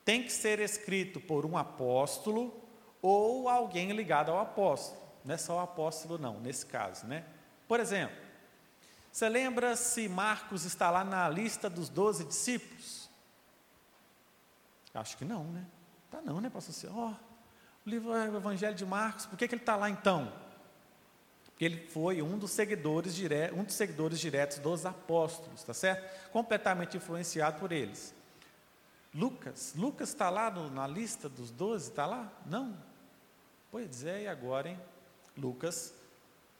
Tem 0.03 0.21
que 0.21 0.31
ser 0.31 0.59
escrito 0.59 1.19
por 1.19 1.47
um 1.47 1.57
apóstolo 1.57 2.63
ou 3.01 3.49
alguém 3.49 3.91
ligado 3.91 4.31
ao 4.31 4.39
apóstolo. 4.39 5.01
Não 5.23 5.33
é 5.33 5.37
só 5.37 5.55
o 5.55 5.59
apóstolo, 5.59 6.19
não, 6.19 6.39
nesse 6.39 6.67
caso, 6.67 7.07
né? 7.07 7.23
Por 7.67 7.79
exemplo, 7.79 8.15
você 9.15 9.29
lembra 9.29 9.77
se 9.77 10.09
Marcos 10.09 10.65
está 10.65 10.91
lá 10.91 11.01
na 11.01 11.29
lista 11.29 11.69
dos 11.69 11.87
doze 11.87 12.25
discípulos? 12.25 13.09
Acho 14.93 15.15
que 15.15 15.23
não, 15.23 15.45
né? 15.45 15.65
Tá 16.11 16.21
não, 16.21 16.41
né, 16.41 16.49
pastor? 16.49 16.91
Ó, 16.93 17.07
oh, 17.07 17.13
o 17.85 17.89
livro 17.89 18.11
o 18.11 18.35
Evangelho 18.35 18.75
de 18.75 18.85
Marcos, 18.85 19.25
por 19.25 19.37
que, 19.37 19.47
que 19.47 19.55
ele 19.55 19.61
está 19.61 19.77
lá 19.77 19.89
então? 19.89 20.33
Porque 21.45 21.63
ele 21.63 21.87
foi 21.87 22.21
um 22.21 22.37
dos 22.37 22.51
seguidores 22.51 23.15
diretos, 23.15 23.57
um 23.57 23.63
dos 23.63 23.75
seguidores 23.75 24.19
diretos 24.19 24.59
dos 24.59 24.85
apóstolos, 24.85 25.63
tá 25.63 25.73
certo? 25.73 26.29
Completamente 26.31 26.97
influenciado 26.97 27.57
por 27.57 27.71
eles. 27.71 28.13
Lucas, 29.13 29.71
Lucas 29.77 30.09
está 30.09 30.29
lá 30.29 30.51
no, 30.51 30.69
na 30.69 30.85
lista 30.85 31.29
dos 31.29 31.51
doze, 31.51 31.89
está 31.89 32.05
lá? 32.05 32.29
Não. 32.45 32.77
Pois 33.71 34.03
é, 34.03 34.23
e 34.23 34.27
agora, 34.27 34.67
hein? 34.67 34.79
Lucas 35.37 35.93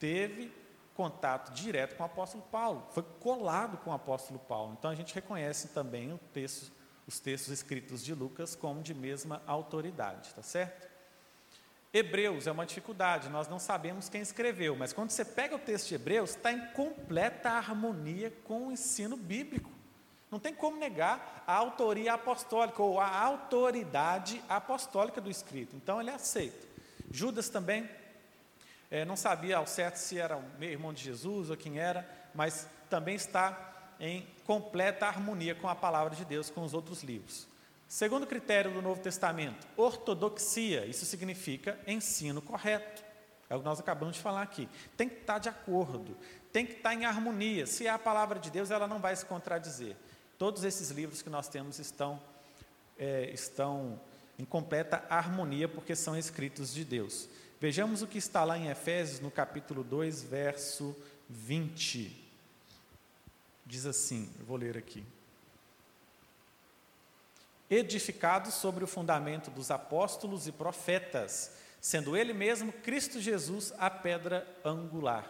teve 0.00 0.50
contato 0.96 1.52
direto 1.52 1.94
com 1.96 2.02
o 2.02 2.06
apóstolo 2.06 2.42
Paulo, 2.50 2.86
foi 2.90 3.02
colado 3.20 3.76
com 3.78 3.90
o 3.90 3.92
apóstolo 3.92 4.38
Paulo. 4.38 4.74
Então 4.78 4.90
a 4.90 4.94
gente 4.94 5.14
reconhece 5.14 5.68
também 5.68 6.18
texto, 6.32 6.72
os 7.06 7.20
textos 7.20 7.52
escritos 7.52 8.02
de 8.02 8.14
Lucas 8.14 8.56
como 8.56 8.82
de 8.82 8.94
mesma 8.94 9.42
autoridade, 9.46 10.34
tá 10.34 10.42
certo? 10.42 10.88
Hebreus 11.92 12.46
é 12.46 12.52
uma 12.52 12.66
dificuldade, 12.66 13.28
nós 13.28 13.48
não 13.48 13.58
sabemos 13.58 14.08
quem 14.08 14.20
escreveu, 14.20 14.74
mas 14.76 14.92
quando 14.92 15.10
você 15.10 15.24
pega 15.24 15.54
o 15.54 15.58
texto 15.58 15.88
de 15.88 15.94
Hebreus, 15.94 16.30
está 16.30 16.52
em 16.52 16.66
completa 16.72 17.50
harmonia 17.50 18.32
com 18.44 18.66
o 18.66 18.72
ensino 18.72 19.16
bíblico. 19.16 19.70
Não 20.30 20.40
tem 20.40 20.54
como 20.54 20.76
negar 20.76 21.44
a 21.46 21.54
autoria 21.54 22.14
apostólica 22.14 22.82
ou 22.82 23.00
a 23.00 23.08
autoridade 23.08 24.42
apostólica 24.48 25.20
do 25.20 25.30
escrito. 25.30 25.76
Então 25.76 26.00
ele 26.00 26.10
é 26.10 26.14
aceito. 26.14 26.66
Judas 27.10 27.48
também 27.48 27.88
é, 28.96 29.04
não 29.04 29.16
sabia 29.16 29.58
ao 29.58 29.66
certo 29.66 29.96
se 29.96 30.18
era 30.18 30.38
o 30.38 30.42
meu 30.58 30.70
irmão 30.70 30.92
de 30.92 31.02
Jesus 31.02 31.50
ou 31.50 31.56
quem 31.56 31.78
era, 31.78 32.08
mas 32.34 32.66
também 32.88 33.14
está 33.14 33.92
em 34.00 34.26
completa 34.46 35.06
harmonia 35.06 35.54
com 35.54 35.68
a 35.68 35.74
palavra 35.74 36.16
de 36.16 36.24
Deus, 36.24 36.48
com 36.48 36.62
os 36.62 36.72
outros 36.72 37.02
livros. 37.02 37.46
Segundo 37.86 38.26
critério 38.26 38.72
do 38.72 38.80
Novo 38.80 39.00
Testamento, 39.02 39.66
ortodoxia, 39.76 40.86
isso 40.86 41.04
significa 41.04 41.78
ensino 41.86 42.40
correto. 42.40 43.04
É 43.50 43.54
o 43.54 43.58
que 43.58 43.64
nós 43.66 43.78
acabamos 43.78 44.16
de 44.16 44.22
falar 44.22 44.40
aqui. 44.40 44.66
Tem 44.96 45.08
que 45.08 45.20
estar 45.20 45.38
de 45.38 45.50
acordo, 45.50 46.16
tem 46.50 46.64
que 46.64 46.72
estar 46.72 46.94
em 46.94 47.04
harmonia. 47.04 47.66
Se 47.66 47.86
é 47.86 47.90
a 47.90 47.98
palavra 47.98 48.38
de 48.38 48.50
Deus, 48.50 48.70
ela 48.70 48.88
não 48.88 48.98
vai 48.98 49.14
se 49.14 49.26
contradizer. 49.26 49.94
Todos 50.38 50.64
esses 50.64 50.90
livros 50.90 51.20
que 51.20 51.28
nós 51.28 51.48
temos 51.48 51.78
estão, 51.78 52.18
é, 52.98 53.30
estão 53.30 54.00
em 54.38 54.44
completa 54.44 55.04
harmonia, 55.10 55.68
porque 55.68 55.94
são 55.94 56.16
escritos 56.16 56.72
de 56.72 56.82
Deus. 56.82 57.28
Vejamos 57.58 58.02
o 58.02 58.06
que 58.06 58.18
está 58.18 58.44
lá 58.44 58.58
em 58.58 58.68
Efésios, 58.68 59.18
no 59.18 59.30
capítulo 59.30 59.82
2, 59.82 60.24
verso 60.24 60.94
20. 61.26 62.14
Diz 63.64 63.86
assim, 63.86 64.30
eu 64.38 64.44
vou 64.44 64.58
ler 64.58 64.76
aqui. 64.76 65.02
Edificados 67.70 68.52
sobre 68.52 68.84
o 68.84 68.86
fundamento 68.86 69.50
dos 69.50 69.70
apóstolos 69.70 70.46
e 70.46 70.52
profetas, 70.52 71.50
sendo 71.80 72.14
ele 72.14 72.34
mesmo 72.34 72.70
Cristo 72.70 73.22
Jesus 73.22 73.72
a 73.78 73.88
pedra 73.88 74.46
angular. 74.62 75.26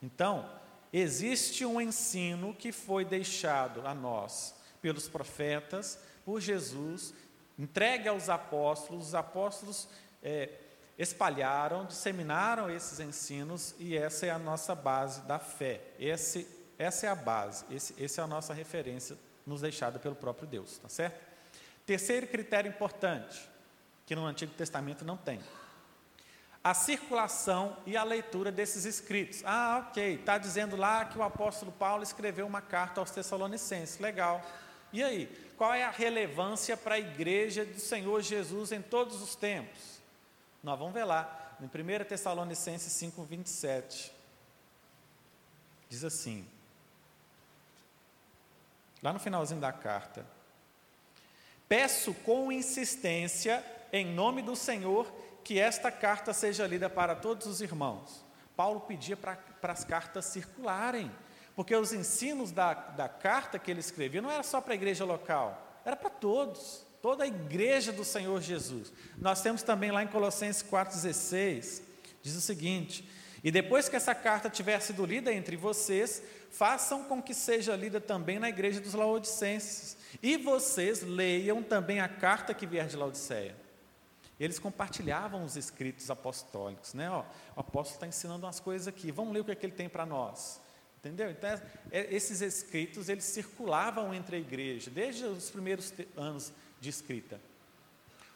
Então, 0.00 0.48
existe 0.92 1.66
um 1.66 1.80
ensino 1.80 2.54
que 2.54 2.70
foi 2.70 3.04
deixado 3.04 3.84
a 3.84 3.92
nós 3.92 4.54
pelos 4.80 5.08
profetas, 5.08 5.98
por 6.24 6.40
Jesus, 6.40 7.12
entregue 7.58 8.08
aos 8.08 8.28
apóstolos, 8.28 9.08
os 9.08 9.14
apóstolos 9.16 9.88
é, 10.22 10.67
espalharam, 10.98 11.86
disseminaram 11.86 12.68
esses 12.68 12.98
ensinos 12.98 13.74
e 13.78 13.96
essa 13.96 14.26
é 14.26 14.30
a 14.30 14.38
nossa 14.38 14.74
base 14.74 15.22
da 15.22 15.38
fé. 15.38 15.80
Esse 15.98 16.46
Essa 16.78 17.06
é 17.06 17.08
a 17.08 17.14
base, 17.14 17.64
esse, 17.70 17.94
essa 18.02 18.20
é 18.20 18.24
a 18.24 18.26
nossa 18.26 18.54
referência 18.54 19.16
nos 19.44 19.62
deixada 19.62 19.98
pelo 19.98 20.14
próprio 20.14 20.46
Deus, 20.46 20.78
tá 20.78 20.88
certo? 20.88 21.18
Terceiro 21.84 22.26
critério 22.26 22.68
importante, 22.68 23.48
que 24.06 24.14
no 24.14 24.24
Antigo 24.26 24.52
Testamento 24.54 25.04
não 25.04 25.16
tem. 25.16 25.40
A 26.62 26.74
circulação 26.74 27.76
e 27.86 27.96
a 27.96 28.04
leitura 28.04 28.52
desses 28.52 28.84
escritos. 28.84 29.42
Ah, 29.44 29.86
ok, 29.88 30.14
está 30.14 30.38
dizendo 30.38 30.76
lá 30.76 31.04
que 31.04 31.18
o 31.18 31.22
apóstolo 31.22 31.72
Paulo 31.72 32.02
escreveu 32.02 32.46
uma 32.46 32.60
carta 32.60 33.00
aos 33.00 33.10
Tessalonicenses, 33.10 33.98
legal. 33.98 34.40
E 34.92 35.02
aí, 35.02 35.26
qual 35.56 35.72
é 35.72 35.82
a 35.82 35.90
relevância 35.90 36.76
para 36.76 36.96
a 36.96 36.98
igreja 36.98 37.64
do 37.64 37.80
Senhor 37.80 38.20
Jesus 38.22 38.70
em 38.70 38.82
todos 38.82 39.22
os 39.22 39.34
tempos? 39.34 39.97
Nós 40.62 40.78
vamos 40.78 40.94
ver 40.94 41.04
lá, 41.04 41.56
em 41.60 41.64
1 41.66 42.04
Tessalonicenses 42.04 42.92
5, 42.92 43.22
27. 43.22 44.12
Diz 45.88 46.04
assim, 46.04 46.46
lá 49.02 49.12
no 49.12 49.18
finalzinho 49.18 49.60
da 49.60 49.72
carta: 49.72 50.26
Peço 51.68 52.12
com 52.14 52.50
insistência, 52.50 53.64
em 53.92 54.06
nome 54.06 54.42
do 54.42 54.56
Senhor, 54.56 55.10
que 55.44 55.58
esta 55.58 55.90
carta 55.90 56.32
seja 56.32 56.66
lida 56.66 56.90
para 56.90 57.14
todos 57.14 57.46
os 57.46 57.60
irmãos. 57.60 58.24
Paulo 58.56 58.80
pedia 58.80 59.16
para 59.16 59.38
as 59.62 59.84
cartas 59.84 60.24
circularem, 60.26 61.10
porque 61.54 61.74
os 61.74 61.92
ensinos 61.92 62.50
da, 62.50 62.74
da 62.74 63.08
carta 63.08 63.58
que 63.58 63.70
ele 63.70 63.80
escrevia 63.80 64.20
não 64.20 64.30
era 64.30 64.42
só 64.42 64.60
para 64.60 64.72
a 64.72 64.76
igreja 64.76 65.04
local, 65.04 65.80
era 65.84 65.94
para 65.94 66.10
todos, 66.10 66.84
toda 67.02 67.24
a 67.24 67.26
igreja 67.26 67.92
do 67.92 68.04
Senhor 68.04 68.40
Jesus. 68.40 68.92
Nós 69.16 69.40
temos 69.42 69.62
também 69.62 69.90
lá 69.90 70.02
em 70.02 70.08
Colossenses 70.08 70.62
4,16, 70.62 71.82
diz 72.22 72.34
o 72.34 72.40
seguinte: 72.40 73.08
E 73.42 73.50
depois 73.50 73.88
que 73.88 73.96
essa 73.96 74.14
carta 74.14 74.50
tiver 74.50 74.80
sido 74.80 75.04
lida 75.04 75.32
entre 75.32 75.56
vocês, 75.56 76.22
façam 76.50 77.04
com 77.04 77.22
que 77.22 77.34
seja 77.34 77.76
lida 77.76 78.00
também 78.00 78.38
na 78.38 78.48
igreja 78.48 78.80
dos 78.80 78.94
Laodicenses. 78.94 79.96
E 80.22 80.36
vocês 80.36 81.02
leiam 81.02 81.62
também 81.62 82.00
a 82.00 82.08
carta 82.08 82.54
que 82.54 82.66
vier 82.66 82.86
de 82.86 82.96
Laodiceia. 82.96 83.54
Eles 84.40 84.58
compartilhavam 84.58 85.44
os 85.44 85.56
escritos 85.56 86.10
apostólicos, 86.10 86.94
né? 86.94 87.10
Ó, 87.10 87.24
o 87.56 87.60
apóstolo 87.60 87.96
está 87.96 88.06
ensinando 88.06 88.46
umas 88.46 88.60
coisas 88.60 88.86
aqui, 88.86 89.10
vamos 89.10 89.32
ler 89.32 89.40
o 89.40 89.44
que, 89.44 89.50
é 89.50 89.54
que 89.54 89.66
ele 89.66 89.72
tem 89.72 89.88
para 89.88 90.06
nós. 90.06 90.60
Entendeu? 90.98 91.30
Então, 91.30 91.50
é, 91.90 92.14
esses 92.14 92.40
escritos, 92.40 93.08
eles 93.08 93.24
circulavam 93.24 94.12
entre 94.14 94.36
a 94.36 94.38
igreja, 94.38 94.90
desde 94.90 95.24
os 95.24 95.50
primeiros 95.50 95.92
anos 96.16 96.52
de 96.80 96.88
escrita. 96.88 97.40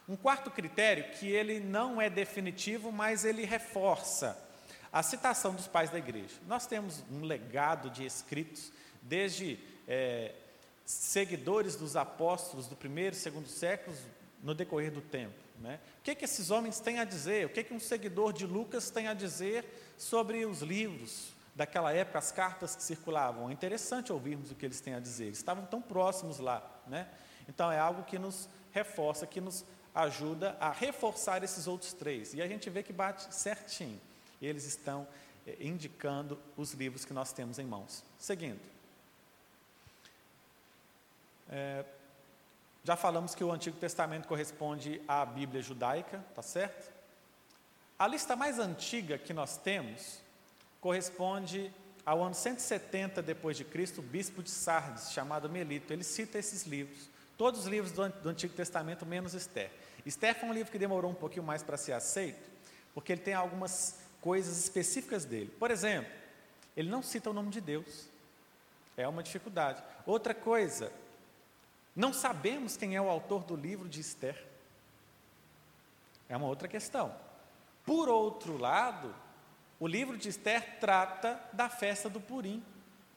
Um 0.09 0.17
quarto 0.17 0.51
critério, 0.51 1.11
que 1.13 1.29
ele 1.29 1.61
não 1.61 2.01
é 2.01 2.11
definitivo, 2.11 2.91
mas 2.91 3.25
ele 3.25 3.45
reforça 3.45 4.37
a 4.93 5.03
citação 5.03 5.55
dos 5.55 5.67
pais 5.67 5.91
da 5.91 5.99
igreja. 5.99 6.35
Nós 6.47 6.67
temos 6.67 7.03
um 7.11 7.23
legado 7.23 7.89
de 7.89 8.05
escritos, 8.05 8.73
desde 9.01 9.59
é, 9.89 10.35
seguidores 10.85 11.77
dos 11.77 11.97
apóstolos 11.97 12.67
do 12.67 12.77
primeiro 12.77 13.17
e 13.17 13.19
segundo 13.19 13.49
séculos, 13.49 13.99
no 14.43 14.55
decorrer 14.55 14.91
do 14.91 15.01
tempo. 15.01 15.35
Né? 15.61 15.79
O 16.01 16.03
que, 16.03 16.15
que 16.15 16.25
esses 16.25 16.51
homens 16.51 16.81
têm 16.81 16.99
a 16.99 17.05
dizer? 17.05 17.47
O 17.47 17.49
que, 17.49 17.63
que 17.63 17.73
um 17.73 17.81
seguidor 17.81 18.33
de 18.33 18.45
Lucas 18.45 18.91
tem 18.91 19.07
a 19.07 19.15
dizer 19.15 19.65
sobre 19.97 20.45
os 20.45 20.61
livros 20.61 21.33
daquela 21.55 21.93
época, 21.93 22.19
as 22.19 22.33
cartas 22.33 22.75
que 22.75 22.83
circulavam? 22.83 23.49
É 23.49 23.53
interessante 23.53 24.13
ouvirmos 24.13 24.51
o 24.51 24.55
que 24.55 24.67
eles 24.67 24.81
têm 24.81 24.95
a 24.95 25.01
dizer. 25.01 25.27
Eles 25.27 25.39
estavam 25.39 25.65
tão 25.65 25.81
próximos 25.81 26.39
lá. 26.39 26.69
Né? 26.87 27.07
Então 27.53 27.71
é 27.71 27.79
algo 27.79 28.03
que 28.05 28.19
nos 28.19 28.49
reforça, 28.73 29.27
que 29.27 29.41
nos 29.41 29.63
ajuda 29.95 30.57
a 30.59 30.71
reforçar 30.71 31.45
esses 31.45 31.67
outros 31.67 31.93
três. 31.93 32.33
E 32.33 32.41
a 32.41 32.49
gente 32.49 32.71
vê 32.71 32.83
que 32.83 32.95
bate 32.95 33.33
certinho. 33.35 34.01
Eles 34.41 34.65
estão 34.65 35.07
eh, 35.47 35.57
indicando 35.61 36.39
os 36.57 36.73
livros 36.73 37.05
que 37.05 37.13
nós 37.13 37.31
temos 37.31 37.59
em 37.59 37.67
mãos. 37.67 38.03
Seguindo. 38.19 38.61
É, 41.51 41.85
já 42.83 42.97
falamos 42.97 43.35
que 43.35 43.45
o 43.45 43.53
Antigo 43.53 43.77
Testamento 43.77 44.27
corresponde 44.27 45.03
à 45.07 45.27
Bíblia 45.27 45.61
judaica, 45.61 46.25
tá 46.35 46.41
certo? 46.41 46.91
A 47.99 48.07
lista 48.07 48.35
mais 48.35 48.59
antiga 48.59 49.19
que 49.19 49.35
nós 49.35 49.59
temos 49.59 50.21
corresponde 50.81 51.71
ao 52.05 52.23
ano 52.23 52.35
170 52.35 53.23
depois 53.23 53.57
de 53.57 53.65
Cristo, 53.65 54.01
o 54.01 54.03
bispo 54.03 54.43
de 54.43 54.51
Sardes, 54.51 55.13
chamado 55.13 55.49
Melito. 55.49 55.93
Ele 55.93 56.03
cita 56.03 56.39
esses 56.39 56.65
livros, 56.65 57.09
todos 57.37 57.61
os 57.61 57.67
livros 57.67 57.93
do, 57.93 58.29
Antigo 58.29 58.55
Testamento 58.55 59.07
menos 59.07 59.35
Esther. 59.35 59.71
Esther 60.05 60.39
foi 60.39 60.49
um 60.49 60.53
livro 60.53 60.71
que 60.71 60.79
demorou 60.79 61.11
um 61.11 61.15
pouquinho 61.15 61.45
mais 61.45 61.63
para 61.63 61.77
ser 61.77 61.93
aceito, 61.93 62.51
porque 62.95 63.13
ele 63.13 63.21
tem 63.21 63.35
algumas 63.35 64.01
coisas 64.21 64.59
específicas 64.59 65.25
dele. 65.25 65.51
Por 65.59 65.71
exemplo, 65.71 66.11
ele 66.77 66.89
não 66.89 67.03
cita 67.03 67.31
o 67.31 67.33
nome 67.33 67.51
de 67.51 67.61
Deus. 67.61 68.09
É 68.97 69.07
uma 69.07 69.23
dificuldade. 69.23 69.83
Outra 70.07 70.35
coisa, 70.35 70.93
não 71.95 72.13
sabemos 72.13 72.77
quem 72.77 72.97
é 72.97 73.01
o 73.01 73.09
autor 73.09 73.45
do 73.45 73.57
livro 73.57 73.89
de 73.89 74.01
Esther. 74.01 74.43
É 76.29 76.37
uma 76.37 76.47
outra 76.47 76.69
questão. 76.69 77.15
Por 77.85 78.09
outro 78.09 78.57
lado, 78.57 79.15
o 79.79 79.87
livro 79.87 80.17
de 80.17 80.29
Esther 80.29 80.79
trata 80.79 81.41
da 81.53 81.69
festa 81.69 82.09
do 82.09 82.21
Purim, 82.21 82.65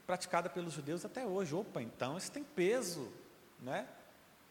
praticada 0.05 0.49
pelos 0.49 0.74
judeus 0.74 1.05
até 1.05 1.26
hoje. 1.26 1.53
Opa, 1.53 1.82
então 1.82 2.18
isso 2.18 2.32
tem 2.32 2.43
peso, 2.43 3.11
né? 3.61 3.88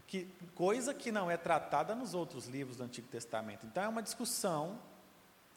Que, 0.07 0.29
coisa 0.55 0.93
que 0.93 1.11
não 1.11 1.31
é 1.31 1.37
tratada 1.37 1.95
nos 1.95 2.15
outros 2.15 2.47
livros 2.47 2.77
do 2.77 2.85
Antigo 2.85 3.09
Testamento. 3.09 3.67
Então 3.67 3.83
é 3.83 3.89
uma 3.89 4.03
discussão 4.03 4.79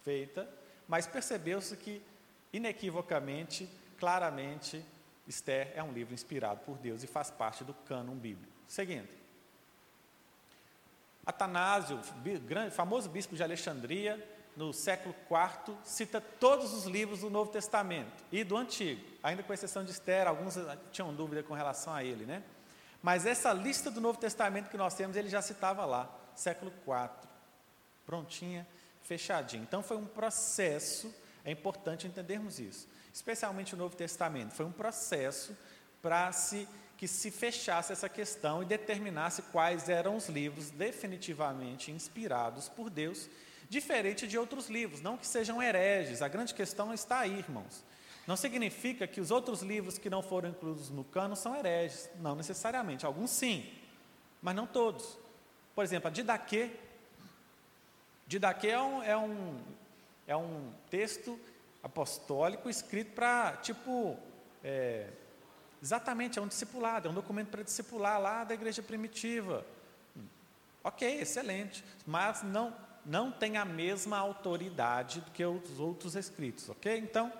feita, 0.03 0.47
mas 0.87 1.05
percebeu-se 1.05 1.75
que, 1.75 2.01
inequivocamente, 2.53 3.69
claramente, 3.99 4.83
Esther 5.27 5.71
é 5.75 5.83
um 5.83 5.91
livro 5.91 6.13
inspirado 6.13 6.61
por 6.61 6.77
Deus 6.77 7.03
e 7.03 7.07
faz 7.07 7.29
parte 7.29 7.63
do 7.63 7.73
cânon 7.73 8.15
bíblico. 8.15 8.51
Seguindo. 8.67 9.09
Atanásio, 11.25 11.99
famoso 12.71 13.09
bispo 13.09 13.35
de 13.35 13.43
Alexandria, 13.43 14.17
no 14.55 14.73
século 14.73 15.13
IV, 15.29 15.75
cita 15.83 16.19
todos 16.19 16.73
os 16.73 16.85
livros 16.85 17.19
do 17.19 17.29
Novo 17.29 17.51
Testamento 17.51 18.23
e 18.31 18.43
do 18.43 18.57
Antigo, 18.57 19.05
ainda 19.21 19.43
com 19.43 19.53
exceção 19.53 19.83
de 19.83 19.91
Esther, 19.91 20.27
alguns 20.27 20.55
tinham 20.91 21.13
dúvida 21.13 21.43
com 21.43 21.53
relação 21.53 21.93
a 21.93 22.03
ele, 22.03 22.25
né? 22.25 22.41
Mas 23.01 23.25
essa 23.25 23.53
lista 23.53 23.91
do 23.91 24.01
Novo 24.01 24.19
Testamento 24.19 24.69
que 24.69 24.77
nós 24.77 24.93
temos, 24.93 25.15
ele 25.15 25.29
já 25.29 25.41
citava 25.41 25.85
lá, 25.85 26.09
século 26.35 26.71
IV, 26.71 27.09
prontinha, 28.05 28.67
fechadinha. 29.01 29.63
Então 29.63 29.83
foi 29.83 29.97
um 29.97 30.05
processo, 30.05 31.13
é 31.45 31.51
importante 31.51 32.07
entendermos 32.07 32.59
isso, 32.59 32.87
especialmente 33.13 33.73
o 33.73 33.77
Novo 33.77 33.95
Testamento, 33.95 34.53
foi 34.53 34.65
um 34.65 34.71
processo 34.71 35.55
para 36.01 36.31
se 36.31 36.67
que 36.97 37.07
se 37.07 37.29
fechasse 37.29 37.93
essa 37.93 38.09
questão 38.09 38.63
e 38.63 38.65
determinasse 38.65 39.43
quais 39.43 39.87
eram 39.87 40.15
os 40.15 40.27
livros 40.27 40.71
definitivamente 40.71 41.91
inspirados 41.91 42.67
por 42.67 42.89
Deus, 42.89 43.29
diferente 43.69 44.27
de 44.27 44.37
outros 44.37 44.67
livros, 44.67 44.99
não 44.99 45.15
que 45.15 45.27
sejam 45.27 45.61
hereges. 45.61 46.23
A 46.23 46.27
grande 46.27 46.55
questão 46.55 46.91
está 46.91 47.19
aí, 47.19 47.37
irmãos. 47.37 47.83
Não 48.27 48.35
significa 48.35 49.07
que 49.07 49.21
os 49.21 49.31
outros 49.31 49.61
livros 49.61 49.97
que 49.97 50.09
não 50.09 50.21
foram 50.21 50.49
incluídos 50.49 50.89
no 50.89 51.03
cano 51.03 51.35
são 51.35 51.55
hereges, 51.55 52.09
não 52.19 52.35
necessariamente. 52.35 53.05
Alguns 53.05 53.31
sim, 53.31 53.71
mas 54.41 54.53
não 54.53 54.67
todos. 54.67 55.17
Por 55.73 55.83
exemplo, 55.83 56.09
a 56.09 56.11
Didaquê. 56.11 56.71
Didaquê 58.27 58.67
é 58.67 58.81
um, 58.81 59.03
é 59.03 59.17
um, 59.17 59.57
é 60.27 60.35
um 60.35 60.71
texto 60.89 61.39
apostólico 61.81 62.69
escrito 62.69 63.13
para, 63.13 63.53
tipo, 63.63 64.17
é, 64.61 65.07
Exatamente, 65.81 66.39
é 66.39 66.41
um 66.41 66.47
discipulado, 66.47 67.07
é 67.07 67.11
um 67.11 67.13
documento 67.13 67.49
para 67.49 67.63
discipular 67.63 68.19
lá 68.19 68.43
da 68.43 68.53
igreja 68.53 68.81
primitiva. 68.81 69.65
Ok, 70.83 71.21
excelente, 71.21 71.83
mas 72.05 72.41
não, 72.43 72.73
não 73.05 73.31
tem 73.31 73.57
a 73.57 73.65
mesma 73.65 74.17
autoridade 74.17 75.21
do 75.21 75.31
que 75.31 75.45
os 75.45 75.79
outros 75.79 76.15
escritos, 76.15 76.69
ok? 76.69 76.97
Então, 76.97 77.31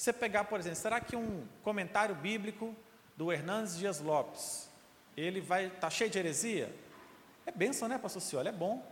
você 0.00 0.14
pegar, 0.14 0.44
por 0.44 0.58
exemplo, 0.58 0.78
será 0.78 0.98
que 0.98 1.14
um 1.14 1.46
comentário 1.62 2.14
bíblico 2.14 2.74
do 3.18 3.30
Hernandes 3.30 3.76
Dias 3.76 4.00
Lopes, 4.00 4.66
ele 5.14 5.42
vai 5.42 5.68
tá 5.68 5.90
cheio 5.90 6.08
de 6.08 6.18
heresia? 6.18 6.74
É 7.44 7.52
bênção, 7.52 7.86
né, 7.86 7.98
pastor 7.98 8.22
Cioli? 8.22 8.48
É 8.48 8.52
bom, 8.52 8.82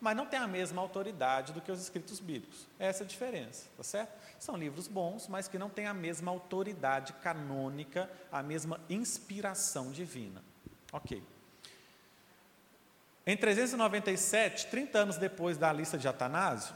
mas 0.00 0.16
não 0.16 0.26
tem 0.26 0.40
a 0.40 0.46
mesma 0.48 0.82
autoridade 0.82 1.52
do 1.52 1.60
que 1.60 1.70
os 1.70 1.80
escritos 1.80 2.18
bíblicos. 2.18 2.66
Essa 2.80 3.04
é 3.04 3.06
a 3.06 3.06
diferença, 3.06 3.68
tá 3.76 3.84
certo? 3.84 4.12
São 4.40 4.56
livros 4.56 4.88
bons, 4.88 5.28
mas 5.28 5.46
que 5.46 5.56
não 5.56 5.70
têm 5.70 5.86
a 5.86 5.94
mesma 5.94 6.32
autoridade 6.32 7.12
canônica, 7.12 8.10
a 8.32 8.42
mesma 8.42 8.80
inspiração 8.90 9.92
divina. 9.92 10.42
Ok. 10.92 11.22
Em 13.24 13.36
397, 13.36 14.66
30 14.66 14.98
anos 14.98 15.16
depois 15.16 15.56
da 15.56 15.72
lista 15.72 15.96
de 15.96 16.08
Atanásio, 16.08 16.74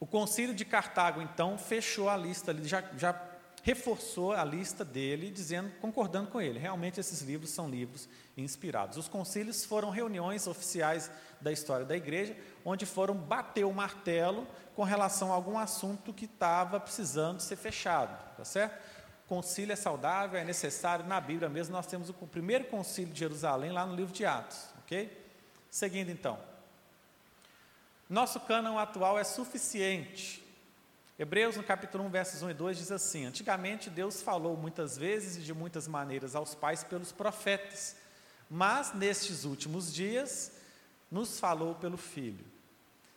o 0.00 0.06
concílio 0.06 0.54
de 0.54 0.64
Cartago, 0.64 1.20
então, 1.20 1.58
fechou 1.58 2.08
a 2.08 2.16
lista, 2.16 2.56
já, 2.62 2.82
já 2.96 3.20
reforçou 3.62 4.32
a 4.32 4.44
lista 4.44 4.84
dele, 4.84 5.30
dizendo, 5.30 5.70
concordando 5.80 6.30
com 6.30 6.40
ele, 6.40 6.58
realmente 6.58 7.00
esses 7.00 7.20
livros 7.22 7.50
são 7.50 7.68
livros 7.68 8.08
inspirados. 8.36 8.96
Os 8.96 9.08
concílios 9.08 9.64
foram 9.64 9.90
reuniões 9.90 10.46
oficiais 10.46 11.10
da 11.40 11.50
história 11.50 11.84
da 11.84 11.96
igreja, 11.96 12.36
onde 12.64 12.86
foram 12.86 13.14
bater 13.14 13.64
o 13.64 13.72
martelo 13.72 14.46
com 14.74 14.84
relação 14.84 15.32
a 15.32 15.34
algum 15.34 15.58
assunto 15.58 16.12
que 16.12 16.24
estava 16.26 16.78
precisando 16.78 17.40
ser 17.40 17.56
fechado, 17.56 18.36
tá 18.36 18.44
certo? 18.44 18.98
concílio 19.28 19.74
é 19.74 19.76
saudável, 19.76 20.40
é 20.40 20.44
necessário, 20.44 21.04
na 21.04 21.20
Bíblia 21.20 21.50
mesmo 21.50 21.74
nós 21.74 21.86
temos 21.86 22.08
o 22.08 22.14
primeiro 22.14 22.64
concílio 22.64 23.12
de 23.12 23.20
Jerusalém 23.20 23.70
lá 23.70 23.84
no 23.84 23.94
livro 23.94 24.12
de 24.12 24.24
Atos, 24.24 24.70
ok? 24.78 25.26
Seguindo 25.70 26.10
então. 26.10 26.38
Nosso 28.08 28.40
cânon 28.40 28.78
atual 28.78 29.18
é 29.18 29.24
suficiente. 29.24 30.42
Hebreus, 31.18 31.56
no 31.56 31.62
capítulo 31.62 32.04
1, 32.04 32.10
versos 32.10 32.42
1 32.42 32.50
e 32.50 32.54
2, 32.54 32.78
diz 32.78 32.92
assim: 32.92 33.26
Antigamente 33.26 33.90
Deus 33.90 34.22
falou 34.22 34.56
muitas 34.56 34.96
vezes 34.96 35.36
e 35.36 35.40
de 35.40 35.52
muitas 35.52 35.86
maneiras 35.86 36.34
aos 36.34 36.54
pais 36.54 36.82
pelos 36.82 37.12
profetas, 37.12 37.96
mas 38.48 38.94
nestes 38.94 39.44
últimos 39.44 39.92
dias 39.92 40.52
nos 41.10 41.38
falou 41.38 41.74
pelo 41.74 41.96
Filho. 41.98 42.44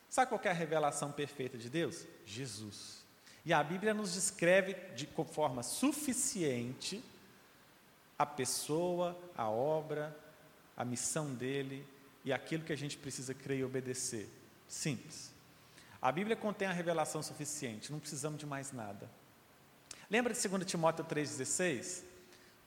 Sabe 0.09 0.29
qual 0.29 0.41
é 0.43 0.49
a 0.49 0.53
revelação 0.53 1.11
perfeita 1.11 1.57
de 1.57 1.69
Deus? 1.69 2.05
Jesus. 2.25 3.01
E 3.45 3.53
a 3.53 3.63
Bíblia 3.63 3.93
nos 3.93 4.13
descreve 4.13 4.73
de 4.93 5.07
forma 5.31 5.63
suficiente 5.63 7.01
a 8.19 8.25
pessoa, 8.25 9.17
a 9.37 9.49
obra, 9.49 10.15
a 10.75 10.83
missão 10.83 11.33
dele 11.33 11.87
e 12.25 12.33
aquilo 12.33 12.63
que 12.63 12.73
a 12.73 12.77
gente 12.77 12.97
precisa 12.97 13.33
crer 13.33 13.59
e 13.59 13.63
obedecer. 13.63 14.27
Simples. 14.71 15.33
A 16.01 16.13
Bíblia 16.13 16.33
contém 16.33 16.65
a 16.65 16.71
revelação 16.71 17.21
suficiente, 17.21 17.91
não 17.91 17.99
precisamos 17.99 18.39
de 18.39 18.45
mais 18.45 18.71
nada. 18.71 19.09
Lembra 20.09 20.33
de 20.33 20.47
2 20.47 20.65
Timóteo 20.65 21.03
3,16? 21.03 22.03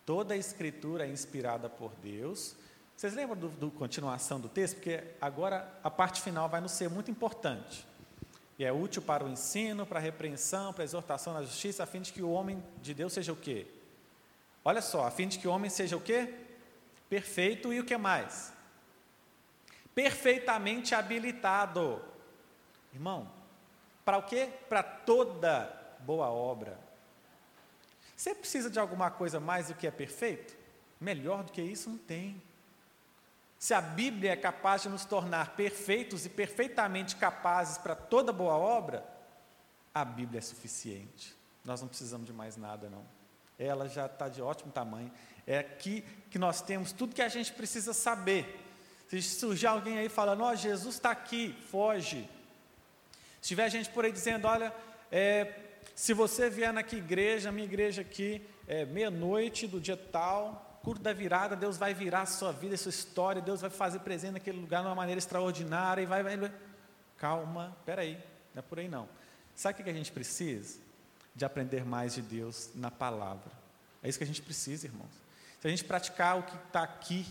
Toda 0.05 0.35
a 0.35 0.37
escritura 0.37 1.07
é 1.07 1.11
inspirada 1.11 1.67
por 1.67 1.93
Deus. 2.03 2.57
Vocês 2.95 3.15
lembram 3.15 3.51
da 3.51 3.71
continuação 3.71 4.39
do 4.39 4.51
texto? 4.51 4.75
Porque 4.75 5.03
agora 5.19 5.67
a 5.83 5.91
parte 5.91 6.21
final 6.21 6.47
vai 6.47 6.61
nos 6.61 6.73
ser 6.73 6.91
muito 6.91 7.11
importante. 7.11 7.87
E 8.59 8.67
é 8.67 8.73
útil 8.73 9.01
para 9.01 9.25
o 9.25 9.29
ensino, 9.29 9.87
para 9.87 9.99
a 9.99 10.03
repreensão, 10.03 10.75
para 10.75 10.83
a 10.83 10.85
exortação 10.85 11.33
na 11.33 11.43
justiça, 11.43 11.83
a 11.85 11.87
fim 11.87 12.03
de 12.03 12.13
que 12.13 12.23
o 12.23 12.31
homem 12.31 12.63
de 12.83 12.93
Deus 12.93 13.15
seja 13.15 13.33
o 13.33 13.37
quê? 13.37 13.67
Olha 14.63 14.83
só, 14.83 15.07
a 15.07 15.11
fim 15.11 15.27
de 15.27 15.39
que 15.39 15.49
o 15.49 15.51
homem 15.51 15.71
seja 15.71 15.97
o 15.97 16.01
quê? 16.03 16.35
Perfeito 17.09 17.73
e 17.73 17.81
o 17.81 17.85
que 17.85 17.97
mais? 17.97 18.54
Perfeitamente 19.95 20.95
habilitado. 20.95 22.03
Irmão, 22.93 23.31
para 24.05 24.19
o 24.19 24.23
quê? 24.23 24.51
Para 24.69 24.83
toda 24.83 25.71
boa 26.01 26.29
obra. 26.29 26.79
Você 28.17 28.35
precisa 28.35 28.71
de 28.71 28.79
alguma 28.79 29.11
coisa 29.11 29.41
mais 29.41 29.69
do 29.69 29.75
que 29.75 29.87
é 29.87 29.91
perfeito? 29.91 30.57
Melhor 31.01 31.43
do 31.43 31.53
que 31.53 31.63
isso 31.63 31.91
não 31.91 31.99
tem. 31.99 32.41
Se 33.59 33.73
a 33.73 33.81
Bíblia 33.81 34.33
é 34.33 34.37
capaz 34.37 34.83
de 34.83 34.89
nos 34.89 35.05
tornar 35.05 35.57
perfeitos 35.57 36.27
e 36.27 36.29
perfeitamente 36.29 37.17
capazes 37.17 37.79
para 37.79 37.95
toda 37.95 38.33
boa 38.33 38.57
obra, 38.57 39.05
a 39.95 40.05
Bíblia 40.05 40.39
é 40.39 40.43
suficiente. 40.43 41.35
Nós 41.65 41.81
não 41.81 41.89
precisamos 41.89 42.27
de 42.27 42.33
mais 42.33 42.57
nada, 42.57 42.91
não. 42.91 43.05
Ela 43.59 43.89
já 43.89 44.07
está 44.07 44.29
de 44.29 44.43
ótimo 44.43 44.71
tamanho. 44.71 45.11
É 45.47 45.59
aqui 45.59 46.03
que 46.31 46.39
nós 46.39 46.61
temos 46.61 46.93
tudo 46.93 47.15
que 47.15 47.23
a 47.23 47.29
gente 47.29 47.53
precisa 47.53 47.93
saber. 47.93 48.64
Se 49.23 49.37
surgir 49.39 49.67
alguém 49.67 49.99
aí 49.99 50.09
falando, 50.09 50.43
ó, 50.43 50.55
Jesus 50.55 50.97
está 50.97 51.11
aqui, 51.11 51.55
foge. 51.71 52.29
Se 53.41 53.49
tiver 53.49 53.71
gente 53.71 53.91
por 53.91 54.05
aí 54.05 54.13
dizendo, 54.13 54.47
olha, 54.47 54.75
é, 55.13 55.53
se 55.95 56.13
você 56.13 56.51
vier 56.51 56.73
na 56.73 56.81
igreja, 56.81 57.53
minha 57.53 57.67
igreja 57.67 58.03
aqui, 58.03 58.43
é 58.67 58.85
meia-noite 58.85 59.67
do 59.67 59.81
dia 59.81 59.97
tal, 59.97 60.81
culto 60.83 61.01
da 61.01 61.13
virada, 61.13 61.55
Deus 61.55 61.77
vai 61.77 61.95
virar 61.95 62.23
a 62.23 62.27
sua 62.27 62.53
vida, 62.53 62.75
a 62.75 62.79
sua 62.79 62.91
história, 62.91 63.41
Deus 63.41 63.61
vai 63.61 63.71
fazer 63.71 64.01
presente 64.01 64.33
naquele 64.33 64.61
lugar 64.61 64.83
de 64.83 64.89
uma 64.89 64.95
maneira 64.95 65.19
extraordinária 65.19 66.03
e 66.03 66.07
vai, 66.07 66.23
vai. 66.23 66.53
Calma, 67.17 67.77
peraí, 67.87 68.19
não 68.55 68.61
é 68.61 68.63
por 68.63 68.79
aí 68.79 68.89
não. 68.89 69.09
Sabe 69.55 69.81
o 69.81 69.85
que 69.85 69.91
a 69.91 69.95
gente 69.95 70.11
precisa? 70.11 70.79
De 71.35 71.45
aprender 71.45 71.85
mais 71.85 72.15
de 72.15 72.23
Deus 72.23 72.71
na 72.75 72.91
palavra. 72.91 73.51
É 74.03 74.09
isso 74.09 74.19
que 74.19 74.25
a 74.25 74.27
gente 74.27 74.43
precisa, 74.43 74.87
irmãos. 74.87 75.11
Se 75.61 75.67
a 75.67 75.71
gente 75.71 75.85
praticar 75.85 76.39
o 76.39 76.43
que 76.43 76.57
está 76.57 76.83
aqui, 76.83 77.27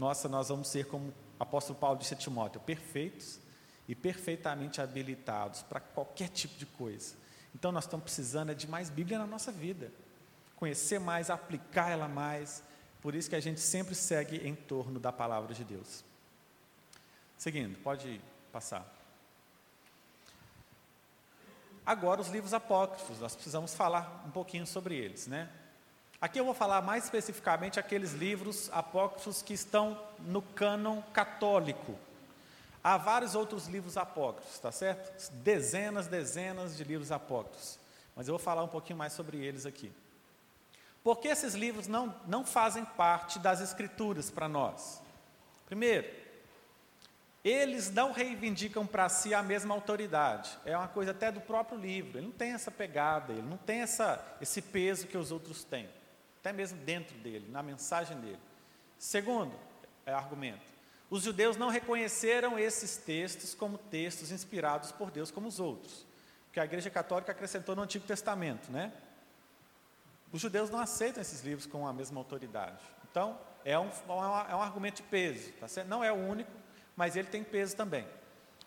nossa, 0.00 0.30
nós 0.30 0.48
vamos 0.48 0.68
ser 0.68 0.86
como 0.86 1.08
o 1.08 1.14
apóstolo 1.38 1.78
Paulo 1.78 1.98
disse 1.98 2.14
a 2.14 2.16
Timóteo, 2.16 2.58
perfeitos 2.62 3.38
e 3.86 3.94
perfeitamente 3.94 4.80
habilitados 4.80 5.62
para 5.62 5.78
qualquer 5.78 6.30
tipo 6.30 6.56
de 6.56 6.64
coisa. 6.64 7.14
Então 7.54 7.70
nós 7.70 7.84
estamos 7.84 8.04
precisando 8.04 8.54
de 8.54 8.66
mais 8.66 8.88
Bíblia 8.88 9.18
na 9.18 9.26
nossa 9.26 9.52
vida. 9.52 9.92
Conhecer 10.56 10.98
mais, 10.98 11.28
aplicar 11.28 11.90
ela 11.90 12.08
mais, 12.08 12.62
por 13.02 13.14
isso 13.14 13.28
que 13.28 13.36
a 13.36 13.40
gente 13.40 13.60
sempre 13.60 13.94
segue 13.94 14.38
em 14.38 14.54
torno 14.54 14.98
da 14.98 15.12
palavra 15.12 15.52
de 15.52 15.64
Deus. 15.64 16.02
Seguindo, 17.36 17.78
pode 17.80 18.22
passar. 18.50 18.90
Agora 21.84 22.22
os 22.22 22.28
livros 22.28 22.54
apócrifos, 22.54 23.20
nós 23.20 23.34
precisamos 23.34 23.74
falar 23.74 24.24
um 24.26 24.30
pouquinho 24.30 24.66
sobre 24.66 24.96
eles, 24.96 25.26
né? 25.26 25.50
Aqui 26.20 26.38
eu 26.38 26.44
vou 26.44 26.52
falar 26.52 26.82
mais 26.82 27.04
especificamente 27.04 27.80
aqueles 27.80 28.12
livros 28.12 28.68
apócrifos 28.74 29.40
que 29.40 29.54
estão 29.54 29.98
no 30.18 30.42
cânon 30.42 31.00
católico. 31.14 31.98
Há 32.84 32.98
vários 32.98 33.34
outros 33.34 33.66
livros 33.66 33.96
apócrifos, 33.96 34.58
tá 34.58 34.70
certo? 34.70 35.30
Dezenas, 35.36 36.08
dezenas 36.08 36.76
de 36.76 36.84
livros 36.84 37.10
apócrifos. 37.10 37.78
Mas 38.14 38.28
eu 38.28 38.32
vou 38.32 38.38
falar 38.38 38.62
um 38.62 38.68
pouquinho 38.68 38.98
mais 38.98 39.14
sobre 39.14 39.38
eles 39.38 39.64
aqui. 39.64 39.90
Porque 41.02 41.28
esses 41.28 41.54
livros 41.54 41.86
não, 41.86 42.14
não 42.26 42.44
fazem 42.44 42.84
parte 42.84 43.38
das 43.38 43.62
Escrituras 43.62 44.30
para 44.30 44.46
nós? 44.46 45.00
Primeiro, 45.64 46.06
eles 47.42 47.90
não 47.90 48.12
reivindicam 48.12 48.86
para 48.86 49.08
si 49.08 49.32
a 49.32 49.42
mesma 49.42 49.74
autoridade. 49.74 50.50
É 50.66 50.76
uma 50.76 50.88
coisa 50.88 51.12
até 51.12 51.32
do 51.32 51.40
próprio 51.40 51.78
livro. 51.78 52.18
Ele 52.18 52.26
não 52.26 52.32
tem 52.32 52.52
essa 52.52 52.70
pegada, 52.70 53.32
ele 53.32 53.48
não 53.48 53.56
tem 53.56 53.80
essa, 53.80 54.22
esse 54.38 54.60
peso 54.60 55.06
que 55.06 55.16
os 55.16 55.32
outros 55.32 55.64
têm. 55.64 55.88
Até 56.40 56.52
mesmo 56.52 56.78
dentro 56.78 57.16
dele, 57.18 57.46
na 57.50 57.62
mensagem 57.62 58.18
dele. 58.18 58.40
Segundo 58.98 59.54
é 60.06 60.12
argumento. 60.12 60.70
Os 61.10 61.22
judeus 61.22 61.56
não 61.56 61.68
reconheceram 61.68 62.58
esses 62.58 62.96
textos 62.96 63.54
como 63.54 63.76
textos 63.76 64.30
inspirados 64.30 64.92
por 64.92 65.10
Deus 65.10 65.30
como 65.30 65.48
os 65.48 65.60
outros. 65.60 66.06
Que 66.52 66.60
a 66.60 66.64
Igreja 66.64 66.88
Católica 66.88 67.32
acrescentou 67.32 67.76
no 67.76 67.82
Antigo 67.82 68.06
Testamento, 68.06 68.70
né? 68.70 68.92
Os 70.32 70.40
judeus 70.40 70.70
não 70.70 70.78
aceitam 70.78 71.20
esses 71.20 71.42
livros 71.42 71.66
com 71.66 71.86
a 71.86 71.92
mesma 71.92 72.20
autoridade. 72.20 72.80
Então, 73.10 73.38
é 73.64 73.78
um, 73.78 73.90
é 74.48 74.54
um 74.54 74.62
argumento 74.62 74.96
de 74.96 75.02
peso. 75.02 75.52
Tá 75.54 75.66
não 75.84 76.02
é 76.02 76.12
o 76.12 76.16
único, 76.16 76.52
mas 76.96 77.16
ele 77.16 77.28
tem 77.28 77.42
peso 77.42 77.76
também. 77.76 78.06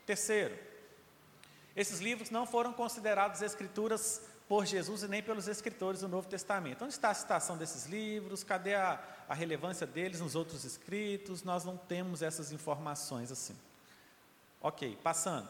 Terceiro, 0.06 0.58
esses 1.76 2.00
livros 2.02 2.30
não 2.30 2.46
foram 2.46 2.74
considerados 2.74 3.42
escrituras 3.42 4.22
por 4.54 4.68
Jesus 4.68 5.02
e 5.02 5.08
nem 5.08 5.24
pelos 5.24 5.48
escritores 5.48 6.02
do 6.02 6.08
Novo 6.08 6.28
Testamento. 6.28 6.84
Onde 6.84 6.94
está 6.94 7.10
a 7.10 7.14
citação 7.16 7.58
desses 7.58 7.88
livros? 7.88 8.44
Cadê 8.44 8.76
a, 8.76 9.04
a 9.28 9.34
relevância 9.34 9.88
deles 9.88 10.20
nos 10.20 10.36
outros 10.36 10.64
escritos? 10.64 11.42
Nós 11.42 11.66
não 11.66 11.76
temos 11.76 12.22
essas 12.22 12.52
informações 12.52 13.32
assim. 13.32 13.56
Ok, 14.62 14.96
passando. 15.02 15.50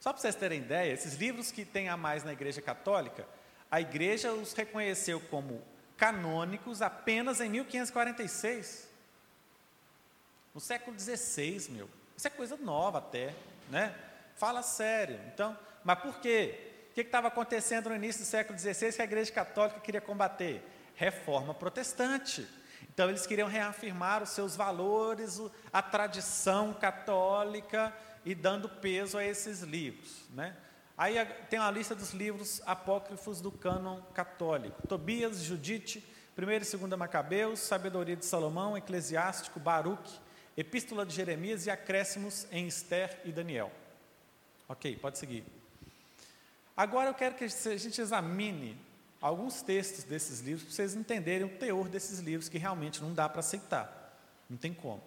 Só 0.00 0.12
para 0.12 0.20
vocês 0.20 0.34
terem 0.34 0.62
ideia, 0.62 0.92
esses 0.92 1.14
livros 1.14 1.52
que 1.52 1.64
tem 1.64 1.88
a 1.88 1.96
mais 1.96 2.24
na 2.24 2.32
Igreja 2.32 2.60
Católica, 2.60 3.24
a 3.70 3.80
igreja 3.80 4.32
os 4.32 4.52
reconheceu 4.52 5.20
como 5.20 5.62
canônicos 5.96 6.82
apenas 6.82 7.40
em 7.40 7.48
1546. 7.48 8.88
No 10.52 10.60
século 10.60 10.98
XVI, 10.98 11.68
meu. 11.70 11.88
Isso 12.16 12.26
é 12.26 12.30
coisa 12.30 12.56
nova 12.56 12.98
até, 12.98 13.32
né? 13.70 13.94
Fala 14.34 14.60
sério. 14.60 15.20
Então, 15.32 15.56
mas 15.84 16.00
por 16.00 16.18
quê? 16.18 16.72
Que 16.94 17.00
estava 17.00 17.26
acontecendo 17.26 17.88
no 17.88 17.96
início 17.96 18.22
do 18.22 18.26
século 18.26 18.56
XVI 18.56 18.92
que 18.92 19.02
a 19.02 19.04
igreja 19.04 19.32
católica 19.32 19.80
queria 19.80 20.00
combater? 20.00 20.62
Reforma 20.94 21.52
protestante. 21.52 22.46
Então, 22.88 23.08
eles 23.08 23.26
queriam 23.26 23.48
reafirmar 23.48 24.22
os 24.22 24.28
seus 24.28 24.54
valores, 24.54 25.40
a 25.72 25.82
tradição 25.82 26.72
católica 26.72 27.92
e 28.24 28.32
dando 28.32 28.68
peso 28.68 29.18
a 29.18 29.24
esses 29.24 29.62
livros, 29.62 30.28
né? 30.30 30.56
Aí 30.96 31.16
tem 31.50 31.58
a 31.58 31.68
lista 31.68 31.96
dos 31.96 32.12
livros 32.12 32.62
apócrifos 32.64 33.40
do 33.40 33.50
cânon 33.50 34.00
católico: 34.14 34.86
Tobias, 34.86 35.42
Judite, 35.42 35.98
1 36.38 36.42
e 36.42 36.58
2 36.60 36.96
Macabeus, 36.96 37.58
Sabedoria 37.58 38.14
de 38.14 38.24
Salomão, 38.24 38.76
Eclesiástico, 38.76 39.58
Baruque, 39.58 40.20
Epístola 40.56 41.04
de 41.04 41.12
Jeremias 41.12 41.66
e 41.66 41.70
acréscimos 41.72 42.46
em 42.52 42.68
Esther 42.68 43.20
e 43.24 43.32
Daniel. 43.32 43.72
Ok, 44.68 44.96
pode 44.98 45.18
seguir. 45.18 45.63
Agora 46.76 47.10
eu 47.10 47.14
quero 47.14 47.34
que 47.34 47.44
a 47.44 47.76
gente 47.76 48.00
examine 48.00 48.76
alguns 49.20 49.62
textos 49.62 50.04
desses 50.04 50.40
livros 50.40 50.64
para 50.64 50.74
vocês 50.74 50.94
entenderem 50.94 51.46
o 51.46 51.56
teor 51.56 51.88
desses 51.88 52.18
livros 52.18 52.48
que 52.48 52.58
realmente 52.58 53.00
não 53.00 53.14
dá 53.14 53.28
para 53.28 53.40
aceitar. 53.40 54.18
Não 54.50 54.56
tem 54.56 54.74
como. 54.74 55.02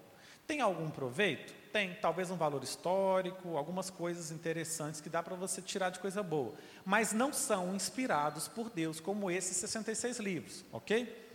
Tem 0.47 0.61
algum 0.61 0.89
proveito? 0.89 1.53
Tem, 1.73 1.93
talvez 1.95 2.31
um 2.31 2.37
valor 2.37 2.63
histórico, 2.63 3.57
algumas 3.57 3.89
coisas 3.89 4.31
interessantes 4.31 5.01
que 5.01 5.09
dá 5.09 5.21
para 5.21 5.35
você 5.35 5.61
tirar 5.61 5.89
de 5.89 5.99
coisa 5.99 6.23
boa, 6.23 6.55
mas 6.85 7.11
não 7.11 7.33
são 7.33 7.75
inspirados 7.75 8.47
por 8.47 8.69
Deus, 8.69 8.99
como 8.99 9.29
esses 9.29 9.57
66 9.57 10.17
livros, 10.19 10.63
ok? 10.71 11.25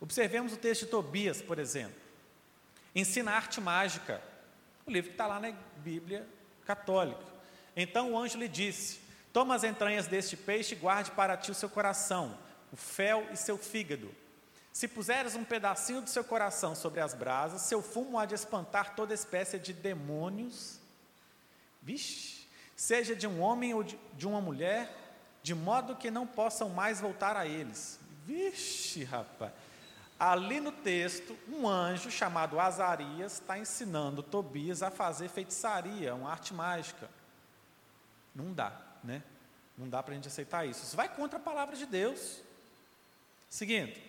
Observemos 0.00 0.54
o 0.54 0.56
texto 0.56 0.86
de 0.86 0.90
Tobias, 0.90 1.42
por 1.42 1.58
exemplo. 1.58 1.94
Ensina 2.94 3.32
arte 3.32 3.60
mágica, 3.60 4.20
o 4.86 4.90
livro 4.90 5.10
que 5.10 5.14
está 5.14 5.26
lá 5.26 5.38
na 5.38 5.52
Bíblia 5.76 6.26
católica. 6.64 7.22
Então 7.76 8.12
o 8.12 8.18
anjo 8.18 8.38
lhe 8.38 8.48
disse: 8.48 8.98
Toma 9.34 9.56
as 9.56 9.64
entranhas 9.64 10.06
deste 10.06 10.36
peixe 10.36 10.76
e 10.76 10.78
guarde 10.78 11.10
para 11.10 11.36
ti 11.36 11.50
o 11.50 11.54
seu 11.54 11.68
coração. 11.68 12.38
o 12.72 12.76
fel 12.76 13.26
e 13.32 13.36
seu 13.36 13.58
fígado. 13.58 14.12
Se 14.72 14.88
puseres 14.88 15.34
um 15.36 15.44
pedacinho 15.44 16.00
do 16.00 16.08
seu 16.10 16.24
coração 16.24 16.74
sobre 16.74 17.00
as 17.00 17.14
brasas, 17.14 17.62
seu 17.62 17.80
fumo 17.80 18.18
há 18.18 18.26
de 18.26 18.34
espantar 18.34 18.94
toda 18.96 19.14
espécie 19.14 19.58
de 19.58 19.72
demônios. 19.72 20.80
Vixe, 21.82 22.46
seja 22.74 23.14
de 23.14 23.26
um 23.26 23.40
homem 23.40 23.74
ou 23.74 23.84
de, 23.84 24.26
uma 24.26 24.40
mulher, 24.40 24.92
de 25.42 25.54
modo 25.54 25.94
que 25.94 26.10
não 26.10 26.26
possam 26.26 26.68
mais 26.68 27.00
voltar 27.00 27.36
a 27.36 27.46
eles. 27.46 28.00
Vixe, 28.24 29.04
rapaz. 29.04 29.52
Ali 30.18 30.60
no 30.60 30.72
texto, 30.72 31.36
um 31.48 31.68
anjo 31.68 32.10
chamado 32.10 32.58
Azarias 32.58 33.34
está 33.34 33.58
ensinando 33.58 34.22
Tobias 34.22 34.82
a 34.82 34.90
fazer 34.90 35.28
feitiçaria, 35.28 36.14
uma 36.14 36.30
arte 36.30 36.52
mágica. 36.54 37.08
Não 38.34 38.52
dá, 38.52 38.93
né? 39.04 39.22
Não 39.76 39.88
dá 39.88 40.02
para 40.02 40.12
a 40.12 40.14
gente 40.14 40.28
aceitar 40.28 40.66
isso. 40.66 40.82
Isso 40.84 40.96
vai 40.96 41.08
contra 41.08 41.38
a 41.38 41.42
palavra 41.42 41.76
de 41.76 41.86
Deus. 41.86 42.40
Seguinte, 43.48 44.02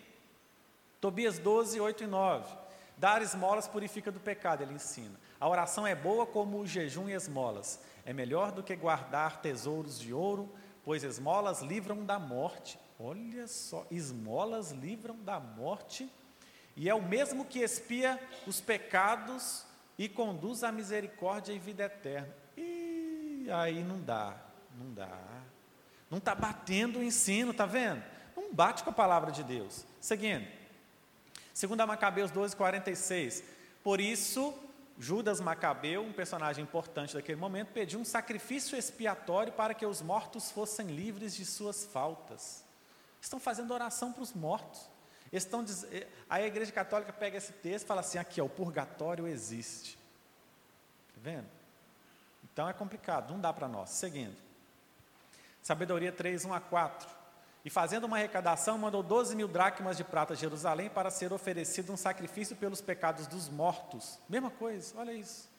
Tobias 1.01 1.37
12, 1.37 1.79
8 1.79 2.03
e 2.03 2.07
9. 2.07 2.55
Dar 2.97 3.21
esmolas 3.21 3.67
purifica 3.67 4.11
do 4.11 4.19
pecado, 4.19 4.63
ele 4.63 4.73
ensina. 4.73 5.19
A 5.39 5.49
oração 5.49 5.85
é 5.85 5.93
boa 5.93 6.25
como 6.25 6.59
o 6.59 6.65
jejum 6.65 7.09
e 7.09 7.13
esmolas. 7.13 7.79
É 8.05 8.13
melhor 8.13 8.51
do 8.51 8.63
que 8.63 8.75
guardar 8.75 9.41
tesouros 9.41 9.99
de 9.99 10.13
ouro, 10.13 10.49
pois 10.83 11.03
esmolas 11.03 11.61
livram 11.61 12.05
da 12.05 12.17
morte 12.17 12.79
Olha 12.99 13.45
só, 13.47 13.85
esmolas 13.91 14.71
livram 14.71 15.17
da 15.21 15.37
morte, 15.39 16.09
e 16.77 16.89
é 16.89 16.95
o 16.95 17.01
mesmo 17.01 17.43
que 17.43 17.59
expia 17.59 18.19
os 18.47 18.61
pecados 18.61 19.65
e 19.97 20.07
conduz 20.07 20.63
à 20.63 20.71
misericórdia 20.71 21.51
e 21.51 21.59
vida 21.59 21.83
eterna. 21.83 22.33
E 22.55 23.47
aí 23.51 23.83
não 23.83 23.99
dá, 24.01 24.37
não 24.77 24.93
dá. 24.93 25.17
Não 26.09 26.17
está 26.17 26.35
batendo 26.35 26.99
o 26.99 27.03
ensino, 27.03 27.51
está 27.51 27.65
vendo? 27.65 28.03
Não 28.35 28.53
bate 28.53 28.83
com 28.83 28.89
a 28.89 28.93
palavra 28.93 29.31
de 29.31 29.43
Deus. 29.43 29.85
Seguindo. 29.99 30.45
2 31.59 31.87
Macabeus 31.87 32.31
12, 32.31 32.55
46. 32.55 33.43
Por 33.83 34.01
isso, 34.01 34.53
Judas 34.99 35.39
Macabeu, 35.39 36.01
um 36.03 36.13
personagem 36.13 36.63
importante 36.63 37.13
daquele 37.13 37.39
momento, 37.39 37.71
pediu 37.71 37.99
um 37.99 38.05
sacrifício 38.05 38.77
expiatório 38.77 39.53
para 39.53 39.73
que 39.73 39.85
os 39.85 40.01
mortos 40.01 40.51
fossem 40.51 40.87
livres 40.87 41.35
de 41.35 41.45
suas 41.45 41.85
faltas. 41.85 42.63
Estão 43.21 43.39
fazendo 43.39 43.73
oração 43.73 44.11
para 44.11 44.23
os 44.23 44.33
mortos. 44.33 44.89
Estão 45.31 45.65
eh, 45.91 46.07
a 46.29 46.41
Igreja 46.41 46.71
Católica 46.71 47.11
pega 47.11 47.37
esse 47.37 47.51
texto 47.53 47.85
e 47.85 47.87
fala 47.87 48.01
assim: 48.01 48.17
aqui, 48.17 48.39
ó, 48.39 48.45
o 48.45 48.49
purgatório 48.49 49.27
existe. 49.27 49.97
Está 51.09 51.19
vendo? 51.21 51.47
Então 52.43 52.69
é 52.69 52.73
complicado, 52.73 53.31
não 53.31 53.39
dá 53.39 53.51
para 53.51 53.67
nós. 53.67 53.89
Seguindo. 53.89 54.44
Sabedoria 55.65 56.11
3, 56.11 56.45
1 56.45 56.53
a 56.53 56.59
4. 56.59 57.09
E 57.65 57.71
fazendo 57.71 58.03
uma 58.03 58.17
arrecadação, 58.17 58.77
mandou 58.77 59.01
12 59.01 59.35
mil 59.35 59.47
dracmas 59.47 59.97
de 59.97 60.03
prata 60.03 60.33
a 60.33 60.35
Jerusalém 60.35 60.91
para 60.91 61.09
ser 61.09 61.33
oferecido 61.33 61.91
um 61.91 61.97
sacrifício 61.97 62.55
pelos 62.55 62.81
pecados 62.81 63.25
dos 63.25 63.49
mortos. 63.49 64.19
Mesma 64.29 64.51
coisa, 64.51 64.93
olha 64.95 65.11
isso. 65.11 65.49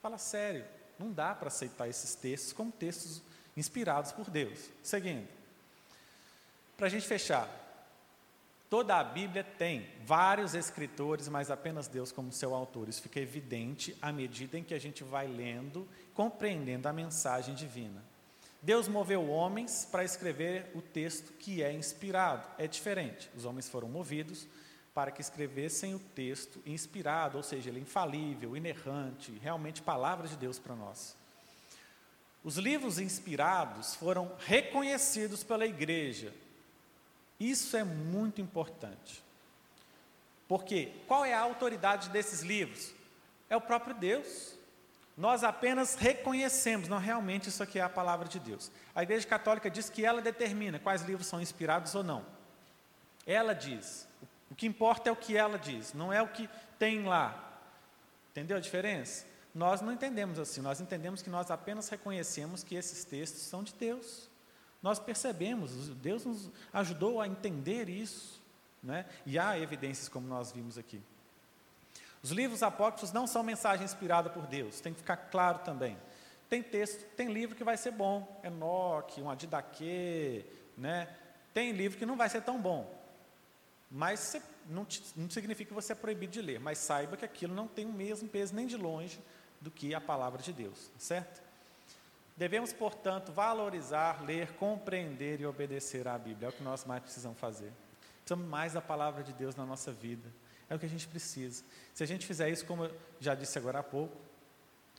Fala 0.00 0.16
sério, 0.16 0.64
não 0.98 1.12
dá 1.12 1.34
para 1.34 1.48
aceitar 1.48 1.86
esses 1.86 2.14
textos 2.14 2.54
como 2.54 2.72
textos 2.72 3.22
inspirados 3.54 4.12
por 4.12 4.30
Deus. 4.30 4.70
Seguindo. 4.82 5.28
Para 6.74 6.86
a 6.86 6.90
gente 6.90 7.06
fechar, 7.06 7.50
toda 8.70 8.96
a 8.96 9.04
Bíblia 9.04 9.44
tem 9.44 9.86
vários 10.06 10.54
escritores, 10.54 11.28
mas 11.28 11.50
apenas 11.50 11.86
Deus 11.86 12.10
como 12.10 12.32
seu 12.32 12.54
autor. 12.54 12.88
Isso 12.88 13.02
fica 13.02 13.20
evidente 13.20 13.94
à 14.00 14.10
medida 14.10 14.56
em 14.56 14.64
que 14.64 14.72
a 14.72 14.80
gente 14.80 15.04
vai 15.04 15.26
lendo, 15.26 15.86
compreendendo 16.14 16.88
a 16.88 16.94
mensagem 16.94 17.54
divina. 17.54 18.02
Deus 18.60 18.88
moveu 18.88 19.28
homens 19.28 19.86
para 19.90 20.04
escrever 20.04 20.70
o 20.74 20.82
texto 20.82 21.32
que 21.34 21.62
é 21.62 21.72
inspirado. 21.72 22.46
É 22.58 22.66
diferente. 22.66 23.30
Os 23.36 23.44
homens 23.44 23.68
foram 23.68 23.88
movidos 23.88 24.46
para 24.94 25.10
que 25.10 25.20
escrevessem 25.20 25.94
o 25.94 25.98
texto 25.98 26.60
inspirado, 26.66 27.36
ou 27.36 27.42
seja, 27.42 27.70
ele 27.70 27.78
é 27.78 27.82
infalível, 27.82 28.56
inerrante, 28.56 29.30
realmente 29.40 29.80
palavra 29.80 30.26
de 30.26 30.36
Deus 30.36 30.58
para 30.58 30.74
nós. 30.74 31.16
Os 32.42 32.56
livros 32.56 32.98
inspirados 32.98 33.94
foram 33.94 34.32
reconhecidos 34.38 35.44
pela 35.44 35.66
igreja 35.66 36.34
isso 37.38 37.76
é 37.76 37.84
muito 37.84 38.40
importante. 38.40 39.22
Porque 40.48 40.92
qual 41.06 41.24
é 41.24 41.34
a 41.34 41.40
autoridade 41.40 42.08
desses 42.08 42.40
livros? 42.40 42.92
É 43.48 43.56
o 43.56 43.60
próprio 43.60 43.94
Deus. 43.94 44.57
Nós 45.18 45.42
apenas 45.42 45.96
reconhecemos, 45.96 46.88
não 46.88 46.98
realmente 46.98 47.48
isso 47.48 47.60
aqui 47.60 47.80
é 47.80 47.82
a 47.82 47.88
palavra 47.88 48.28
de 48.28 48.38
Deus. 48.38 48.70
A 48.94 49.02
Igreja 49.02 49.26
Católica 49.26 49.68
diz 49.68 49.90
que 49.90 50.04
ela 50.04 50.22
determina 50.22 50.78
quais 50.78 51.02
livros 51.02 51.26
são 51.26 51.40
inspirados 51.40 51.92
ou 51.96 52.04
não. 52.04 52.24
Ela 53.26 53.52
diz. 53.52 54.06
O 54.48 54.54
que 54.54 54.64
importa 54.64 55.08
é 55.08 55.12
o 55.12 55.16
que 55.16 55.36
ela 55.36 55.58
diz, 55.58 55.92
não 55.92 56.12
é 56.12 56.22
o 56.22 56.28
que 56.28 56.48
tem 56.78 57.02
lá. 57.02 57.60
Entendeu 58.30 58.56
a 58.56 58.60
diferença? 58.60 59.26
Nós 59.52 59.80
não 59.80 59.92
entendemos 59.92 60.38
assim, 60.38 60.60
nós 60.60 60.80
entendemos 60.80 61.20
que 61.20 61.28
nós 61.28 61.50
apenas 61.50 61.88
reconhecemos 61.88 62.62
que 62.62 62.76
esses 62.76 63.04
textos 63.04 63.42
são 63.42 63.64
de 63.64 63.74
Deus. 63.74 64.30
Nós 64.80 65.00
percebemos, 65.00 65.88
Deus 65.96 66.24
nos 66.24 66.48
ajudou 66.72 67.20
a 67.20 67.26
entender 67.26 67.88
isso, 67.88 68.40
né? 68.80 69.04
e 69.26 69.36
há 69.36 69.58
evidências 69.58 70.08
como 70.08 70.28
nós 70.28 70.52
vimos 70.52 70.78
aqui. 70.78 71.02
Os 72.22 72.30
livros 72.30 72.62
apócrifos 72.62 73.12
não 73.12 73.26
são 73.26 73.42
mensagem 73.42 73.84
inspirada 73.84 74.28
por 74.28 74.46
Deus, 74.46 74.80
tem 74.80 74.92
que 74.92 75.00
ficar 75.00 75.16
claro 75.16 75.60
também. 75.60 75.96
Tem 76.48 76.62
texto, 76.62 77.04
tem 77.14 77.32
livro 77.32 77.54
que 77.54 77.64
vai 77.64 77.76
ser 77.76 77.90
bom, 77.90 78.40
Enoque, 78.42 79.20
um 79.20 79.30
Adidaquê, 79.30 80.44
né? 80.76 81.08
Tem 81.52 81.72
livro 81.72 81.98
que 81.98 82.06
não 82.06 82.16
vai 82.16 82.28
ser 82.28 82.42
tão 82.42 82.60
bom, 82.60 82.92
mas 83.90 84.36
não, 84.66 84.86
não 85.16 85.30
significa 85.30 85.68
que 85.68 85.74
você 85.74 85.92
é 85.92 85.94
proibido 85.94 86.32
de 86.32 86.42
ler, 86.42 86.58
mas 86.58 86.78
saiba 86.78 87.16
que 87.16 87.24
aquilo 87.24 87.54
não 87.54 87.68
tem 87.68 87.86
o 87.86 87.92
mesmo 87.92 88.28
peso 88.28 88.54
nem 88.54 88.66
de 88.66 88.76
longe 88.76 89.20
do 89.60 89.70
que 89.70 89.94
a 89.94 90.00
palavra 90.00 90.42
de 90.42 90.52
Deus, 90.52 90.90
certo? 90.98 91.42
Devemos, 92.36 92.72
portanto, 92.72 93.32
valorizar, 93.32 94.22
ler, 94.22 94.52
compreender 94.52 95.40
e 95.40 95.46
obedecer 95.46 96.06
à 96.06 96.16
Bíblia. 96.16 96.46
É 96.46 96.50
o 96.50 96.52
que 96.52 96.62
nós 96.62 96.84
mais 96.84 97.02
precisamos 97.02 97.36
fazer. 97.36 97.72
Precisamos 98.18 98.46
mais 98.46 98.74
da 98.74 98.80
palavra 98.80 99.24
de 99.24 99.32
Deus 99.32 99.56
na 99.56 99.66
nossa 99.66 99.90
vida. 99.90 100.30
É 100.68 100.74
o 100.74 100.78
que 100.78 100.86
a 100.86 100.88
gente 100.88 101.08
precisa. 101.08 101.64
Se 101.94 102.02
a 102.02 102.06
gente 102.06 102.26
fizer 102.26 102.50
isso, 102.50 102.64
como 102.66 102.84
eu 102.84 102.96
já 103.20 103.34
disse 103.34 103.58
agora 103.58 103.78
há 103.78 103.82
pouco, 103.82 104.16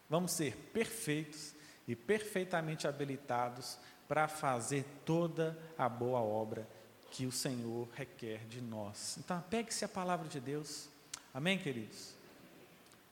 vamos 0.09 0.31
ser 0.31 0.55
perfeitos 0.73 1.53
e 1.87 1.95
perfeitamente 1.95 2.87
habilitados 2.87 3.77
para 4.07 4.27
fazer 4.27 4.83
toda 5.05 5.57
a 5.77 5.87
boa 5.87 6.19
obra 6.19 6.67
que 7.11 7.25
o 7.25 7.31
Senhor 7.31 7.87
requer 7.93 8.45
de 8.45 8.61
nós. 8.61 9.17
Então, 9.17 9.43
pegue-se 9.49 9.85
a 9.85 9.87
palavra 9.87 10.27
de 10.27 10.39
Deus. 10.39 10.89
Amém, 11.33 11.57
queridos? 11.59 12.13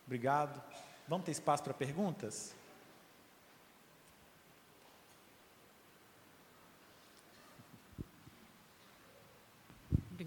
Obrigado. 0.05 0.61
Vamos 1.07 1.25
ter 1.25 1.31
espaço 1.31 1.63
para 1.63 1.73
perguntas? 1.73 2.53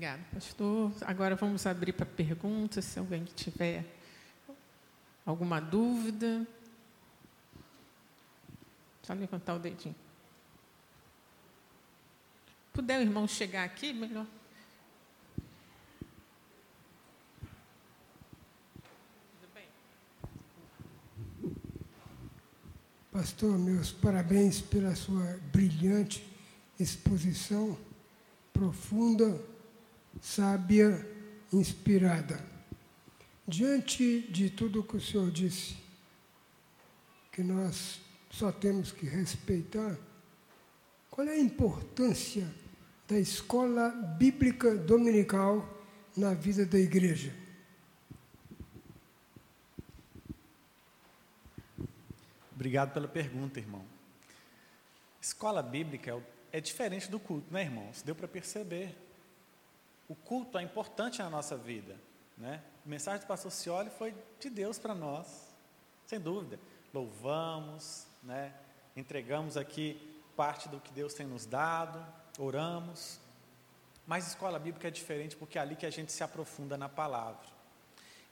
Obrigada, 0.01 0.25
pastor. 0.33 0.93
Agora 1.03 1.37
vamos 1.37 1.67
abrir 1.67 1.93
para 1.93 2.07
perguntas, 2.07 2.87
se 2.87 2.99
alguém 2.99 3.23
tiver 3.37 3.85
alguma 5.27 5.61
dúvida. 5.61 6.47
Só 9.03 9.13
levantar 9.13 9.57
o 9.57 9.59
dedinho. 9.59 9.95
Puder 12.73 12.99
o 12.99 13.03
irmão 13.03 13.29
chegar 13.29 13.63
aqui, 13.63 13.93
melhor. 13.93 14.27
Pastor, 23.13 23.59
meus 23.59 23.93
parabéns 23.93 24.63
pela 24.63 24.95
sua 24.95 25.39
brilhante 25.53 26.27
exposição, 26.79 27.79
profunda 28.51 29.39
sábia, 30.21 31.07
inspirada. 31.53 32.45
Diante 33.47 34.23
de 34.31 34.51
tudo 34.51 34.85
que 34.85 34.97
o 34.97 35.01
Senhor 35.01 35.31
disse, 35.31 35.77
que 37.33 37.43
nós 37.43 38.01
só 38.31 38.53
temos 38.53 38.93
que 38.93 39.07
respeitar, 39.07 39.99
qual 41.11 41.27
é 41.27 41.33
a 41.33 41.39
importância 41.39 42.47
da 43.09 43.19
escola 43.19 43.89
bíblica 43.89 44.77
dominical 44.77 45.69
na 46.17 46.35
vida 46.35 46.65
da 46.65 46.79
igreja? 46.79 47.35
Obrigado 52.55 52.93
pela 52.93 53.09
pergunta, 53.09 53.59
irmão. 53.59 53.85
Escola 55.21 55.63
bíblica 55.63 56.23
é 56.53 56.61
diferente 56.61 57.11
do 57.11 57.19
culto, 57.19 57.53
né, 57.53 57.63
irmãos? 57.63 58.03
Deu 58.03 58.15
para 58.15 58.29
perceber 58.29 58.95
o 60.11 60.15
culto 60.17 60.59
é 60.59 60.63
importante 60.63 61.23
na 61.23 61.31
nossa 61.31 61.57
vida. 61.57 61.97
Né? 62.37 62.61
A 62.85 62.89
mensagem 62.89 63.21
do 63.21 63.29
pastor 63.29 63.53
Cioli 63.53 63.91
foi 63.91 64.13
de 64.41 64.51
Deus 64.51 64.77
para 64.77 64.93
nós, 64.93 65.55
sem 66.05 66.19
dúvida. 66.19 66.59
Louvamos, 66.93 68.09
né? 68.21 68.53
entregamos 68.97 69.57
aqui 69.57 70.21
parte 70.35 70.69
do 70.69 70.81
que 70.81 70.93
Deus 70.93 71.15
tem 71.15 71.25
nos 71.25 71.47
dado, 71.47 72.05
oramos. 72.41 73.21
Mas 74.05 74.27
escola 74.27 74.59
bíblica 74.59 74.89
é 74.89 74.91
diferente 74.91 75.37
porque 75.37 75.57
é 75.57 75.61
ali 75.61 75.77
que 75.77 75.87
a 75.87 75.91
gente 75.91 76.11
se 76.11 76.25
aprofunda 76.25 76.77
na 76.77 76.89
palavra. 76.89 77.47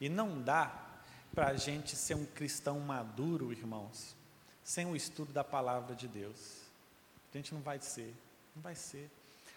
E 0.01 0.09
não 0.09 0.43
dá 0.43 0.85
para 1.33 1.47
a 1.47 1.55
gente 1.55 1.95
ser 1.95 2.17
um 2.17 2.27
cristão 2.27 2.81
maduro, 2.81 3.53
irmãos, 3.53 4.17
sem 4.65 4.85
o 4.85 4.97
estudo 4.97 5.33
da 5.33 5.45
palavra 5.45 5.95
de 5.95 6.09
Deus. 6.09 6.57
A 7.33 7.37
gente 7.37 7.55
não 7.55 7.61
vai 7.61 7.79
ser, 7.79 8.13
não 8.57 8.63
vai 8.63 8.75
ser. 8.75 9.09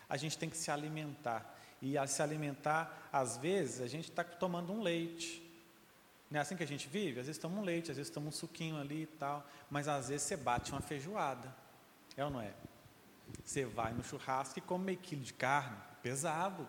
A 0.07 0.17
gente 0.17 0.37
tem 0.37 0.51
que 0.51 0.57
se 0.57 0.69
alimentar. 0.69 1.57
E 1.81 1.97
a 1.97 2.05
se 2.05 2.21
alimentar, 2.21 3.09
às 3.11 3.37
vezes, 3.37 3.81
a 3.81 3.87
gente 3.87 4.09
está 4.09 4.23
tomando 4.23 4.71
um 4.71 4.81
leite. 4.81 5.41
Não 6.29 6.37
é 6.37 6.41
assim 6.41 6.55
que 6.55 6.63
a 6.63 6.67
gente 6.67 6.87
vive? 6.87 7.19
Às 7.19 7.25
vezes 7.25 7.41
toma 7.41 7.59
um 7.59 7.63
leite, 7.63 7.91
às 7.91 7.97
vezes 7.97 8.11
toma 8.11 8.27
um 8.27 8.31
suquinho 8.31 8.79
ali 8.79 9.03
e 9.03 9.07
tal. 9.07 9.45
Mas 9.69 9.87
às 9.87 10.09
vezes 10.09 10.27
você 10.27 10.37
bate 10.37 10.71
uma 10.71 10.81
feijoada. 10.81 11.53
É 12.15 12.23
ou 12.23 12.29
não 12.29 12.39
é? 12.39 12.53
Você 13.43 13.65
vai 13.65 13.93
no 13.93 14.03
churrasco 14.03 14.59
e 14.59 14.61
come 14.61 14.85
meio 14.85 14.97
quilo 14.97 15.21
de 15.21 15.33
carne, 15.33 15.77
pesado. 16.03 16.67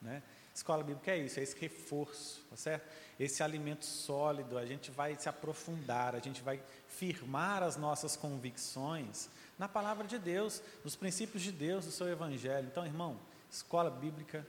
Né? 0.00 0.22
Escola 0.54 0.84
bíblica 0.84 1.10
é 1.10 1.18
isso, 1.18 1.40
é 1.40 1.42
esse 1.42 1.58
reforço, 1.58 2.44
tá 2.48 2.56
certo? 2.56 2.88
Esse 3.18 3.42
alimento 3.42 3.84
sólido, 3.84 4.56
a 4.56 4.64
gente 4.64 4.90
vai 4.90 5.18
se 5.18 5.28
aprofundar, 5.28 6.14
a 6.14 6.20
gente 6.20 6.42
vai 6.42 6.62
firmar 6.86 7.62
as 7.62 7.76
nossas 7.76 8.16
convicções 8.16 9.28
na 9.58 9.68
palavra 9.68 10.06
de 10.06 10.18
Deus, 10.18 10.62
nos 10.84 10.94
princípios 10.94 11.42
de 11.42 11.50
Deus, 11.50 11.86
do 11.86 11.90
seu 11.90 12.08
evangelho. 12.08 12.68
Então, 12.70 12.86
irmão, 12.86 13.18
escola 13.54 13.90
bíblica 13.90 14.46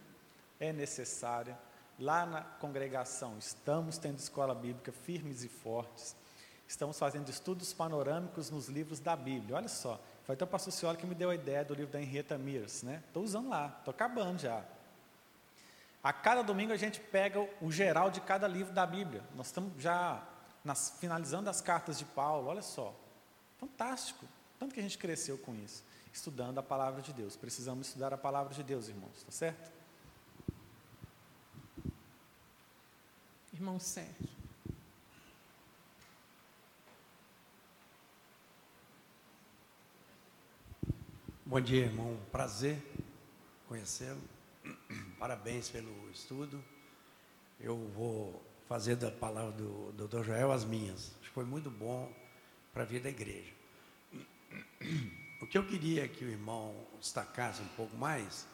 é 0.59 0.73
necessária. 0.73 1.57
Lá 1.99 2.25
na 2.25 2.41
congregação, 2.41 3.37
estamos 3.37 3.97
tendo 3.97 4.17
escola 4.17 4.53
bíblica 4.53 4.91
firmes 4.91 5.43
e 5.43 5.47
fortes. 5.47 6.15
Estamos 6.67 6.97
fazendo 6.97 7.29
estudos 7.29 7.71
panorâmicos 7.71 8.49
nos 8.49 8.67
livros 8.67 8.99
da 8.99 9.15
Bíblia. 9.15 9.55
Olha 9.55 9.67
só, 9.67 10.01
foi 10.25 10.33
até 10.33 10.43
o 10.43 10.47
pastor 10.47 10.73
Cioli 10.73 10.97
que 10.97 11.05
me 11.05 11.13
deu 11.13 11.29
a 11.29 11.35
ideia 11.35 11.63
do 11.63 11.75
livro 11.75 11.93
da 11.93 12.01
Henrietta 12.01 12.37
Mears, 12.37 12.81
né? 12.81 13.03
Estou 13.07 13.23
usando 13.23 13.49
lá, 13.49 13.75
estou 13.77 13.91
acabando 13.91 14.39
já. 14.39 14.63
A 16.03 16.11
cada 16.11 16.41
domingo 16.41 16.73
a 16.73 16.77
gente 16.77 16.99
pega 16.99 17.47
o 17.61 17.71
geral 17.71 18.09
de 18.09 18.19
cada 18.21 18.47
livro 18.47 18.73
da 18.73 18.85
Bíblia. 18.85 19.23
Nós 19.35 19.47
estamos 19.47 19.71
já 19.81 20.27
nas, 20.63 20.97
finalizando 20.99 21.49
as 21.49 21.61
cartas 21.61 21.97
de 21.97 22.05
Paulo, 22.05 22.47
olha 22.47 22.61
só. 22.63 22.93
Fantástico. 23.59 24.25
Tanto 24.59 24.73
que 24.73 24.79
a 24.79 24.83
gente 24.83 24.97
cresceu 24.97 25.37
com 25.37 25.53
isso, 25.55 25.83
estudando 26.15 26.57
a 26.57 26.63
palavra 26.63 27.01
de 27.01 27.11
Deus. 27.11 27.35
Precisamos 27.35 27.87
estudar 27.87 28.13
a 28.13 28.17
palavra 28.17 28.53
de 28.53 28.63
Deus, 28.63 28.87
irmãos, 28.87 29.21
tá 29.23 29.31
certo? 29.31 29.69
Irmão 33.53 33.77
Sérgio. 33.79 34.29
Bom 41.45 41.59
dia, 41.59 41.83
irmão. 41.83 42.17
Prazer 42.31 42.81
conhecê-lo. 43.67 44.21
Parabéns 45.19 45.69
pelo 45.69 46.09
estudo. 46.11 46.63
Eu 47.59 47.77
vou 47.89 48.41
fazer 48.69 48.95
da 48.95 49.11
palavra 49.11 49.51
do 49.51 49.91
Dr. 49.91 50.23
Joel 50.23 50.53
as 50.53 50.63
minhas. 50.63 51.11
Acho 51.19 51.27
que 51.27 51.35
foi 51.35 51.45
muito 51.45 51.69
bom 51.69 52.11
para 52.73 52.83
a 52.83 52.85
vida 52.85 53.03
da 53.03 53.09
igreja. 53.09 53.53
O 55.45 55.47
que 55.47 55.57
eu 55.57 55.65
queria 55.65 56.07
que 56.07 56.25
o 56.25 56.29
irmão 56.29 56.75
destacasse 56.99 57.61
um 57.61 57.67
pouco 57.69 57.95
mais 57.95 58.45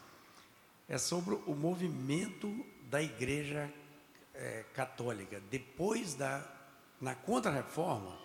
é 0.87 0.97
sobre 0.97 1.35
o 1.47 1.55
movimento 1.55 2.65
da 2.83 3.01
igreja 3.01 3.73
é, 4.33 4.65
católica. 4.73 5.41
Depois 5.49 6.13
da, 6.13 6.45
na 6.99 7.15
contra-reforma, 7.15 8.19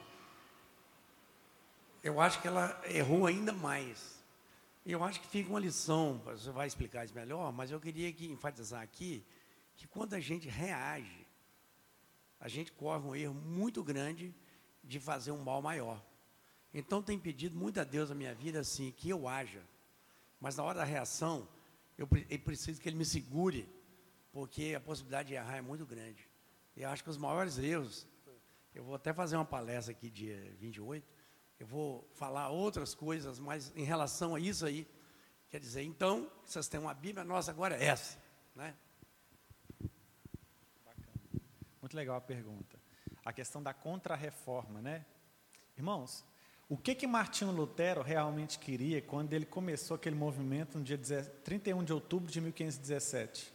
eu 2.02 2.20
acho 2.20 2.42
que 2.42 2.48
ela 2.48 2.78
errou 2.86 3.26
ainda 3.26 3.52
mais 3.52 4.16
eu 4.92 5.02
acho 5.02 5.20
que 5.20 5.26
fica 5.26 5.50
uma 5.50 5.58
lição, 5.58 6.20
você 6.24 6.48
vai 6.52 6.68
explicar 6.68 7.04
isso 7.04 7.12
melhor, 7.12 7.52
mas 7.52 7.72
eu 7.72 7.80
queria 7.80 8.12
que, 8.12 8.26
enfatizar 8.26 8.80
aqui 8.80 9.26
que 9.76 9.84
quando 9.86 10.14
a 10.14 10.20
gente 10.20 10.48
reage, 10.48 11.26
a 12.38 12.46
gente 12.46 12.70
corre 12.70 13.04
um 13.04 13.16
erro 13.16 13.34
muito 13.34 13.82
grande 13.82 14.32
de 14.84 15.00
fazer 15.00 15.32
um 15.32 15.42
mal 15.42 15.60
maior. 15.60 16.00
Então 16.78 17.02
tem 17.02 17.18
pedido 17.18 17.56
muito 17.56 17.80
a 17.80 17.84
Deus 17.84 18.10
na 18.10 18.14
minha 18.14 18.34
vida 18.34 18.60
assim, 18.60 18.92
que 18.92 19.08
eu 19.08 19.26
haja. 19.26 19.62
Mas 20.38 20.56
na 20.56 20.62
hora 20.62 20.80
da 20.80 20.84
reação, 20.84 21.48
eu, 21.96 22.06
eu 22.28 22.38
preciso 22.38 22.78
que 22.78 22.86
Ele 22.86 22.98
me 22.98 23.04
segure, 23.06 23.66
porque 24.30 24.74
a 24.76 24.80
possibilidade 24.80 25.28
de 25.28 25.34
errar 25.34 25.56
é 25.56 25.62
muito 25.62 25.86
grande. 25.86 26.28
E 26.76 26.82
eu 26.82 26.90
acho 26.90 27.02
que 27.02 27.08
os 27.08 27.16
maiores 27.16 27.56
erros, 27.56 28.06
eu 28.74 28.84
vou 28.84 28.94
até 28.94 29.10
fazer 29.14 29.36
uma 29.36 29.44
palestra 29.46 29.92
aqui 29.92 30.10
dia 30.10 30.54
28, 30.58 31.02
eu 31.58 31.66
vou 31.66 32.06
falar 32.12 32.50
outras 32.50 32.94
coisas, 32.94 33.40
mas 33.40 33.72
em 33.74 33.84
relação 33.84 34.34
a 34.34 34.38
isso 34.38 34.66
aí, 34.66 34.86
quer 35.48 35.58
dizer, 35.58 35.82
então, 35.82 36.30
vocês 36.44 36.68
têm 36.68 36.78
uma 36.78 36.92
Bíblia, 36.92 37.24
nossa 37.24 37.50
agora 37.50 37.74
é 37.74 37.86
essa, 37.86 38.18
né? 38.54 38.76
Bacana. 40.84 41.40
Muito 41.80 41.96
legal 41.96 42.16
a 42.16 42.20
pergunta. 42.20 42.78
A 43.24 43.32
questão 43.32 43.62
da 43.62 43.72
contra-reforma, 43.72 44.82
né? 44.82 45.06
Irmãos, 45.74 46.22
o 46.68 46.76
que 46.76 46.94
que 46.94 47.06
Martinho 47.06 47.52
Lutero 47.52 48.02
realmente 48.02 48.58
queria 48.58 49.00
quando 49.00 49.32
ele 49.32 49.46
começou 49.46 49.94
aquele 49.94 50.16
movimento 50.16 50.78
no 50.78 50.84
dia 50.84 50.98
31 51.44 51.84
de 51.84 51.92
outubro 51.92 52.30
de 52.30 52.40
1517? 52.40 53.52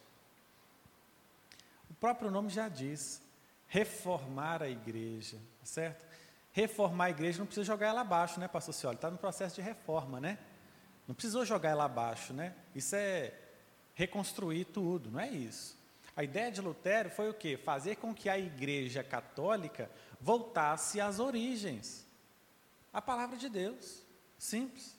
O 1.90 1.94
próprio 1.94 2.32
nome 2.32 2.50
já 2.50 2.70
diz, 2.70 3.22
reformar 3.68 4.64
a 4.64 4.70
igreja, 4.70 5.38
certo? 5.64 6.06
reformar 6.52 7.06
a 7.06 7.10
igreja 7.10 7.40
não 7.40 7.46
precisa 7.46 7.66
jogar 7.66 7.88
ela 7.88 8.02
abaixo, 8.02 8.40
né, 8.40 8.48
pastor 8.48 8.74
Cioli? 8.74 8.96
Está 8.96 9.10
no 9.10 9.18
processo 9.18 9.56
de 9.56 9.62
reforma, 9.62 10.20
né? 10.20 10.38
Não 11.08 11.16
precisou 11.16 11.46
jogar 11.46 11.70
ela 11.70 11.86
abaixo, 11.86 12.34
né? 12.34 12.54
Isso 12.76 12.96
é 12.96 13.34
reconstruir 13.94 14.66
tudo, 14.66 15.10
não 15.12 15.20
é 15.20 15.30
isso. 15.30 15.78
A 16.16 16.24
ideia 16.24 16.52
de 16.52 16.62
Lutero 16.62 17.10
foi 17.10 17.30
o 17.30 17.34
quê? 17.34 17.58
Fazer 17.58 17.96
com 17.96 18.14
que 18.14 18.30
a 18.30 18.38
igreja 18.38 19.04
católica 19.04 19.90
voltasse 20.20 21.00
às 21.00 21.20
origens. 21.20 22.06
A 22.94 23.02
palavra 23.02 23.38
de 23.38 23.50
Deus. 23.50 24.06
Simples. 24.38 24.98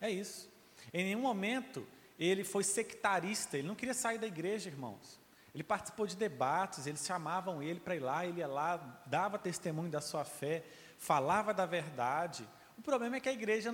É 0.00 0.10
isso. 0.10 0.50
Em 0.92 1.04
nenhum 1.04 1.20
momento 1.20 1.86
ele 2.18 2.42
foi 2.42 2.64
sectarista, 2.64 3.56
ele 3.56 3.68
não 3.68 3.76
queria 3.76 3.94
sair 3.94 4.18
da 4.18 4.26
igreja, 4.26 4.68
irmãos. 4.68 5.20
Ele 5.54 5.62
participou 5.62 6.06
de 6.06 6.16
debates, 6.16 6.86
eles 6.86 7.06
chamavam 7.06 7.62
ele 7.62 7.80
para 7.80 7.96
ir 7.96 8.00
lá, 8.00 8.26
ele 8.26 8.40
ia 8.40 8.48
lá, 8.48 8.76
dava 9.06 9.38
testemunho 9.38 9.90
da 9.90 10.00
sua 10.00 10.24
fé, 10.24 10.64
falava 10.98 11.54
da 11.54 11.64
verdade. 11.64 12.48
O 12.76 12.82
problema 12.82 13.16
é 13.16 13.20
que 13.20 13.28
a 13.28 13.32
igreja 13.32 13.72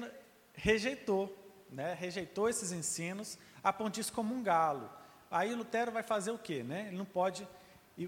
rejeitou, 0.53 1.35
né? 1.71 1.95
rejeitou 1.95 2.49
esses 2.49 2.71
ensinos, 2.71 3.39
a 3.63 3.73
ponto 3.73 3.95
de 3.95 4.03
excomungá-lo. 4.03 4.91
Aí 5.31 5.55
Lutero 5.55 5.91
vai 5.91 6.03
fazer 6.03 6.31
o 6.31 6.39
quê? 6.39 6.63
Né? 6.63 6.89
Ele 6.89 6.97
não 6.97 7.05
pode 7.05 7.47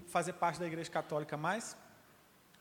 fazer 0.07 0.33
parte 0.33 0.59
da 0.59 0.67
igreja 0.67 0.89
católica 0.89 1.35
mais. 1.35 1.75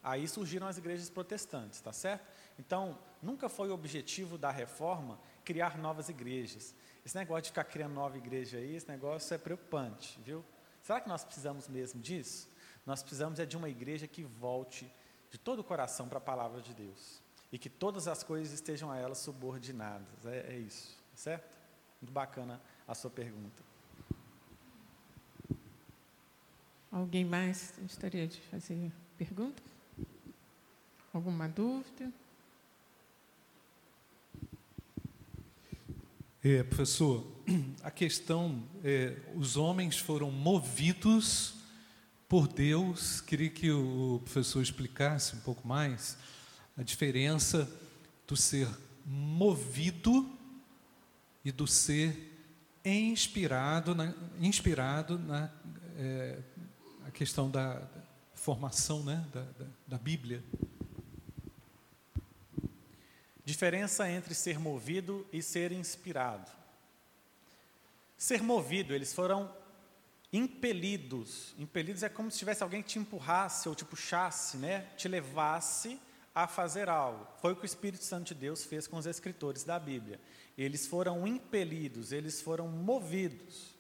Aí 0.03 0.27
surgiram 0.27 0.67
as 0.67 0.79
igrejas 0.79 1.11
protestantes, 1.11 1.81
tá 1.81 1.93
certo? 1.93 2.27
Então, 2.59 2.99
nunca 3.23 3.49
foi 3.49 3.71
o 3.71 3.75
objetivo 3.75 4.39
da 4.39 4.51
reforma 4.51 5.19
criar 5.45 5.79
novas 5.79 6.09
igrejas. 6.09 6.75
Esse 7.05 7.17
negócio 7.17 7.43
de 7.43 7.49
ficar 7.51 7.65
criando 7.65 7.95
nova 7.95 8.17
igreja 8.17 8.59
aí, 8.59 8.75
esse 8.75 8.89
negócio 8.89 9.33
é 9.35 9.39
preocupante, 9.39 10.19
viu? 10.25 10.45
Será 10.83 11.01
que 11.01 11.09
nós 11.09 11.25
precisamos 11.25 11.69
mesmo 11.69 12.01
disso? 12.01 12.49
Nós 12.85 13.03
precisamos 13.03 13.39
é 13.39 13.47
de 13.47 13.57
uma 13.57 13.69
igreja 13.69 14.07
que 14.07 14.23
volte 14.23 14.91
de 15.31 15.39
todo 15.39 15.61
o 15.61 15.65
coração 15.65 16.09
para 16.09 16.19
a 16.19 16.21
palavra 16.21 16.61
de 16.61 16.73
Deus. 16.73 17.21
E 17.53 17.59
que 17.59 17.69
todas 17.69 18.09
as 18.09 18.23
coisas 18.23 18.53
estejam 18.53 18.91
a 18.91 18.97
ela 18.97 19.15
subordinadas. 19.15 20.25
É, 20.25 20.55
é 20.55 20.59
isso, 20.59 20.97
certo? 21.15 21.57
Muito 22.01 22.13
bacana 22.13 22.61
a 22.87 22.95
sua 22.95 23.11
pergunta. 23.11 23.63
Alguém 26.91 27.25
mais 27.25 27.75
gostaria 27.81 28.27
de 28.27 28.41
fazer 28.43 28.93
pergunta? 29.19 29.63
Alguma 31.13 31.49
dúvida? 31.49 32.13
É, 36.49 36.63
professor, 36.63 37.27
a 37.83 37.91
questão 37.91 38.63
é, 38.85 39.17
os 39.35 39.57
homens 39.57 39.99
foram 39.99 40.31
movidos 40.31 41.55
por 42.29 42.47
Deus. 42.47 43.21
Queria 43.21 43.51
que 43.51 43.69
o 43.69 44.21
professor 44.25 44.63
explicasse 44.63 45.35
um 45.35 45.41
pouco 45.41 45.67
mais 45.67 46.17
a 46.77 46.85
diferença 46.85 47.69
do 48.29 48.37
ser 48.37 48.69
movido 49.05 50.31
e 51.45 51.51
do 51.51 51.67
ser 51.67 52.33
inspirado 52.85 53.93
na, 53.93 54.15
inspirado 54.41 55.19
na 55.19 55.51
é, 55.99 56.39
a 57.09 57.11
questão 57.11 57.51
da, 57.51 57.83
formação 58.37 59.03
né, 59.03 59.27
da, 59.35 59.41
da, 59.41 59.67
da 59.89 59.99
Bíblia. 59.99 60.45
Diferença 63.47 64.11
entre 64.11 64.35
ser 64.35 64.59
movido 64.59 65.25
e 65.33 65.41
ser 65.41 65.71
inspirado. 65.71 66.51
Ser 68.19 68.43
movido, 68.43 68.93
eles 68.93 69.15
foram 69.15 69.55
impelidos. 70.33 71.55
Impelidos 71.57 72.03
é 72.03 72.09
como 72.09 72.29
se 72.29 72.39
tivesse 72.39 72.65
alguém 72.65 72.83
que 72.83 72.89
te 72.89 72.99
empurrasse 72.99 73.69
ou 73.69 73.75
te 73.77 73.85
puxasse, 73.85 74.57
né? 74.57 74.89
te 74.97 75.07
levasse 75.07 75.97
a 76.35 76.49
fazer 76.49 76.89
algo. 76.89 77.25
Foi 77.41 77.53
o 77.53 77.57
que 77.57 77.63
o 77.63 77.67
Espírito 77.67 78.03
Santo 78.03 78.27
de 78.27 78.35
Deus 78.35 78.65
fez 78.65 78.89
com 78.89 78.97
os 78.97 79.07
escritores 79.07 79.63
da 79.63 79.79
Bíblia. 79.79 80.21
Eles 80.59 80.85
foram 80.85 81.25
impelidos, 81.25 82.11
eles 82.11 82.41
foram 82.41 82.67
movidos. 82.67 83.77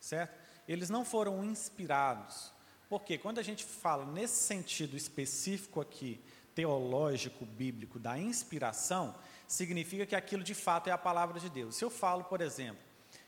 certo? 0.00 0.34
Eles 0.66 0.88
não 0.88 1.04
foram 1.04 1.44
inspirados. 1.44 2.50
Porque 2.88 3.18
quando 3.18 3.38
a 3.38 3.42
gente 3.42 3.66
fala 3.66 4.06
nesse 4.06 4.44
sentido 4.44 4.96
específico 4.96 5.78
aqui, 5.78 6.18
teológico, 6.54 7.44
bíblico, 7.44 7.98
da 7.98 8.18
inspiração, 8.18 9.14
significa 9.46 10.06
que 10.06 10.14
aquilo 10.14 10.42
de 10.42 10.54
fato 10.54 10.88
é 10.88 10.92
a 10.92 10.98
palavra 10.98 11.40
de 11.40 11.50
Deus. 11.50 11.76
Se 11.76 11.84
eu 11.84 11.90
falo, 11.90 12.24
por 12.24 12.40
exemplo, 12.40 12.82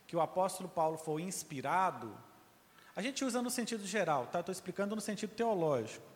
que 0.06 0.16
o 0.16 0.20
apóstolo 0.20 0.68
Paulo 0.68 0.96
foi 0.96 1.22
inspirado, 1.22 2.16
a 2.94 3.02
gente 3.02 3.24
usa 3.24 3.42
no 3.42 3.50
sentido 3.50 3.86
geral, 3.86 4.26
tá? 4.26 4.40
Estou 4.40 4.52
explicando 4.52 4.94
no 4.94 5.00
sentido 5.00 5.34
teológico. 5.34 6.06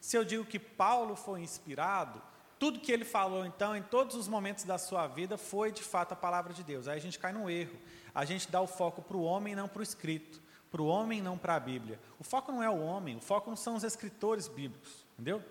Se 0.00 0.16
eu 0.16 0.24
digo 0.24 0.44
que 0.44 0.58
Paulo 0.58 1.14
foi 1.14 1.40
inspirado, 1.40 2.20
tudo 2.58 2.80
que 2.80 2.90
ele 2.90 3.04
falou, 3.04 3.44
então, 3.44 3.76
em 3.76 3.82
todos 3.82 4.16
os 4.16 4.26
momentos 4.26 4.64
da 4.64 4.78
sua 4.78 5.06
vida, 5.06 5.36
foi 5.36 5.70
de 5.70 5.82
fato 5.82 6.12
a 6.12 6.16
palavra 6.16 6.52
de 6.52 6.62
Deus. 6.62 6.88
Aí 6.88 6.96
a 6.96 7.00
gente 7.00 7.18
cai 7.18 7.32
num 7.32 7.48
erro. 7.48 7.78
A 8.14 8.24
gente 8.24 8.50
dá 8.50 8.60
o 8.60 8.66
foco 8.66 9.02
para 9.02 9.16
o 9.16 9.22
homem 9.22 9.54
não 9.54 9.68
para 9.68 9.80
o 9.80 9.82
escrito. 9.82 10.40
Para 10.70 10.82
o 10.82 10.86
homem 10.86 11.22
não 11.22 11.38
para 11.38 11.54
a 11.54 11.60
Bíblia. 11.60 12.00
O 12.18 12.24
foco 12.24 12.50
não 12.50 12.62
é 12.62 12.68
o 12.68 12.80
homem, 12.80 13.16
o 13.16 13.20
foco 13.20 13.48
não 13.48 13.56
são 13.56 13.76
os 13.76 13.84
escritores 13.84 14.48
bíblicos. 14.48 15.04
Entendeu? 15.14 15.42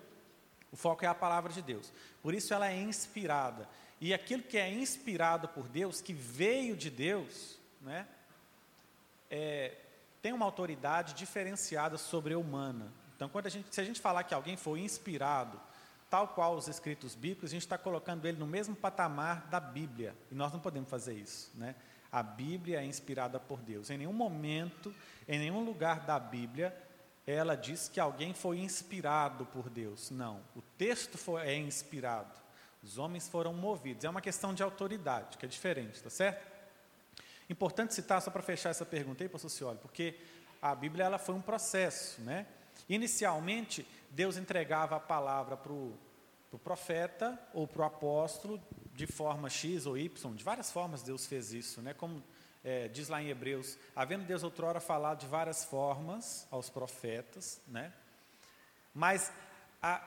O 0.74 0.76
foco 0.76 1.04
é 1.04 1.08
a 1.08 1.14
palavra 1.14 1.52
de 1.52 1.62
Deus. 1.62 1.92
Por 2.20 2.34
isso 2.34 2.52
ela 2.52 2.68
é 2.68 2.76
inspirada. 2.76 3.68
E 4.00 4.12
aquilo 4.12 4.42
que 4.42 4.58
é 4.58 4.68
inspirado 4.68 5.46
por 5.46 5.68
Deus, 5.68 6.00
que 6.00 6.12
veio 6.12 6.76
de 6.76 6.90
Deus, 6.90 7.60
né, 7.80 8.08
é, 9.30 9.76
tem 10.20 10.32
uma 10.32 10.44
autoridade 10.44 11.14
diferenciada 11.14 11.96
sobre 11.96 12.34
a 12.34 12.38
humana. 12.38 12.92
Então, 13.14 13.28
quando 13.28 13.46
a 13.46 13.50
gente, 13.50 13.72
se 13.72 13.80
a 13.80 13.84
gente 13.84 14.00
falar 14.00 14.24
que 14.24 14.34
alguém 14.34 14.56
foi 14.56 14.80
inspirado, 14.80 15.60
tal 16.10 16.26
qual 16.26 16.56
os 16.56 16.66
escritos 16.66 17.14
bíblicos, 17.14 17.50
a 17.50 17.52
gente 17.52 17.62
está 17.62 17.78
colocando 17.78 18.26
ele 18.26 18.38
no 18.38 18.46
mesmo 18.46 18.74
patamar 18.74 19.46
da 19.46 19.60
Bíblia. 19.60 20.12
E 20.28 20.34
nós 20.34 20.52
não 20.52 20.58
podemos 20.58 20.90
fazer 20.90 21.14
isso. 21.14 21.52
Né? 21.54 21.76
A 22.10 22.20
Bíblia 22.20 22.80
é 22.80 22.84
inspirada 22.84 23.38
por 23.38 23.60
Deus. 23.60 23.90
Em 23.90 23.98
nenhum 23.98 24.12
momento, 24.12 24.92
em 25.28 25.38
nenhum 25.38 25.64
lugar 25.64 26.00
da 26.00 26.18
Bíblia, 26.18 26.76
ela 27.26 27.56
diz 27.56 27.88
que 27.88 27.98
alguém 27.98 28.34
foi 28.34 28.58
inspirado 28.58 29.46
por 29.46 29.70
Deus. 29.70 30.10
Não. 30.10 30.40
O 30.54 30.62
texto 30.76 31.16
foi, 31.16 31.42
é 31.42 31.56
inspirado. 31.56 32.34
Os 32.82 32.98
homens 32.98 33.28
foram 33.28 33.54
movidos. 33.54 34.04
É 34.04 34.10
uma 34.10 34.20
questão 34.20 34.52
de 34.52 34.62
autoridade, 34.62 35.38
que 35.38 35.46
é 35.46 35.48
diferente, 35.48 36.02
tá 36.02 36.10
certo? 36.10 36.52
Importante 37.48 37.94
citar, 37.94 38.20
só 38.20 38.30
para 38.30 38.42
fechar 38.42 38.70
essa 38.70 38.84
pergunta 38.84 39.24
aí, 39.24 39.28
pastor 39.28 39.50
Cioli, 39.50 39.78
porque 39.78 40.18
a 40.60 40.74
Bíblia 40.74 41.04
ela 41.04 41.18
foi 41.18 41.34
um 41.34 41.40
processo, 41.42 42.20
né? 42.22 42.46
Inicialmente, 42.88 43.86
Deus 44.10 44.36
entregava 44.36 44.96
a 44.96 45.00
palavra 45.00 45.56
para 45.56 45.72
o 45.72 45.96
pro 46.54 46.58
profeta 46.58 47.38
ou 47.52 47.66
para 47.66 47.82
o 47.82 47.84
apóstolo 47.84 48.62
de 48.94 49.06
forma 49.06 49.50
X 49.50 49.86
ou 49.86 49.98
Y, 49.98 50.34
de 50.34 50.44
várias 50.44 50.70
formas 50.70 51.02
Deus 51.02 51.26
fez 51.26 51.52
isso, 51.52 51.82
né? 51.82 51.92
Como 51.94 52.22
é, 52.64 52.88
diz 52.88 53.08
lá 53.08 53.22
em 53.22 53.28
Hebreus, 53.28 53.76
havendo 53.94 54.24
Deus 54.24 54.42
outrora 54.42 54.80
falado 54.80 55.20
de 55.20 55.26
várias 55.26 55.64
formas 55.64 56.46
aos 56.50 56.70
profetas, 56.70 57.60
né? 57.68 57.92
Mas 58.94 59.30
a, 59.82 60.02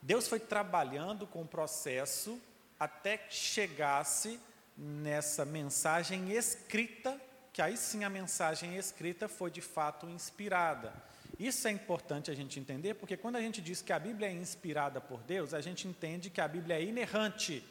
Deus 0.00 0.26
foi 0.26 0.40
trabalhando 0.40 1.26
com 1.26 1.42
o 1.42 1.46
processo 1.46 2.40
até 2.80 3.18
que 3.18 3.34
chegasse 3.34 4.40
nessa 4.76 5.44
mensagem 5.44 6.32
escrita, 6.32 7.20
que 7.52 7.60
aí 7.60 7.76
sim 7.76 8.04
a 8.04 8.10
mensagem 8.10 8.76
escrita 8.76 9.28
foi 9.28 9.50
de 9.50 9.60
fato 9.60 10.08
inspirada. 10.08 10.92
Isso 11.38 11.68
é 11.68 11.70
importante 11.70 12.30
a 12.30 12.34
gente 12.34 12.58
entender, 12.58 12.94
porque 12.94 13.16
quando 13.16 13.36
a 13.36 13.40
gente 13.40 13.60
diz 13.60 13.82
que 13.82 13.92
a 13.92 13.98
Bíblia 13.98 14.28
é 14.28 14.32
inspirada 14.32 15.00
por 15.00 15.20
Deus, 15.20 15.52
a 15.52 15.60
gente 15.60 15.86
entende 15.86 16.30
que 16.30 16.40
a 16.40 16.48
Bíblia 16.48 16.76
é 16.76 16.82
inerrante. 16.82 17.62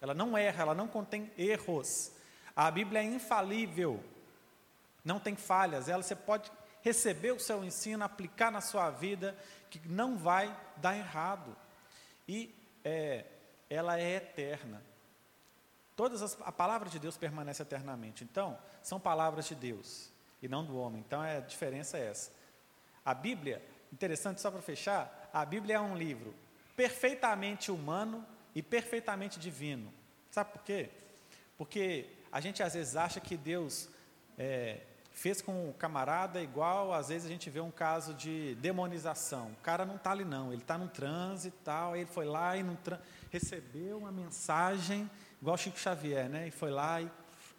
Ela 0.00 0.12
não 0.12 0.36
erra, 0.36 0.62
ela 0.62 0.74
não 0.74 0.88
contém 0.88 1.30
erros. 1.38 2.12
A 2.56 2.70
Bíblia 2.70 3.00
é 3.00 3.04
infalível. 3.04 4.02
Não 5.04 5.20
tem 5.20 5.36
falhas. 5.36 5.88
Ela 5.88 6.02
você 6.02 6.16
pode 6.16 6.50
receber 6.80 7.32
o 7.32 7.40
seu 7.40 7.62
ensino, 7.62 8.02
aplicar 8.02 8.50
na 8.50 8.62
sua 8.62 8.90
vida, 8.90 9.36
que 9.68 9.80
não 9.86 10.16
vai 10.16 10.56
dar 10.78 10.96
errado 10.96 11.54
e 12.28 12.54
é, 12.84 13.24
ela 13.68 13.98
é 13.98 14.16
eterna. 14.16 14.82
Todas 15.94 16.22
as, 16.22 16.36
a 16.42 16.52
palavra 16.52 16.88
de 16.88 16.98
Deus 16.98 17.16
permanece 17.16 17.62
eternamente. 17.62 18.22
Então, 18.24 18.58
são 18.82 19.00
palavras 19.00 19.46
de 19.46 19.54
Deus 19.54 20.10
e 20.42 20.48
não 20.48 20.64
do 20.64 20.78
homem. 20.78 21.02
Então, 21.06 21.24
é, 21.24 21.38
a 21.38 21.40
diferença 21.40 21.98
é 21.98 22.06
essa. 22.06 22.30
A 23.04 23.14
Bíblia, 23.14 23.62
interessante 23.92 24.40
só 24.40 24.50
para 24.50 24.62
fechar, 24.62 25.30
a 25.32 25.44
Bíblia 25.44 25.76
é 25.76 25.80
um 25.80 25.96
livro 25.96 26.34
perfeitamente 26.76 27.70
humano 27.70 28.24
e 28.54 28.62
perfeitamente 28.62 29.40
divino. 29.40 29.92
Sabe 30.30 30.52
por 30.52 30.62
quê? 30.62 30.90
Porque 31.56 32.06
a 32.36 32.40
gente 32.40 32.62
às 32.62 32.74
vezes 32.74 32.96
acha 32.96 33.18
que 33.18 33.34
Deus 33.34 33.88
é, 34.36 34.82
fez 35.10 35.40
com 35.40 35.70
o 35.70 35.72
camarada 35.72 36.42
igual, 36.42 36.92
às 36.92 37.08
vezes 37.08 37.24
a 37.24 37.30
gente 37.30 37.48
vê 37.48 37.60
um 37.60 37.70
caso 37.70 38.12
de 38.12 38.54
demonização. 38.56 39.52
O 39.52 39.62
cara 39.62 39.86
não 39.86 39.96
está 39.96 40.10
ali 40.10 40.22
não, 40.22 40.52
ele 40.52 40.60
está 40.60 40.76
no 40.76 40.86
transe 40.86 41.48
e 41.48 41.50
tal, 41.50 41.96
ele 41.96 42.04
foi 42.04 42.26
lá 42.26 42.54
e 42.54 42.62
recebeu 43.30 43.96
uma 43.96 44.12
mensagem, 44.12 45.10
igual 45.40 45.56
Chico 45.56 45.78
Xavier, 45.78 46.28
né? 46.28 46.48
E 46.48 46.50
foi 46.50 46.70
lá 46.70 47.00
e. 47.00 47.10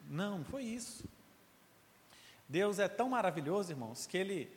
Não, 0.08 0.38
não 0.38 0.46
foi 0.46 0.62
isso. 0.62 1.10
Deus 2.48 2.78
é 2.78 2.88
tão 2.88 3.10
maravilhoso, 3.10 3.72
irmãos, 3.72 4.06
que 4.06 4.16
ele, 4.16 4.48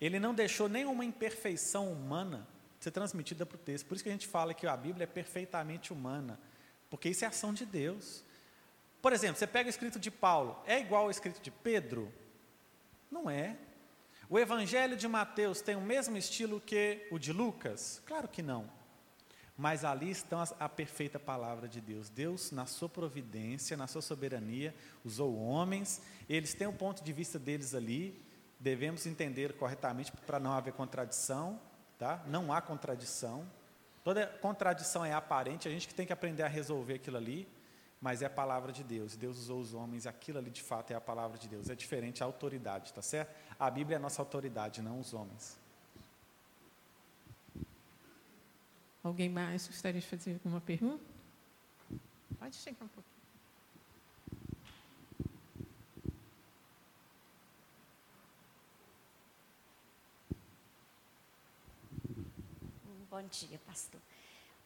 ele 0.00 0.20
não 0.20 0.32
deixou 0.32 0.68
nenhuma 0.68 1.04
imperfeição 1.04 1.90
humana 1.90 2.46
ser 2.78 2.92
transmitida 2.92 3.44
para 3.44 3.56
o 3.56 3.58
texto. 3.58 3.84
Por 3.86 3.96
isso 3.96 4.04
que 4.04 4.10
a 4.10 4.12
gente 4.12 4.28
fala 4.28 4.54
que 4.54 4.68
a 4.68 4.76
Bíblia 4.76 5.02
é 5.02 5.08
perfeitamente 5.08 5.92
humana, 5.92 6.38
porque 6.88 7.08
isso 7.08 7.24
é 7.24 7.26
ação 7.26 7.52
de 7.52 7.66
Deus. 7.66 8.22
Por 9.00 9.12
exemplo, 9.12 9.38
você 9.38 9.46
pega 9.46 9.66
o 9.66 9.70
escrito 9.70 9.98
de 9.98 10.10
Paulo, 10.10 10.62
é 10.66 10.78
igual 10.78 11.04
ao 11.04 11.10
escrito 11.10 11.40
de 11.40 11.50
Pedro? 11.50 12.12
Não 13.10 13.30
é. 13.30 13.56
O 14.28 14.38
Evangelho 14.38 14.96
de 14.96 15.08
Mateus 15.08 15.60
tem 15.60 15.74
o 15.74 15.80
mesmo 15.80 16.16
estilo 16.16 16.60
que 16.60 17.06
o 17.10 17.18
de 17.18 17.32
Lucas? 17.32 18.00
Claro 18.06 18.28
que 18.28 18.42
não. 18.42 18.70
Mas 19.56 19.84
ali 19.84 20.10
está 20.10 20.44
a, 20.58 20.68
perfeita 20.68 21.18
palavra 21.18 21.66
de 21.66 21.80
Deus. 21.80 22.08
Deus, 22.08 22.52
na 22.52 22.64
sua 22.64 22.88
providência, 22.88 23.76
na 23.76 23.86
sua 23.86 24.00
soberania, 24.00 24.74
usou 25.04 25.36
homens, 25.36 26.00
eles 26.28 26.54
têm 26.54 26.66
o 26.66 26.72
ponto 26.72 27.02
de 27.02 27.12
vista 27.12 27.38
deles 27.38 27.74
ali, 27.74 28.22
devemos 28.58 29.06
entender 29.06 29.54
corretamente 29.54 30.12
para 30.12 30.38
não 30.38 30.52
haver 30.52 30.74
contradição, 30.74 31.60
tá? 31.98 32.22
Não 32.26 32.52
há 32.52 32.62
contradição. 32.62 33.44
Toda 34.04 34.26
contradição 34.26 35.04
é 35.04 35.12
aparente, 35.12 35.66
a 35.66 35.70
gente 35.70 35.88
que 35.88 35.94
tem 35.94 36.06
que 36.06 36.12
aprender 36.12 36.42
a 36.42 36.48
resolver 36.48 36.94
aquilo 36.94 37.16
ali 37.16 37.46
mas 38.00 38.22
é 38.22 38.26
a 38.26 38.30
palavra 38.30 38.72
de 38.72 38.82
Deus. 38.82 39.14
Deus 39.14 39.38
usou 39.38 39.60
os 39.60 39.74
homens, 39.74 40.06
aquilo 40.06 40.38
ali 40.38 40.50
de 40.50 40.62
fato 40.62 40.90
é 40.90 40.94
a 40.94 41.00
palavra 41.00 41.36
de 41.36 41.46
Deus. 41.48 41.68
É 41.68 41.74
diferente 41.74 42.22
a 42.22 42.26
autoridade, 42.26 42.92
tá 42.92 43.02
certo? 43.02 43.34
A 43.58 43.70
Bíblia 43.70 43.96
é 43.96 43.98
a 43.98 44.00
nossa 44.00 44.22
autoridade, 44.22 44.80
não 44.80 44.98
os 44.98 45.12
homens. 45.12 45.58
Alguém 49.02 49.28
mais 49.28 49.66
gostaria 49.66 50.00
de 50.00 50.06
fazer 50.06 50.34
alguma 50.34 50.60
pergunta? 50.60 51.02
Pode 52.38 52.56
chegar 52.56 52.84
um 52.84 52.88
pouquinho. 52.88 53.10
Bom 63.10 63.22
dia, 63.28 63.58
pastor. 63.66 64.00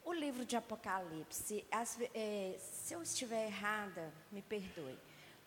O 0.04 0.12
livro 0.12 0.44
de 0.44 0.54
Apocalipse, 0.54 1.64
as, 1.72 1.98
é, 2.12 2.56
se 2.58 2.92
eu 2.92 3.02
estiver 3.02 3.46
errada, 3.46 4.12
me 4.30 4.42
perdoe, 4.42 4.98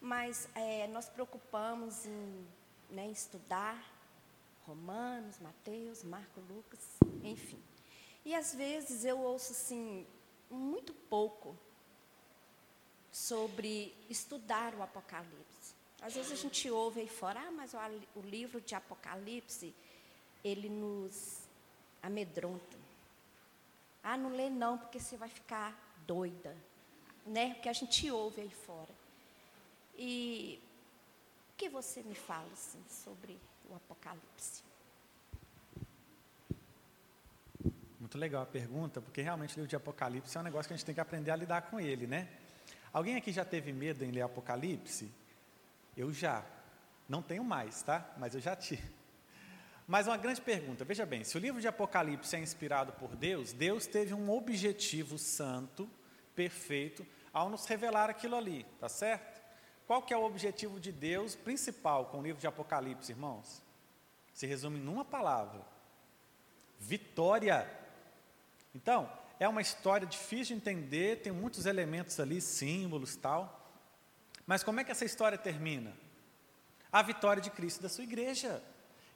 mas 0.02 0.50
é, 0.56 0.88
nós 0.88 1.08
preocupamos 1.08 2.08
em 2.08 2.48
né, 2.90 3.08
estudar 3.08 3.80
Romanos, 4.66 5.38
Mateus, 5.40 6.04
Marco, 6.04 6.42
Lucas, 6.50 6.80
enfim. 7.24 7.62
E 8.26 8.34
às 8.34 8.56
vezes 8.56 9.06
eu 9.06 9.20
ouço 9.20 9.52
assim, 9.52 10.06
muito 10.50 10.92
pouco 10.92 11.56
sobre 13.12 13.96
estudar 14.10 14.74
o 14.74 14.82
Apocalipse. 14.82 15.76
Às 16.02 16.16
vezes 16.16 16.32
a 16.32 16.36
gente 16.36 16.70
ouve 16.70 17.02
aí 17.02 17.08
fora, 17.08 17.40
ah, 17.40 17.52
mas 17.52 17.74
o, 17.74 17.78
o 18.16 18.22
livro 18.22 18.60
de 18.60 18.74
Apocalipse, 18.74 19.74
ele 20.44 20.68
nos 20.68 21.48
amedronta. 22.02 22.87
Ah, 24.04 24.18
não 24.18 24.30
lê 24.30 24.50
não, 24.50 24.78
porque 24.78 25.00
você 25.00 25.18
vai 25.18 25.30
ficar 25.30 25.76
doida. 26.06 26.56
Né? 27.26 27.54
Porque 27.56 27.70
a 27.70 27.74
gente 27.74 28.10
ouve 28.10 28.42
aí 28.42 28.50
fora. 28.50 28.94
E 29.98 30.60
o 31.54 31.58
que 31.58 31.70
você 31.70 32.04
me 32.04 32.16
fala 32.16 32.48
assim, 32.54 32.82
sobre 32.88 33.38
o 33.70 33.76
Apocalipse? 33.76 34.64
Muito 38.00 38.18
legal 38.18 38.44
a 38.44 38.46
pergunta, 38.46 39.02
porque 39.02 39.22
realmente 39.22 39.56
o 39.56 39.58
livro 39.58 39.68
de 39.68 39.76
Apocalipse 39.76 40.38
é 40.38 40.40
um 40.40 40.44
negócio 40.44 40.68
que 40.68 40.74
a 40.74 40.78
gente 40.78 40.86
tem 40.86 40.96
que 40.96 41.02
aprender 41.02 41.32
a 41.32 41.36
lidar 41.36 41.64
com 41.64 41.80
ele, 41.80 42.08
né? 42.08 42.30
Alguém 42.94 43.16
aqui 43.16 43.32
já 43.32 43.44
teve 43.44 43.74
medo 43.74 44.06
em 44.06 44.12
ler 44.12 44.22
Apocalipse? 44.22 45.12
Eu 45.96 46.14
já. 46.14 46.46
Não 47.10 47.22
tenho 47.22 47.44
mais, 47.44 47.82
tá? 47.82 48.14
Mas 48.18 48.36
eu 48.36 48.40
já 48.40 48.56
tive. 48.56 48.84
Mas 49.88 50.06
uma 50.06 50.18
grande 50.18 50.42
pergunta, 50.42 50.84
veja 50.84 51.06
bem, 51.06 51.24
se 51.24 51.38
o 51.38 51.40
livro 51.40 51.62
de 51.62 51.68
Apocalipse 51.68 52.36
é 52.36 52.40
inspirado 52.40 52.92
por 52.94 53.16
Deus, 53.16 53.54
Deus 53.54 53.88
teve 53.88 54.14
um 54.14 54.30
objetivo 54.30 55.18
santo, 55.18 55.90
perfeito, 56.36 57.08
ao 57.32 57.50
nos 57.50 57.66
revelar 57.66 58.10
aquilo 58.10 58.36
ali, 58.36 58.66
tá 58.82 58.90
certo? 58.90 59.42
Qual 59.88 60.02
que 60.02 60.14
é 60.14 60.18
o 60.18 60.26
objetivo 60.26 60.78
de 60.78 60.92
Deus 60.92 61.36
principal 61.36 62.08
com 62.08 62.20
o 62.20 62.22
livro 62.22 62.42
de 62.42 62.46
Apocalipse, 62.46 63.14
irmãos? 63.14 63.62
Se 64.34 64.46
resume 64.46 64.78
numa 64.78 65.06
palavra: 65.06 65.62
vitória. 66.78 67.66
Então, 68.76 69.10
é 69.40 69.48
uma 69.48 69.62
história 69.62 70.06
difícil 70.06 70.58
de 70.58 70.62
entender, 70.62 71.22
tem 71.22 71.32
muitos 71.32 71.66
elementos 71.66 72.20
ali, 72.20 72.42
símbolos 72.42 73.16
tal. 73.16 73.72
Mas 74.46 74.64
como 74.64 74.82
é 74.82 74.84
que 74.84 74.92
essa 74.92 75.06
história 75.06 75.38
termina? 75.38 75.96
A 76.92 77.02
vitória 77.02 77.42
de 77.42 77.50
Cristo 77.50 77.80
e 77.80 77.84
da 77.84 77.90
sua 77.90 78.04
igreja. 78.04 78.62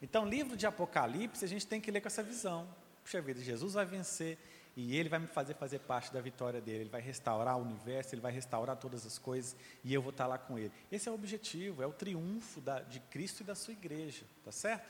Então, 0.01 0.25
livro 0.25 0.57
de 0.57 0.65
Apocalipse, 0.65 1.45
a 1.45 1.47
gente 1.47 1.67
tem 1.67 1.79
que 1.79 1.91
ler 1.91 2.01
com 2.01 2.07
essa 2.07 2.23
visão. 2.23 2.67
Puxa 3.03 3.21
vida, 3.21 3.39
Jesus 3.39 3.73
vai 3.73 3.85
vencer 3.85 4.37
e 4.75 4.95
ele 4.95 5.09
vai 5.09 5.19
me 5.19 5.27
fazer 5.27 5.53
fazer 5.55 5.79
parte 5.79 6.11
da 6.11 6.21
vitória 6.21 6.61
dele. 6.61 6.81
Ele 6.81 6.89
vai 6.89 7.01
restaurar 7.01 7.57
o 7.57 7.61
universo, 7.61 8.15
ele 8.15 8.21
vai 8.21 8.31
restaurar 8.31 8.77
todas 8.77 9.05
as 9.05 9.17
coisas 9.17 9.55
e 9.83 9.93
eu 9.93 10.01
vou 10.01 10.11
estar 10.11 10.27
lá 10.27 10.37
com 10.37 10.57
ele. 10.57 10.71
Esse 10.91 11.07
é 11.07 11.11
o 11.11 11.15
objetivo, 11.15 11.83
é 11.83 11.87
o 11.87 11.93
triunfo 11.93 12.61
da, 12.61 12.79
de 12.79 12.99
Cristo 12.99 13.41
e 13.41 13.43
da 13.43 13.55
sua 13.55 13.73
igreja, 13.73 14.25
tá 14.43 14.51
certo? 14.51 14.89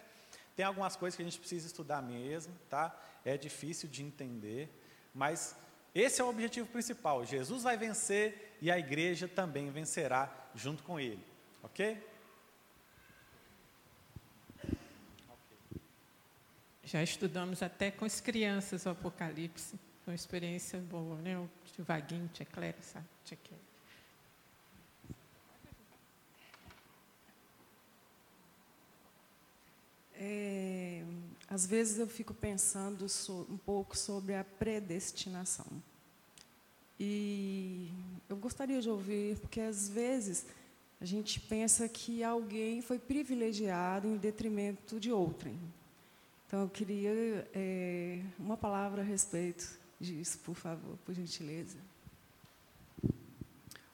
Tem 0.56 0.66
algumas 0.66 0.96
coisas 0.96 1.16
que 1.16 1.22
a 1.22 1.26
gente 1.26 1.40
precisa 1.40 1.68
estudar 1.68 2.02
mesmo, 2.02 2.54
tá? 2.70 2.96
É 3.26 3.38
difícil 3.38 3.90
de 3.90 4.04
entender, 4.04 4.70
mas 5.14 5.56
esse 5.94 6.22
é 6.22 6.24
o 6.24 6.30
objetivo 6.30 6.68
principal. 6.68 7.26
Jesus 7.26 7.64
vai 7.64 7.78
vencer 7.78 8.58
e 8.62 8.72
a 8.72 8.78
igreja 8.78 9.28
também 9.28 9.70
vencerá 9.72 10.30
junto 10.56 10.84
com 10.84 11.00
ele, 11.00 11.26
ok? 11.64 12.11
Já 16.92 17.02
estudamos 17.02 17.64
até 17.64 17.90
com 17.90 18.04
as 18.04 18.20
crianças 18.20 18.86
o 18.86 18.90
Apocalipse. 18.90 19.80
Foi 20.04 20.12
uma 20.12 20.16
experiência 20.16 20.78
boa, 20.78 21.16
né? 21.22 21.40
O 21.40 21.50
tio 21.64 21.86
Vaguinho, 21.86 22.30
sabe? 22.36 22.50
Cléria. 22.52 22.76
É, 30.16 31.02
às 31.48 31.66
vezes 31.66 31.98
eu 31.98 32.08
fico 32.08 32.34
pensando 32.34 33.08
so, 33.08 33.48
um 33.50 33.56
pouco 33.56 33.98
sobre 33.98 34.36
a 34.36 34.44
predestinação. 34.44 35.82
E 37.00 37.90
eu 38.28 38.36
gostaria 38.36 38.82
de 38.82 38.90
ouvir, 38.90 39.40
porque 39.40 39.62
às 39.62 39.88
vezes 39.88 40.46
a 41.00 41.06
gente 41.06 41.40
pensa 41.40 41.88
que 41.88 42.22
alguém 42.22 42.82
foi 42.82 43.00
privilegiado 43.00 44.10
em 44.10 44.18
detrimento 44.18 45.00
de 45.00 45.10
outrem. 45.10 45.58
Então, 46.52 46.64
eu 46.64 46.70
queria 46.70 47.50
é, 47.54 48.22
uma 48.38 48.58
palavra 48.58 49.02
a 49.02 49.06
respeito 49.06 49.80
disso, 49.98 50.38
por 50.40 50.54
favor, 50.54 50.98
por 51.06 51.16
gentileza. 51.16 51.78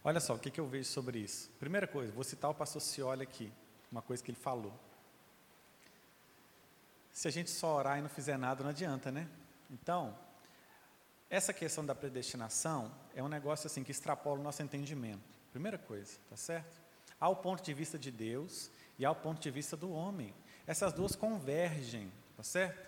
Olha 0.03 0.19
só, 0.19 0.33
o 0.33 0.39
que, 0.39 0.49
que 0.49 0.59
eu 0.59 0.65
vejo 0.65 0.89
sobre 0.89 1.19
isso. 1.19 1.51
Primeira 1.59 1.85
coisa, 1.85 2.11
vou 2.11 2.23
citar 2.23 2.49
o 2.49 2.55
pastor 2.55 2.81
Cioli 2.81 3.21
aqui, 3.21 3.53
uma 3.91 4.01
coisa 4.01 4.23
que 4.23 4.31
ele 4.31 4.39
falou. 4.39 4.73
Se 7.13 7.27
a 7.27 7.31
gente 7.31 7.51
só 7.51 7.75
orar 7.75 7.99
e 7.99 8.01
não 8.01 8.09
fizer 8.09 8.39
nada, 8.39 8.63
não 8.63 8.71
adianta, 8.71 9.11
né? 9.11 9.27
Então, 9.69 10.17
essa 11.29 11.53
questão 11.53 11.85
da 11.85 11.93
predestinação 11.93 12.91
é 13.13 13.21
um 13.21 13.27
negócio 13.29 13.67
assim 13.67 13.83
que 13.83 13.91
extrapola 13.91 14.39
o 14.39 14.43
nosso 14.43 14.63
entendimento. 14.63 15.21
Primeira 15.51 15.77
coisa, 15.77 16.17
tá 16.27 16.35
certo? 16.35 16.75
Há 17.19 17.29
o 17.29 17.35
ponto 17.35 17.61
de 17.61 17.71
vista 17.75 17.99
de 17.99 18.09
Deus 18.09 18.71
e 18.97 19.05
há 19.05 19.11
o 19.11 19.15
ponto 19.15 19.39
de 19.39 19.51
vista 19.51 19.77
do 19.77 19.91
homem. 19.91 20.33
Essas 20.65 20.91
duas 20.91 21.15
convergem 21.15 22.11
Tá 22.37 22.43
certo? 22.43 22.87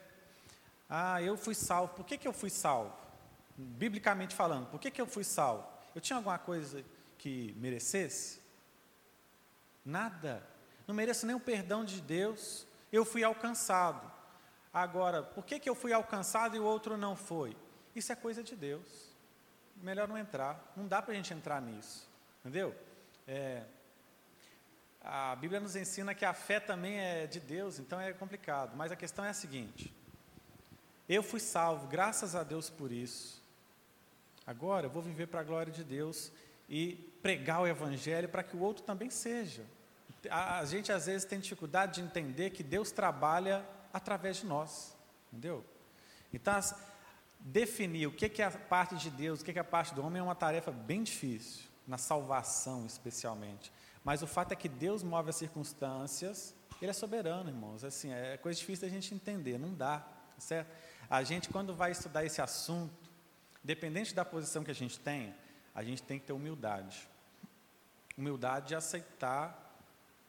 Ah, 0.87 1.21
eu 1.21 1.35
fui 1.35 1.55
salvo. 1.55 1.95
Por 1.95 2.05
que, 2.05 2.17
que 2.17 2.27
eu 2.27 2.33
fui 2.33 2.51
salvo? 2.51 2.95
Biblicamente 3.57 4.35
falando, 4.35 4.67
por 4.67 4.79
que, 4.79 4.91
que 4.91 5.01
eu 5.01 5.07
fui 5.07 5.23
salvo? 5.23 5.67
Eu 5.93 5.99
tinha 5.99 6.17
alguma 6.17 6.37
coisa 6.37 6.85
que 7.17 7.53
merecesse? 7.57 8.39
Nada. 9.83 10.47
Não 10.87 10.93
mereço 10.93 11.25
nem 11.25 11.35
o 11.35 11.39
perdão 11.39 11.83
de 11.83 11.99
Deus. 11.99 12.65
Eu 12.91 13.03
fui 13.03 13.23
alcançado. 13.23 14.09
Agora, 14.71 15.23
por 15.23 15.43
que, 15.43 15.59
que 15.59 15.69
eu 15.69 15.75
fui 15.75 15.91
alcançado 15.91 16.55
e 16.55 16.59
o 16.59 16.63
outro 16.63 16.95
não 16.95 17.15
foi? 17.15 17.57
Isso 17.95 18.11
é 18.11 18.15
coisa 18.15 18.43
de 18.43 18.55
Deus. 18.55 19.09
Melhor 19.77 20.07
não 20.07 20.17
entrar. 20.17 20.71
Não 20.75 20.87
dá 20.87 21.01
para 21.01 21.13
a 21.13 21.15
gente 21.15 21.33
entrar 21.33 21.59
nisso. 21.59 22.07
Entendeu? 22.39 22.75
É, 23.27 23.63
a 25.01 25.35
Bíblia 25.35 25.59
nos 25.59 25.75
ensina 25.75 26.13
que 26.13 26.25
a 26.25 26.33
fé 26.33 26.59
também 26.59 26.99
é 26.99 27.25
de 27.25 27.39
Deus, 27.39 27.79
então 27.79 27.99
é 27.99 28.11
complicado. 28.13 28.75
Mas 28.75 28.91
a 28.91 28.95
questão 28.95 29.23
é 29.23 29.29
a 29.29 29.33
seguinte: 29.33 29.93
eu 31.07 31.23
fui 31.23 31.39
salvo, 31.39 31.87
graças 31.87 32.35
a 32.35 32.43
Deus 32.43 32.69
por 32.69 32.91
isso. 32.91 33.41
Agora 34.45 34.87
eu 34.87 34.89
vou 34.89 35.01
viver 35.01 35.27
para 35.27 35.41
a 35.41 35.43
glória 35.43 35.71
de 35.71 35.83
Deus 35.83 36.31
e 36.67 36.95
pregar 37.21 37.61
o 37.61 37.67
Evangelho 37.67 38.27
para 38.29 38.43
que 38.43 38.55
o 38.55 38.59
outro 38.59 38.83
também 38.83 39.09
seja. 39.09 39.63
A, 40.29 40.59
a 40.59 40.65
gente 40.65 40.91
às 40.91 41.05
vezes 41.05 41.25
tem 41.25 41.39
dificuldade 41.39 41.95
de 41.95 42.01
entender 42.01 42.49
que 42.49 42.63
Deus 42.63 42.91
trabalha 42.91 43.65
através 43.93 44.37
de 44.37 44.45
nós, 44.45 44.95
entendeu? 45.31 45.63
Então, 46.33 46.53
as, 46.55 46.75
definir 47.39 48.07
o 48.07 48.11
que 48.11 48.41
é 48.41 48.45
a 48.45 48.51
parte 48.51 48.95
de 48.95 49.09
Deus, 49.09 49.41
o 49.41 49.45
que 49.45 49.51
é 49.51 49.61
a 49.61 49.63
parte 49.63 49.93
do 49.93 50.05
homem 50.05 50.19
é 50.19 50.23
uma 50.23 50.35
tarefa 50.35 50.71
bem 50.71 51.03
difícil, 51.03 51.63
na 51.87 51.97
salvação 51.97 52.85
especialmente. 52.85 53.71
Mas 54.03 54.21
o 54.21 54.27
fato 54.27 54.51
é 54.51 54.55
que 54.55 54.69
Deus 54.69 55.03
move 55.03 55.29
as 55.29 55.35
circunstâncias, 55.35 56.55
Ele 56.81 56.91
é 56.91 56.93
soberano, 56.93 57.49
irmãos. 57.49 57.83
Assim, 57.83 58.11
é 58.11 58.37
coisa 58.37 58.57
difícil 58.59 58.87
da 58.87 58.93
gente 58.93 59.13
entender, 59.13 59.57
não 59.57 59.73
dá, 59.73 60.05
certo? 60.37 60.69
A 61.09 61.23
gente, 61.23 61.49
quando 61.49 61.75
vai 61.75 61.91
estudar 61.91 62.23
esse 62.23 62.41
assunto, 62.41 63.09
dependente 63.63 64.13
da 64.13 64.23
posição 64.23 64.63
que 64.63 64.71
a 64.71 64.75
gente 64.75 64.99
tem, 64.99 65.35
a 65.73 65.83
gente 65.83 66.01
tem 66.03 66.19
que 66.19 66.25
ter 66.25 66.33
humildade. 66.33 67.07
Humildade 68.17 68.69
de 68.69 68.75
aceitar 68.75 69.67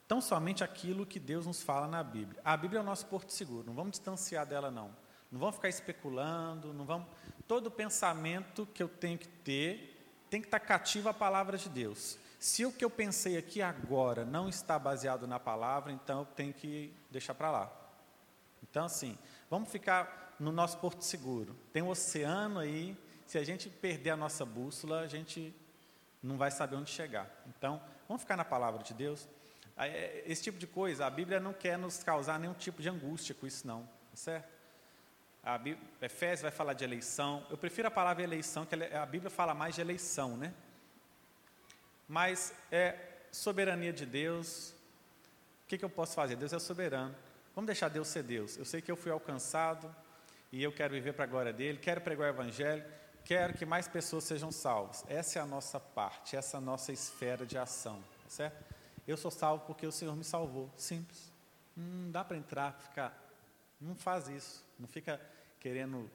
tão 0.06 0.20
somente 0.20 0.64
aquilo 0.64 1.06
que 1.06 1.20
Deus 1.20 1.46
nos 1.46 1.62
fala 1.62 1.86
na 1.86 2.02
Bíblia. 2.02 2.40
A 2.44 2.56
Bíblia 2.56 2.80
é 2.80 2.82
o 2.82 2.86
nosso 2.86 3.06
porto 3.06 3.30
seguro, 3.30 3.64
não 3.66 3.74
vamos 3.74 3.92
distanciar 3.92 4.46
dela, 4.46 4.70
não. 4.70 4.90
Não 5.30 5.38
vamos 5.38 5.54
ficar 5.54 5.68
especulando, 5.68 6.72
não 6.72 6.84
vamos. 6.84 7.06
Todo 7.46 7.70
pensamento 7.70 8.66
que 8.74 8.82
eu 8.82 8.88
tenho 8.88 9.16
que 9.16 9.28
ter 9.28 9.96
tem 10.28 10.40
que 10.40 10.46
estar 10.48 10.60
cativo 10.60 11.08
à 11.08 11.14
palavra 11.14 11.56
de 11.56 11.68
Deus. 11.68 12.18
Se 12.40 12.64
o 12.64 12.72
que 12.72 12.82
eu 12.82 12.88
pensei 12.88 13.36
aqui 13.36 13.60
agora 13.60 14.24
não 14.24 14.48
está 14.48 14.78
baseado 14.78 15.26
na 15.26 15.38
palavra, 15.38 15.92
então 15.92 16.20
eu 16.20 16.24
tenho 16.24 16.54
que 16.54 16.90
deixar 17.10 17.34
para 17.34 17.50
lá. 17.50 17.70
Então, 18.62 18.86
assim, 18.86 19.18
vamos 19.50 19.70
ficar 19.70 20.34
no 20.40 20.50
nosso 20.50 20.78
porto 20.78 21.04
seguro. 21.04 21.54
Tem 21.70 21.82
um 21.82 21.90
oceano 21.90 22.58
aí, 22.58 22.96
se 23.26 23.36
a 23.36 23.44
gente 23.44 23.68
perder 23.68 24.08
a 24.08 24.16
nossa 24.16 24.46
bússola, 24.46 25.00
a 25.00 25.06
gente 25.06 25.54
não 26.22 26.38
vai 26.38 26.50
saber 26.50 26.76
onde 26.76 26.88
chegar. 26.88 27.30
Então, 27.46 27.78
vamos 28.08 28.22
ficar 28.22 28.38
na 28.38 28.44
palavra 28.44 28.82
de 28.82 28.94
Deus. 28.94 29.28
É, 29.76 30.22
esse 30.24 30.42
tipo 30.42 30.58
de 30.58 30.66
coisa, 30.66 31.04
a 31.04 31.10
Bíblia 31.10 31.40
não 31.40 31.52
quer 31.52 31.76
nos 31.76 32.02
causar 32.02 32.38
nenhum 32.40 32.54
tipo 32.54 32.80
de 32.80 32.88
angústia 32.88 33.34
com 33.34 33.46
isso, 33.46 33.66
não. 33.66 33.82
Tá 33.82 34.16
certo? 34.16 34.48
A 35.42 35.58
Bíblia, 35.58 35.86
Efésios 36.00 36.40
vai 36.40 36.50
falar 36.50 36.72
de 36.72 36.84
eleição. 36.84 37.46
Eu 37.50 37.58
prefiro 37.58 37.88
a 37.88 37.90
palavra 37.90 38.22
eleição, 38.22 38.64
que 38.64 38.74
a 38.74 39.04
Bíblia 39.04 39.30
fala 39.30 39.52
mais 39.52 39.74
de 39.74 39.82
eleição, 39.82 40.38
né? 40.38 40.54
Mas 42.10 42.52
é 42.72 42.96
soberania 43.30 43.92
de 43.92 44.04
Deus. 44.04 44.74
O 45.62 45.68
que, 45.68 45.78
que 45.78 45.84
eu 45.84 45.88
posso 45.88 46.12
fazer? 46.12 46.34
Deus 46.34 46.52
é 46.52 46.58
soberano. 46.58 47.14
Vamos 47.54 47.66
deixar 47.66 47.88
Deus 47.88 48.08
ser 48.08 48.24
Deus. 48.24 48.56
Eu 48.56 48.64
sei 48.64 48.82
que 48.82 48.90
eu 48.90 48.96
fui 48.96 49.12
alcançado 49.12 49.94
e 50.50 50.60
eu 50.60 50.72
quero 50.72 50.92
viver 50.92 51.12
para 51.12 51.22
a 51.22 51.28
glória 51.28 51.52
dele, 51.52 51.78
quero 51.78 52.00
pregar 52.00 52.26
o 52.26 52.34
Evangelho, 52.34 52.84
quero 53.24 53.54
que 53.54 53.64
mais 53.64 53.86
pessoas 53.86 54.24
sejam 54.24 54.50
salvas. 54.50 55.04
Essa 55.06 55.38
é 55.38 55.42
a 55.42 55.46
nossa 55.46 55.78
parte, 55.78 56.34
essa 56.34 56.56
é 56.56 56.58
a 56.58 56.60
nossa 56.60 56.90
esfera 56.90 57.46
de 57.46 57.56
ação, 57.56 58.02
certo? 58.26 58.60
Eu 59.06 59.16
sou 59.16 59.30
salvo 59.30 59.64
porque 59.64 59.86
o 59.86 59.92
Senhor 59.92 60.16
me 60.16 60.24
salvou. 60.24 60.68
Simples. 60.76 61.30
Não 61.76 62.10
dá 62.10 62.24
para 62.24 62.36
entrar, 62.36 62.72
ficar. 62.72 63.16
Não 63.80 63.94
faz 63.94 64.26
isso. 64.26 64.64
Não 64.76 64.88
fica 64.88 65.20
querendo 65.60 66.10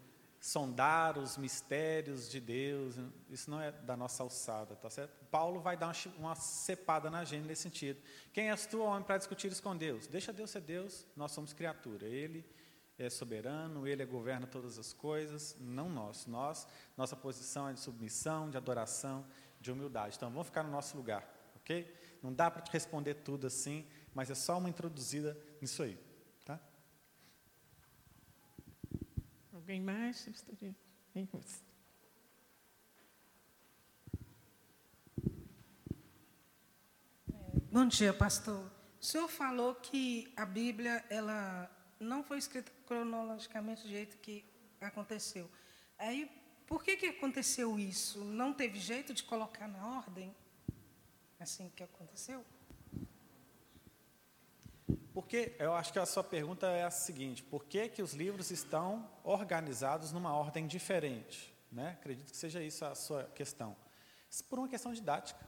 sondar 0.46 1.18
os 1.18 1.38
mistérios 1.38 2.30
de 2.30 2.40
Deus, 2.40 2.94
isso 3.32 3.50
não 3.50 3.60
é 3.60 3.72
da 3.72 3.98
nossa 3.98 4.22
alçada, 4.22 4.76
tá 4.76 4.92
certo? 4.92 5.26
Paulo 5.32 5.60
vai 5.60 5.76
dar 5.76 5.92
uma, 6.20 6.36
cepada 6.36 7.10
na 7.10 7.24
gente 7.24 7.48
nesse 7.48 7.64
sentido. 7.64 8.00
Quem 8.32 8.52
és 8.52 8.68
tu, 8.68 8.80
homem, 8.80 9.02
para 9.02 9.18
discutir 9.18 9.52
isso 9.52 9.64
com 9.64 9.76
Deus? 9.76 10.06
Deixa 10.06 10.32
Deus 10.32 10.52
ser 10.52 10.62
Deus, 10.62 11.04
nós 11.16 11.32
somos 11.32 11.52
criatura. 11.52 12.06
Ele 12.06 12.46
é 12.96 13.10
soberano, 13.10 13.88
ele 13.88 14.06
governa 14.06 14.46
todas 14.46 14.78
as 14.78 14.94
coisas, 14.94 15.58
não 15.60 15.90
nós. 15.90 16.28
Nós, 16.28 16.68
nossa 16.96 17.16
posição 17.16 17.68
é 17.68 17.74
de 17.74 17.80
submissão, 17.80 18.48
de 18.48 18.56
adoração, 18.56 19.26
de 19.60 19.72
humildade. 19.72 20.16
Então 20.16 20.30
vamos 20.30 20.46
ficar 20.46 20.62
no 20.62 20.70
nosso 20.70 20.96
lugar, 20.96 21.28
ok? 21.56 21.92
Não 22.22 22.32
dá 22.32 22.52
para 22.52 22.62
te 22.62 22.72
responder 22.72 23.16
tudo 23.16 23.48
assim, 23.48 23.84
mas 24.14 24.30
é 24.30 24.36
só 24.36 24.60
uma 24.60 24.70
introduzida 24.70 25.36
nisso 25.60 25.82
aí. 25.82 25.98
Alguém 29.66 29.82
mais 29.82 30.30
Bom 37.72 37.88
dia, 37.88 38.14
pastor. 38.14 38.72
O 39.02 39.04
senhor 39.04 39.28
falou 39.28 39.74
que 39.74 40.32
a 40.38 40.46
Bíblia 40.46 41.04
ela 41.10 41.68
não 42.00 42.24
foi 42.24 42.38
escrita 42.38 42.72
cronologicamente 42.86 43.82
do 43.82 43.90
jeito 43.90 44.20
que 44.20 44.46
aconteceu. 44.80 45.50
Aí, 45.98 46.30
por 46.68 46.84
que, 46.84 46.96
que 46.96 47.08
aconteceu 47.08 47.80
isso? 47.80 48.24
Não 48.24 48.54
teve 48.54 48.78
jeito 48.78 49.16
de 49.16 49.24
colocar 49.24 49.68
na 49.68 49.98
ordem? 49.98 50.32
assim 51.40 51.72
que 51.76 51.82
aconteceu? 51.82 52.46
Porque 55.16 55.56
eu 55.60 55.74
acho 55.74 55.94
que 55.94 55.98
a 55.98 56.06
sua 56.06 56.26
pergunta 56.26 56.68
é 56.68 56.84
a 56.84 56.92
seguinte: 56.92 57.42
por 57.42 57.64
que, 57.64 57.88
que 57.88 58.02
os 58.02 58.12
livros 58.12 58.52
estão 58.52 59.10
organizados 59.24 60.12
numa 60.12 60.34
ordem 60.36 60.68
diferente? 60.68 61.56
Né? 61.72 61.92
Acredito 61.98 62.32
que 62.32 62.36
seja 62.36 62.62
isso 62.62 62.84
a 62.84 62.94
sua 62.94 63.24
questão. 63.34 63.78
Por 64.50 64.60
uma 64.60 64.68
questão 64.68 64.92
didática, 64.92 65.40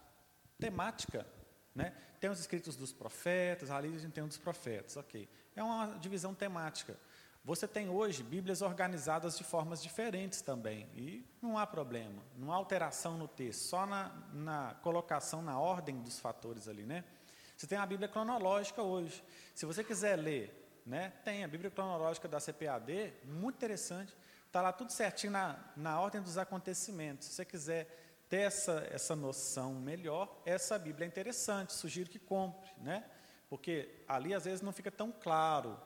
temática. 0.57 1.27
Né? 1.75 1.93
Tem 2.17 2.29
os 2.29 2.39
escritos 2.39 2.77
dos 2.77 2.93
profetas, 2.93 3.69
ali 3.69 3.93
a 3.93 3.99
gente 3.99 4.13
tem 4.13 4.23
um 4.23 4.29
dos 4.29 4.37
profetas, 4.37 4.95
ok. 4.95 5.27
É 5.53 5.61
uma 5.61 5.97
divisão 5.99 6.33
temática. 6.33 6.97
Você 7.43 7.67
tem 7.67 7.89
hoje 7.89 8.23
Bíblias 8.23 8.61
organizadas 8.61 9.37
de 9.37 9.43
formas 9.43 9.83
diferentes 9.83 10.41
também, 10.41 10.87
e 10.95 11.25
não 11.41 11.57
há 11.57 11.67
problema, 11.67 12.23
não 12.37 12.53
há 12.53 12.55
alteração 12.55 13.17
no 13.17 13.27
texto, 13.27 13.63
só 13.63 13.85
na, 13.85 14.13
na 14.31 14.75
colocação, 14.81 15.41
na 15.41 15.59
ordem 15.59 16.01
dos 16.01 16.19
fatores 16.19 16.69
ali, 16.69 16.85
né? 16.85 17.03
Você 17.57 17.65
tem 17.65 17.79
a 17.79 17.85
Bíblia 17.87 18.07
cronológica 18.07 18.83
hoje. 18.83 19.23
Se 19.55 19.65
você 19.65 19.83
quiser 19.83 20.15
ler, 20.15 20.81
né, 20.85 21.11
tem 21.25 21.43
a 21.43 21.47
Bíblia 21.47 21.71
cronológica 21.71 22.27
da 22.27 22.39
CPAD, 22.39 23.11
muito 23.23 23.55
interessante. 23.55 24.15
Está 24.45 24.61
lá 24.61 24.71
tudo 24.71 24.91
certinho 24.91 25.33
na, 25.33 25.59
na 25.75 25.99
ordem 25.99 26.21
dos 26.21 26.37
acontecimentos. 26.37 27.27
Se 27.27 27.33
você 27.33 27.45
quiser 27.45 28.23
ter 28.29 28.41
essa, 28.41 28.87
essa 28.91 29.15
noção 29.15 29.73
melhor, 29.73 30.39
essa 30.45 30.77
Bíblia 30.77 31.05
é 31.05 31.07
interessante, 31.07 31.73
sugiro 31.73 32.11
que 32.11 32.19
compre, 32.19 32.69
né? 32.77 33.03
Porque 33.49 34.03
ali 34.07 34.35
às 34.35 34.45
vezes 34.45 34.61
não 34.61 34.71
fica 34.71 34.91
tão 34.91 35.11
claro. 35.11 35.79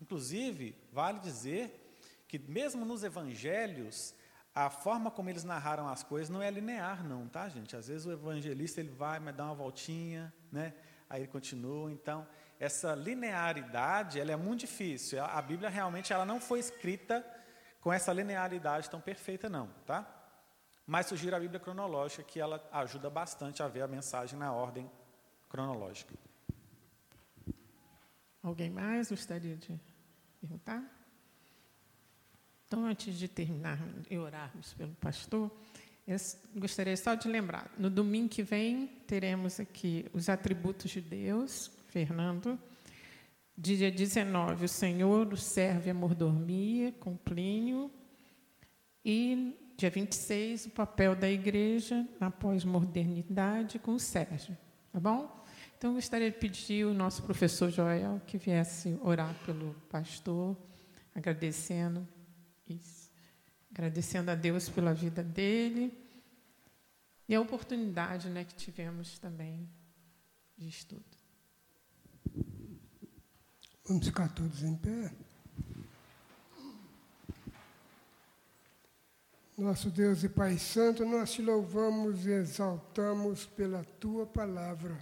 Inclusive, 0.00 0.76
vale 0.92 1.20
dizer 1.20 1.96
que 2.26 2.36
mesmo 2.36 2.84
nos 2.84 3.04
evangelhos, 3.04 4.12
a 4.52 4.68
forma 4.70 5.08
como 5.08 5.30
eles 5.30 5.44
narraram 5.44 5.88
as 5.88 6.02
coisas 6.02 6.28
não 6.28 6.42
é 6.42 6.50
linear, 6.50 7.04
não, 7.04 7.28
tá, 7.28 7.48
gente? 7.48 7.76
Às 7.76 7.86
vezes 7.86 8.06
o 8.06 8.12
evangelista 8.12 8.80
ele 8.80 8.90
vai, 8.90 9.20
mas 9.20 9.36
dá 9.36 9.44
uma 9.44 9.54
voltinha, 9.54 10.34
né? 10.50 10.74
Aí 11.12 11.20
ele 11.20 11.28
continua. 11.28 11.92
Então, 11.92 12.26
essa 12.58 12.94
linearidade, 12.94 14.18
ela 14.18 14.32
é 14.32 14.36
muito 14.36 14.60
difícil. 14.60 15.22
A 15.22 15.42
Bíblia 15.42 15.68
realmente 15.68 16.10
ela 16.10 16.24
não 16.24 16.40
foi 16.40 16.58
escrita 16.58 17.24
com 17.82 17.92
essa 17.92 18.12
linearidade 18.14 18.88
tão 18.88 19.00
perfeita, 19.00 19.46
não, 19.46 19.68
tá? 19.84 20.08
Mas 20.86 21.06
sugiro 21.06 21.36
a 21.36 21.38
Bíblia 21.38 21.60
cronológica, 21.60 22.22
que 22.22 22.40
ela 22.40 22.66
ajuda 22.72 23.10
bastante 23.10 23.62
a 23.62 23.68
ver 23.68 23.82
a 23.82 23.88
mensagem 23.88 24.38
na 24.38 24.52
ordem 24.52 24.90
cronológica. 25.50 26.14
Alguém 28.42 28.70
mais 28.70 29.10
gostaria 29.10 29.56
de 29.56 29.78
perguntar? 30.40 30.82
Então, 32.66 32.86
antes 32.86 33.18
de 33.18 33.28
terminar 33.28 33.78
e 34.08 34.16
orarmos 34.16 34.72
pelo 34.72 34.94
pastor, 34.94 35.50
eu 36.06 36.16
gostaria 36.56 36.96
só 36.96 37.14
de 37.14 37.28
lembrar, 37.28 37.72
no 37.78 37.88
domingo 37.88 38.28
que 38.28 38.42
vem 38.42 38.86
teremos 39.06 39.60
aqui 39.60 40.04
os 40.12 40.28
atributos 40.28 40.90
de 40.90 41.00
Deus, 41.00 41.70
Fernando. 41.88 42.58
Dia 43.56 43.90
19, 43.90 44.64
o 44.64 44.68
Senhor 44.68 45.32
o 45.32 45.36
serve 45.36 45.90
a 45.90 45.94
mordomia, 45.94 46.90
com 46.98 47.16
Plínio. 47.16 47.90
E 49.04 49.56
dia 49.76 49.90
26, 49.90 50.66
o 50.66 50.70
papel 50.70 51.14
da 51.14 51.30
igreja 51.30 52.06
na 52.18 52.30
pós-modernidade, 52.30 53.78
com 53.78 53.94
o 53.94 54.00
Sérgio. 54.00 54.56
Tá 54.92 54.98
bom? 54.98 55.44
Então, 55.78 55.94
gostaria 55.94 56.30
de 56.30 56.38
pedir 56.38 56.84
o 56.84 56.94
nosso 56.94 57.22
professor 57.22 57.70
Joel 57.70 58.20
que 58.26 58.38
viesse 58.38 58.98
orar 59.02 59.34
pelo 59.44 59.74
pastor, 59.88 60.56
agradecendo 61.14 62.06
isso 62.68 63.01
agradecendo 63.72 64.30
a 64.30 64.34
Deus 64.34 64.68
pela 64.68 64.92
vida 64.92 65.22
dele 65.22 65.92
e 67.26 67.34
a 67.34 67.40
oportunidade 67.40 68.28
né, 68.28 68.44
que 68.44 68.54
tivemos 68.54 69.18
também 69.18 69.68
de 70.56 70.68
estudo. 70.68 71.04
Vamos 73.86 74.06
ficar 74.06 74.28
todos 74.28 74.62
em 74.62 74.76
pé. 74.76 75.12
Nosso 79.56 79.90
Deus 79.90 80.22
e 80.24 80.28
Pai 80.28 80.58
Santo, 80.58 81.04
nós 81.04 81.32
te 81.32 81.42
louvamos 81.42 82.26
e 82.26 82.30
exaltamos 82.30 83.46
pela 83.46 83.84
tua 83.98 84.26
palavra. 84.26 84.96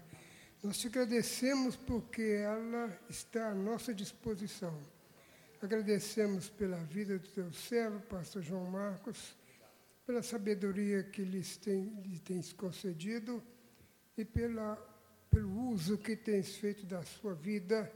Nós 0.63 0.79
te 0.79 0.87
agradecemos 0.87 1.77
porque 1.77 2.23
ela 2.23 2.97
está 3.09 3.49
à 3.51 3.55
nossa 3.55 3.95
disposição. 3.95 4.79
Agradecemos 5.63 6.49
pela 6.49 6.79
vida 6.79 7.19
do 7.19 7.29
teu 7.29 7.53
servo, 7.53 8.01
pastor 8.07 8.43
João 8.43 8.71
Marcos, 8.71 9.37
pela 10.07 10.23
sabedoria 10.23 11.03
que 11.03 11.23
lhes 11.23 11.59
tem, 11.59 12.01
lhe 12.01 12.19
tens 12.19 12.51
concedido 12.51 13.43
e 14.17 14.25
pela, 14.25 14.75
pelo 15.31 15.69
uso 15.69 15.99
que 15.99 16.17
tens 16.17 16.57
feito 16.57 16.87
da 16.87 17.03
sua 17.03 17.35
vida, 17.35 17.93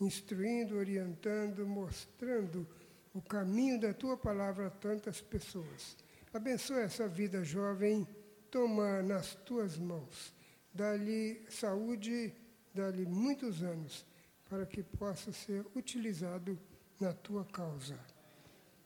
instruindo, 0.00 0.76
orientando, 0.76 1.66
mostrando 1.66 2.64
o 3.12 3.20
caminho 3.20 3.80
da 3.80 3.92
tua 3.92 4.16
palavra 4.16 4.68
a 4.68 4.70
tantas 4.70 5.20
pessoas. 5.20 5.96
Abençoa 6.32 6.82
essa 6.82 7.08
vida 7.08 7.42
jovem, 7.42 8.06
toma 8.48 9.02
nas 9.02 9.34
tuas 9.34 9.76
mãos, 9.76 10.32
dá-lhe 10.72 11.44
saúde, 11.48 12.32
dá-lhe 12.72 13.04
muitos 13.04 13.64
anos, 13.64 14.06
para 14.48 14.64
que 14.64 14.84
possa 14.84 15.32
ser 15.32 15.66
utilizado 15.74 16.56
na 17.00 17.12
tua 17.12 17.44
causa. 17.44 17.98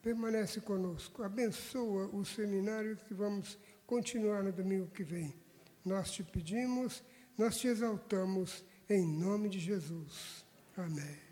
Permanece 0.02 0.60
conosco, 0.60 1.22
abençoa 1.22 2.08
o 2.12 2.24
seminário 2.24 2.96
que 2.96 3.14
vamos 3.14 3.58
continuar 3.86 4.42
no 4.42 4.52
domingo 4.52 4.88
que 4.88 5.04
vem. 5.04 5.34
Nós 5.84 6.10
te 6.10 6.22
pedimos, 6.22 7.02
nós 7.38 7.58
te 7.58 7.68
exaltamos, 7.68 8.64
em 8.88 9.06
nome 9.06 9.48
de 9.48 9.58
Jesus. 9.58 10.44
Amém. 10.76 11.31